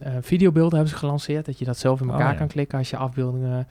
uh, 0.04 0.10
videobeeld 0.22 0.72
hebben 0.72 0.90
ze 0.90 0.96
gelanceerd. 0.96 1.46
Dat 1.46 1.60
je 1.60 1.66
dat 1.66 1.78
zelf 1.78 2.02
in 2.02 2.10
elkaar 2.10 2.26
Oh, 2.26 2.32
ja. 2.32 2.38
kan 2.38 2.48
klikken 2.48 2.78
als 2.78 2.90
je 2.90 2.98
afbeeldingen, 2.98 3.68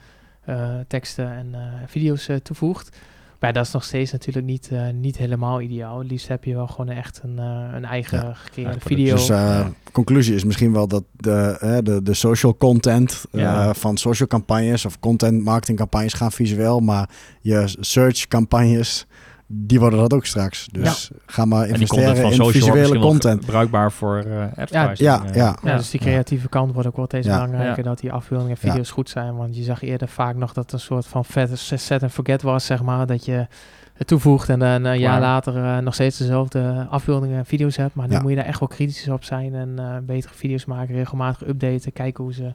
uh, 0.49 0.55
teksten 0.87 1.31
en 1.31 1.47
uh, 1.51 1.59
video's 1.85 2.27
uh, 2.27 2.35
toevoegt. 2.35 2.97
Maar 3.39 3.53
dat 3.53 3.65
is 3.65 3.71
nog 3.71 3.83
steeds 3.83 4.11
natuurlijk 4.11 4.45
niet, 4.45 4.69
uh, 4.73 4.89
niet 4.93 5.17
helemaal 5.17 5.61
ideaal. 5.61 5.99
Het 5.99 6.11
liefst 6.11 6.27
heb 6.27 6.43
je 6.43 6.55
wel 6.55 6.67
gewoon 6.67 6.89
echt 6.89 7.19
een, 7.23 7.35
uh, 7.39 7.67
een 7.73 7.85
eigen 7.85 8.35
Ja. 8.53 8.73
video. 8.79 9.15
Dus 9.15 9.29
uh, 9.29 9.65
conclusie 9.91 10.35
is 10.35 10.43
misschien 10.43 10.73
wel 10.73 10.87
dat 10.87 11.03
de, 11.15 11.79
de, 11.83 12.01
de 12.03 12.13
social 12.13 12.57
content 12.57 13.25
Ja. 13.31 13.73
van 13.73 13.97
social 13.97 14.27
campagnes 14.27 14.85
of 14.85 14.99
content 14.99 15.43
marketing 15.43 15.77
campagnes 15.77 16.13
gaan 16.13 16.31
visueel, 16.31 16.79
maar 16.79 17.09
je 17.41 17.75
search 17.79 18.27
campagnes 18.27 19.05
die 19.47 19.79
worden 19.79 19.99
dat 19.99 20.13
ook 20.13 20.25
straks. 20.25 20.67
Dus 20.71 21.11
ga 21.25 21.45
maar 21.45 21.63
En 21.63 21.69
investeren 21.69 22.15
in 22.15 22.33
social 22.33 22.51
visuele 22.51 22.99
content. 22.99 23.45
bruikbaar 23.45 23.91
voor 23.91 24.23
uh, 24.27 24.41
advertising. 24.41 24.97
ja, 24.97 25.25
eh. 25.25 25.35
ja. 25.35 25.57
Ja, 25.63 25.77
dus 25.77 25.89
die 25.89 25.99
creatieve 25.99 26.49
kant 26.49 26.73
wordt 26.73 26.87
ook 26.87 26.95
wel 26.95 27.05
steeds 27.05 27.27
Ja. 27.27 27.33
belangrijker. 27.33 27.83
Ja. 27.83 27.89
Dat 27.89 27.99
die 27.99 28.11
afbeeldingen 28.11 28.51
en 28.61 28.69
video's 28.69 28.91
goed 28.91 29.09
zijn. 29.09 29.35
Want 29.35 29.55
je 29.55 29.63
zag 29.63 29.81
eerder 29.81 30.07
vaak 30.07 30.35
nog 30.35 30.53
dat 30.53 30.63
het 30.63 30.73
een 30.73 30.79
soort 30.79 31.05
van 31.05 31.25
vet 31.25 31.59
set 31.59 32.03
and 32.03 32.11
forget 32.11 32.41
was, 32.41 32.65
zeg 32.65 32.81
maar. 32.83 33.05
Dat 33.05 33.25
je 33.25 33.47
het 33.93 34.07
toevoegt 34.07 34.49
en 34.49 34.59
dan 34.59 34.83
een 34.83 34.99
jaar 34.99 35.19
later 35.19 35.55
uh, 35.55 35.77
nog 35.77 35.93
steeds 35.93 36.17
dezelfde 36.17 36.87
afbeeldingen 36.89 37.37
en 37.37 37.45
video's 37.45 37.75
hebt. 37.75 37.95
Maar 37.95 38.05
dan 38.07 38.15
Ja. 38.15 38.21
moet 38.21 38.31
je 38.31 38.37
daar 38.37 38.45
echt 38.45 38.59
wel 38.59 38.69
kritisch 38.69 39.07
op 39.09 39.23
zijn. 39.23 39.55
En 39.55 39.75
uh, 39.79 39.95
betere 40.03 40.33
video's 40.33 40.65
maken, 40.65 40.95
regelmatig 40.95 41.47
updaten, 41.47 41.93
kijken 41.93 42.23
hoe 42.23 42.33
ze 42.33 42.53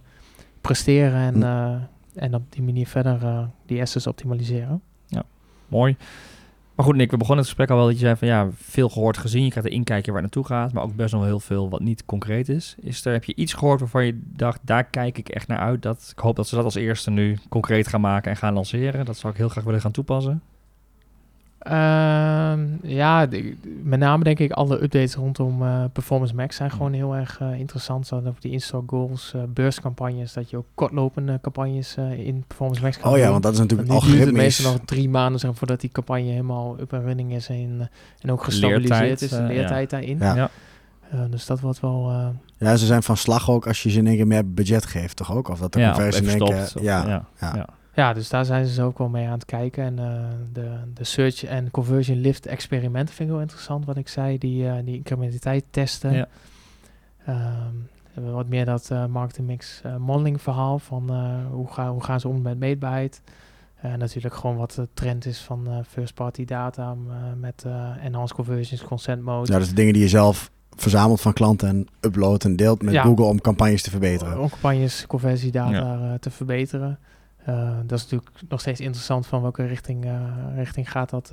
presteren. 0.60 1.14
En, 1.20 1.34
Hm. 1.34 1.42
uh, 1.42 2.22
en 2.22 2.34
op 2.34 2.42
die 2.48 2.62
manier 2.62 2.86
verder 2.86 3.18
uh, 3.22 3.38
die 3.66 3.80
assets 3.80 4.06
optimaliseren. 4.06 4.82
Mooi. 5.68 5.96
Maar 6.80 6.88
goed, 6.88 6.98
Nick, 6.98 7.10
we 7.10 7.16
begonnen 7.16 7.44
het 7.44 7.54
gesprek 7.54 7.70
al 7.70 7.76
wel 7.76 7.86
dat 7.86 7.94
je 7.94 8.04
zei 8.04 8.16
van 8.16 8.28
ja, 8.28 8.48
veel 8.54 8.88
gehoord 8.88 9.18
gezien. 9.18 9.44
Je 9.44 9.50
krijgt 9.50 9.68
een 9.68 9.74
inkijkje 9.74 10.12
waar 10.12 10.22
het 10.22 10.34
naartoe 10.34 10.56
gaat, 10.56 10.72
maar 10.72 10.82
ook 10.82 10.96
best 10.96 11.14
nog 11.14 11.24
heel 11.24 11.40
veel 11.40 11.68
wat 11.68 11.80
niet 11.80 12.04
concreet 12.04 12.48
is. 12.48 12.74
Is 12.80 13.04
er, 13.04 13.12
heb 13.12 13.24
je 13.24 13.34
iets 13.34 13.52
gehoord 13.52 13.80
waarvan 13.80 14.06
je 14.06 14.20
dacht, 14.24 14.60
daar 14.62 14.84
kijk 14.84 15.18
ik 15.18 15.28
echt 15.28 15.48
naar 15.48 15.58
uit. 15.58 15.82
Dat, 15.82 16.08
ik 16.16 16.18
hoop 16.18 16.36
dat 16.36 16.48
ze 16.48 16.54
dat 16.54 16.64
als 16.64 16.74
eerste 16.74 17.10
nu 17.10 17.38
concreet 17.48 17.88
gaan 17.88 18.00
maken 18.00 18.30
en 18.30 18.36
gaan 18.36 18.54
lanceren. 18.54 19.04
Dat 19.04 19.16
zou 19.16 19.32
ik 19.32 19.38
heel 19.38 19.48
graag 19.48 19.64
willen 19.64 19.80
gaan 19.80 19.90
toepassen. 19.90 20.42
Uh, 21.66 22.52
ja, 22.82 23.26
de, 23.26 23.56
met 23.82 23.98
name 23.98 24.24
denk 24.24 24.38
ik 24.38 24.50
alle 24.52 24.82
updates 24.82 25.14
rondom 25.14 25.62
uh, 25.62 25.84
Performance 25.92 26.34
Max 26.34 26.56
zijn 26.56 26.70
gewoon 26.70 26.92
heel 26.92 27.16
erg 27.16 27.40
uh, 27.40 27.58
interessant. 27.58 28.06
Zo 28.06 28.16
over 28.16 28.40
die 28.40 28.50
install 28.52 28.82
goals, 28.86 29.32
uh, 29.36 29.42
beurscampagnes, 29.48 30.32
dat 30.32 30.50
je 30.50 30.56
ook 30.56 30.66
kortlopende 30.74 31.38
campagnes 31.42 31.96
uh, 31.98 32.26
in 32.26 32.44
Performance 32.46 32.82
Max 32.82 32.98
kan 32.98 33.10
Oh 33.10 33.16
ja, 33.16 33.22
doen. 33.22 33.32
want 33.32 33.42
dat 33.42 33.52
is 33.52 33.58
natuurlijk 33.58 33.88
nu 33.88 33.94
duurt 33.94 34.04
het 34.06 34.12
algoritmisch. 34.12 34.42
meestal 34.42 34.72
nog 34.72 34.80
drie 34.84 35.08
maanden 35.08 35.40
zeg, 35.40 35.50
voordat 35.54 35.80
die 35.80 35.90
campagne 35.90 36.30
helemaal 36.30 36.76
up 36.80 36.92
en 36.92 37.02
running 37.02 37.32
is 37.32 37.48
en, 37.48 37.90
en 38.20 38.32
ook 38.32 38.44
gestabiliseerd 38.44 39.00
Leertijd, 39.00 39.22
is, 39.22 39.30
de 39.30 39.40
uh, 39.40 39.46
leertijd 39.46 39.90
daarin. 39.90 40.18
Ja. 40.18 40.34
Ja. 40.34 40.50
Uh, 41.14 41.20
dus 41.30 41.46
dat 41.46 41.60
wordt 41.60 41.80
wel... 41.80 42.10
Uh, 42.10 42.28
Ja, 42.58 42.76
ze 42.76 42.86
zijn 42.86 43.02
van 43.02 43.16
slag 43.16 43.50
ook 43.50 43.66
als 43.66 43.82
je 43.82 43.90
ze 43.90 43.98
in 43.98 44.06
één 44.06 44.16
keer 44.16 44.26
meer 44.26 44.54
budget 44.54 44.86
geeft, 44.86 45.16
toch 45.16 45.34
ook? 45.34 45.48
Of 45.48 45.58
dat 45.58 45.72
de 45.72 45.80
Ja, 45.80 45.92
conversie 45.92 46.22
in 46.22 46.28
één 46.28 46.38
keer... 46.38 46.82
ja, 46.82 47.24
ja. 47.40 47.66
Ja. 48.00 48.08
Ja, 48.08 48.14
dus 48.14 48.28
daar 48.28 48.44
zijn 48.44 48.66
ze 48.66 48.82
ook 48.82 48.98
wel 48.98 49.08
mee 49.08 49.26
aan 49.26 49.32
het 49.32 49.44
kijken. 49.44 49.84
En 49.84 49.96
de, 50.52 50.70
de 50.94 51.04
search 51.04 51.44
en 51.44 51.70
conversion 51.70 52.20
lift 52.20 52.46
experimenten 52.46 53.14
vind 53.14 53.28
ik 53.28 53.34
wel 53.34 53.44
interessant, 53.44 53.84
wat 53.84 53.96
ik 53.96 54.08
zei. 54.08 54.38
Die, 54.38 54.82
die 54.84 54.96
incrementaliteit 54.96 55.64
testen. 55.70 56.12
Ja. 56.12 56.28
Um, 57.28 57.88
hebben 58.12 58.32
wat 58.32 58.48
meer 58.48 58.64
dat 58.64 58.88
uh, 58.92 59.06
marketing 59.06 59.46
mix 59.46 59.82
modeling 59.98 60.42
verhaal 60.42 60.78
van 60.78 61.10
hoe, 61.50 61.72
ga, 61.72 61.90
hoe 61.90 62.02
gaan 62.02 62.20
ze 62.20 62.28
om 62.28 62.42
met 62.42 62.58
meetbaarheid. 62.58 63.22
Uh, 63.84 63.94
natuurlijk 63.94 64.34
gewoon 64.34 64.56
wat 64.56 64.72
de 64.72 64.88
trend 64.94 65.26
is 65.26 65.38
van 65.38 65.64
uh, 65.68 65.76
first 65.88 66.14
party 66.14 66.44
data 66.44 66.94
uh, 67.08 67.14
met 67.36 67.64
enhanced 68.02 68.36
conversions, 68.36 68.82
consent 68.82 69.22
mode. 69.22 69.52
Ja, 69.52 69.58
dus 69.58 69.68
de 69.68 69.74
dingen 69.74 69.92
die 69.92 70.02
je 70.02 70.08
zelf 70.08 70.50
verzamelt 70.76 71.20
van 71.20 71.32
klanten 71.32 71.68
en 71.68 71.86
uploadt 72.00 72.44
en 72.44 72.56
deelt 72.56 72.82
met 72.82 72.96
Google 72.96 73.24
om 73.24 73.40
campagnes 73.40 73.82
te 73.82 73.90
verbeteren. 73.90 74.40
Om 74.40 74.48
campagnes, 74.48 75.06
conversiedata 75.06 76.16
te 76.18 76.30
verbeteren. 76.30 76.98
Dat 77.86 77.98
is 77.98 78.02
natuurlijk 78.02 78.30
nog 78.48 78.60
steeds 78.60 78.80
interessant 78.80 79.26
van 79.26 79.42
welke 79.42 79.66
richting, 79.66 80.06
richting 80.54 80.90
gaat, 80.90 81.10
dat, 81.10 81.32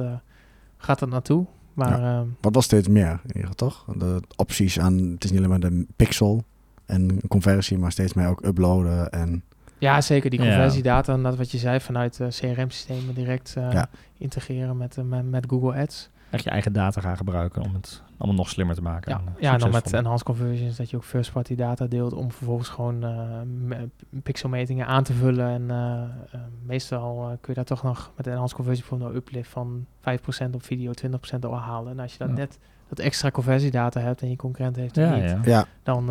gaat 0.78 0.99
dat 0.99 1.10
naartoe. 1.10 1.45
Maar, 1.74 2.01
ja. 2.01 2.26
wat 2.41 2.55
was 2.55 2.66
steeds 2.66 2.88
meer, 2.88 3.22
toch? 3.55 3.86
De 3.97 4.22
opties 4.36 4.80
aan, 4.80 4.97
het 4.97 5.24
is 5.24 5.32
niet 5.32 5.39
alleen 5.39 5.49
maar 5.49 5.70
de 5.70 5.86
pixel 5.95 6.43
en 6.86 7.28
conversie, 7.28 7.78
maar 7.78 7.91
steeds 7.91 8.14
meer 8.14 8.28
ook 8.28 8.45
uploaden 8.45 9.10
en... 9.10 9.43
Ja, 9.78 10.01
zeker. 10.01 10.30
Die 10.30 10.39
conversiedata, 10.39 11.14
en 11.14 11.24
dat 11.24 11.36
wat 11.36 11.51
je 11.51 11.58
zei, 11.58 11.80
vanuit 11.80 12.20
uh, 12.20 12.28
CRM-systemen 12.28 13.16
direct 13.16 13.55
uh, 13.58 13.84
integreren 14.18 14.78
met, 14.78 14.97
uh, 14.97 15.20
met, 15.24 15.45
Google 15.49 15.82
Ads. 15.82 16.10
Echt 16.38 16.45
je 16.45 16.51
eigen 16.51 16.73
data 16.73 17.01
gaan 17.01 17.17
gebruiken 17.17 17.61
om 17.61 17.73
het 17.73 18.03
allemaal 18.17 18.38
nog 18.38 18.49
slimmer 18.49 18.75
te 18.75 18.81
maken. 18.81 19.11
Ja, 19.11 19.21
ja 19.39 19.53
en 19.53 19.59
dan 19.59 19.71
met 19.71 19.93
enhanced 19.93 20.25
conversions 20.25 20.75
dat 20.75 20.89
je 20.89 20.97
ook 20.97 21.03
first-party 21.03 21.55
data 21.55 21.85
deelt 21.85 22.13
om 22.13 22.31
vervolgens 22.31 22.69
gewoon 22.69 23.05
pixelmetingen 24.23 24.88
aan 24.88 25.03
te 25.03 25.13
vullen. 25.13 25.71
En 25.71 26.11
meestal 26.65 27.25
kun 27.25 27.38
je 27.47 27.53
daar 27.53 27.63
toch 27.63 27.83
nog 27.83 28.11
met 28.15 28.27
enhanced 28.27 28.55
conversion 28.55 28.88
voor 28.88 29.09
een 29.09 29.15
uplift 29.15 29.49
van 29.49 29.85
5% 29.99 30.03
op 30.51 30.63
video, 30.63 30.91
20% 31.05 31.39
op 31.39 31.53
halen. 31.53 31.91
En 31.91 31.99
als 31.99 32.11
je 32.11 32.17
dat 32.17 32.31
net 32.31 32.59
dat 32.88 32.99
extra 32.99 33.31
conversiedata 33.31 33.99
hebt 33.99 34.21
en 34.21 34.29
je 34.29 34.35
concurrent 34.35 34.75
heeft 34.75 34.95
het 34.95 35.23
niet, 35.23 35.45
ja. 35.45 35.65
dan 35.83 36.09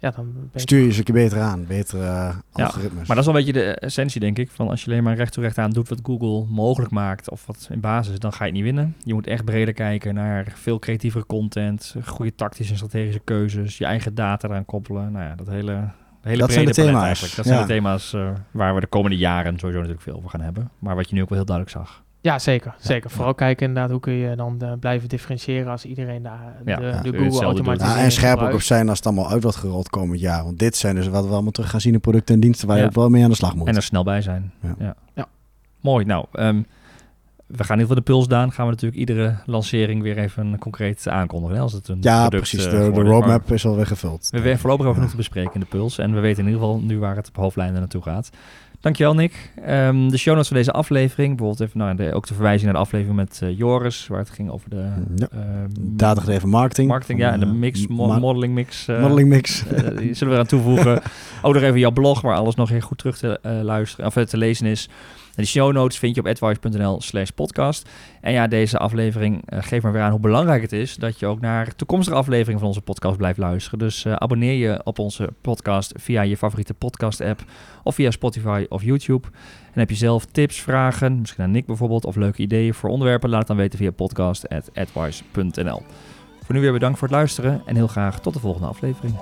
ja, 0.00 0.10
dan 0.10 0.50
stuur 0.54 0.84
je 0.84 0.92
ze 0.92 1.02
een 1.04 1.14
beter 1.14 1.40
aan, 1.40 1.66
betere 1.66 2.02
uh, 2.02 2.36
algoritmes. 2.52 3.08
maar 3.08 3.16
dat 3.16 3.26
is 3.26 3.32
wel 3.32 3.40
een 3.40 3.44
beetje 3.44 3.60
de 3.60 3.74
essentie, 3.74 4.20
denk 4.20 4.38
ik. 4.38 4.50
Van 4.50 4.68
als 4.68 4.84
je 4.84 4.90
alleen 4.90 5.02
maar 5.02 5.16
recht 5.16 5.32
toe 5.32 5.42
recht 5.42 5.58
aan 5.58 5.70
doet 5.70 5.88
wat 5.88 6.00
Google 6.02 6.44
mogelijk 6.48 6.90
maakt, 6.90 7.30
of 7.30 7.46
wat 7.46 7.68
in 7.70 7.80
basis, 7.80 8.18
dan 8.18 8.32
ga 8.32 8.38
je 8.38 8.44
het 8.44 8.54
niet 8.54 8.62
winnen. 8.62 8.96
Je 9.04 9.14
moet 9.14 9.26
echt 9.26 9.44
breder 9.44 9.74
kijken 9.74 10.14
naar 10.14 10.52
veel 10.54 10.78
creatievere 10.78 11.26
content, 11.26 11.94
goede 12.04 12.34
tactische 12.34 12.72
en 12.72 12.78
strategische 12.78 13.20
keuzes, 13.24 13.78
je 13.78 13.84
eigen 13.84 14.14
data 14.14 14.48
eraan 14.48 14.64
koppelen. 14.64 15.12
Nou 15.12 15.24
ja, 15.24 15.34
dat 15.34 15.46
hele, 15.46 15.90
hele 16.22 16.38
dat 16.38 16.52
zijn 16.52 16.66
de 16.66 16.72
thema's. 16.72 17.02
Eigenlijk. 17.02 17.36
Dat 17.36 17.46
zijn 17.46 17.60
de 17.60 17.66
thema's 17.66 18.12
uh, 18.12 18.30
waar 18.50 18.74
we 18.74 18.80
de 18.80 18.86
komende 18.86 19.16
jaren 19.16 19.58
sowieso 19.58 19.78
natuurlijk 19.78 20.02
veel 20.02 20.16
over 20.16 20.30
gaan 20.30 20.40
hebben. 20.40 20.70
Maar 20.78 20.94
wat 20.94 21.08
je 21.08 21.14
nu 21.14 21.22
ook 21.22 21.28
wel 21.28 21.38
heel 21.38 21.46
duidelijk 21.46 21.76
zag. 21.76 22.02
Ja, 22.20 22.38
zeker. 22.38 22.74
zeker. 22.78 23.10
Vooral 23.10 23.34
kijken 23.34 23.66
inderdaad 23.66 23.90
hoe 23.90 24.00
kun 24.00 24.12
je 24.12 24.36
dan 24.36 24.58
uh, 24.62 24.72
blijven 24.80 25.08
differentiëren 25.08 25.70
als 25.70 25.84
iedereen 25.84 26.22
daar 26.22 26.56
de, 26.64 26.70
ja, 26.70 27.00
de 27.02 27.18
Google 27.18 27.44
automatisering 27.44 28.04
En 28.04 28.12
scherp 28.12 28.40
ook 28.40 28.52
op 28.52 28.62
zijn 28.62 28.88
als 28.88 28.98
het 28.98 29.06
allemaal 29.06 29.30
uit 29.30 29.42
wordt 29.42 29.58
gerold 29.58 29.88
komend 29.88 30.20
jaar. 30.20 30.44
Want 30.44 30.58
dit 30.58 30.76
zijn 30.76 30.94
dus 30.94 31.08
wat 31.08 31.26
we 31.26 31.32
allemaal 31.32 31.50
terug 31.50 31.70
gaan 31.70 31.80
zien 31.80 31.92
in 31.92 32.00
producten 32.00 32.34
en 32.34 32.40
diensten 32.40 32.68
waar 32.68 32.78
je 32.78 32.84
ook 32.84 32.94
wel 32.94 33.08
mee 33.08 33.22
aan 33.22 33.30
de 33.30 33.36
slag 33.36 33.54
moet. 33.54 33.68
En 33.68 33.76
er 33.76 33.82
snel 33.82 34.04
bij 34.04 34.22
zijn. 34.22 34.52
Ja. 34.78 34.94
ja. 35.14 35.26
Mooi. 35.80 36.04
Nou, 36.04 36.26
um, 36.32 36.66
we 37.48 37.64
gaan 37.64 37.76
in 37.78 37.82
ieder 37.82 37.96
geval 37.96 38.04
de 38.04 38.12
puls 38.12 38.28
daan. 38.28 38.52
Gaan 38.52 38.64
we 38.64 38.70
natuurlijk 38.70 39.00
iedere 39.00 39.36
lancering 39.46 40.02
weer 40.02 40.18
even 40.18 40.58
concreet 40.58 41.08
aankondigen. 41.08 41.58
Als 41.58 41.72
het 41.72 41.88
een 41.88 41.98
ja, 42.00 42.28
precies. 42.28 42.64
De, 42.64 42.70
de 42.70 43.00
roadmap 43.00 43.52
is 43.52 43.66
al 43.66 43.76
weggevuld. 43.76 44.28
We 44.30 44.36
hebben 44.36 44.58
voorlopig 44.58 44.86
ook 44.86 44.94
genoeg 44.94 45.10
te 45.10 45.16
bespreken 45.16 45.54
in 45.54 45.60
de 45.60 45.66
puls. 45.66 45.98
En 45.98 46.14
we 46.14 46.20
weten 46.20 46.42
in 46.42 46.50
ieder 46.50 46.66
geval 46.66 46.80
nu 46.80 46.98
waar 46.98 47.16
het 47.16 47.28
op 47.28 47.36
hoofdlijnen 47.36 47.80
naartoe 47.80 48.02
gaat. 48.02 48.30
Dankjewel, 48.80 49.14
Nick. 49.14 49.50
Um, 49.68 50.10
de 50.10 50.16
show 50.16 50.32
notes 50.34 50.48
van 50.48 50.56
deze 50.56 50.72
aflevering, 50.72 51.36
bijvoorbeeld 51.36 51.68
even 51.68 51.78
nou, 51.78 51.96
de, 51.96 52.14
ook 52.14 52.26
de 52.26 52.34
verwijzing 52.34 52.64
naar 52.64 52.72
de 52.72 52.80
aflevering 52.80 53.16
met 53.16 53.40
uh, 53.44 53.58
Joris, 53.58 54.06
waar 54.06 54.18
het 54.18 54.30
ging 54.30 54.50
over 54.50 54.70
de 54.70 54.88
ja. 55.16 55.28
uh, 55.34 55.40
datagedreven 55.80 56.48
marketing. 56.48 56.88
Marketing, 56.88 57.18
ja, 57.18 57.32
en 57.32 57.40
de 57.40 57.46
eh, 57.46 57.52
mix, 57.52 57.86
mo 57.86 58.18
modeling 58.18 58.54
mix. 58.54 58.88
Uh, 58.88 59.00
modeling 59.00 59.28
mix. 59.28 59.64
die 59.98 60.14
zullen 60.14 60.34
we 60.34 60.40
aan 60.40 60.46
toevoegen. 60.46 61.02
ook 61.42 61.54
nog 61.54 61.62
even 61.62 61.78
jouw 61.78 61.90
blog, 61.90 62.20
waar 62.20 62.36
alles 62.36 62.54
nog 62.54 62.68
heel 62.68 62.80
goed 62.80 62.98
terug 62.98 63.18
te 63.18 63.38
luisteren, 63.62 64.06
of 64.06 64.24
te 64.24 64.36
lezen 64.36 64.66
is. 64.66 64.88
De 65.38 65.46
show 65.46 65.72
notes 65.72 65.98
vind 65.98 66.14
je 66.14 66.20
op 66.20 66.26
advice.nl 66.26 67.00
slash 67.00 67.30
podcast. 67.30 67.88
En 68.20 68.32
ja, 68.32 68.46
deze 68.46 68.78
aflevering 68.78 69.52
uh, 69.52 69.58
geeft 69.62 69.82
maar 69.82 69.92
weer 69.92 70.02
aan 70.02 70.10
hoe 70.10 70.20
belangrijk 70.20 70.62
het 70.62 70.72
is 70.72 70.94
dat 70.94 71.18
je 71.18 71.26
ook 71.26 71.40
naar 71.40 71.74
toekomstige 71.74 72.16
afleveringen 72.16 72.58
van 72.58 72.68
onze 72.68 72.80
podcast 72.80 73.16
blijft 73.16 73.38
luisteren. 73.38 73.78
Dus 73.78 74.04
uh, 74.04 74.12
abonneer 74.12 74.52
je 74.52 74.80
op 74.84 74.98
onze 74.98 75.32
podcast 75.40 75.92
via 75.96 76.22
je 76.22 76.36
favoriete 76.36 76.74
podcast 76.74 77.20
app 77.20 77.44
of 77.82 77.94
via 77.94 78.10
Spotify 78.10 78.66
of 78.68 78.82
YouTube. 78.82 79.28
En 79.72 79.80
heb 79.80 79.90
je 79.90 79.96
zelf 79.96 80.24
tips, 80.24 80.60
vragen, 80.60 81.20
misschien 81.20 81.44
aan 81.44 81.50
Nick 81.50 81.66
bijvoorbeeld, 81.66 82.04
of 82.04 82.16
leuke 82.16 82.42
ideeën 82.42 82.74
voor 82.74 82.90
onderwerpen, 82.90 83.30
laat 83.30 83.38
het 83.38 83.48
dan 83.48 83.56
weten 83.56 83.78
via 83.78 83.90
podcast.advice.nl. 83.90 85.82
Voor 86.44 86.54
nu 86.54 86.60
weer 86.60 86.72
bedankt 86.72 86.98
voor 86.98 87.08
het 87.08 87.16
luisteren 87.16 87.62
en 87.66 87.76
heel 87.76 87.88
graag 87.88 88.20
tot 88.20 88.32
de 88.32 88.40
volgende 88.40 88.66
aflevering. 88.66 89.14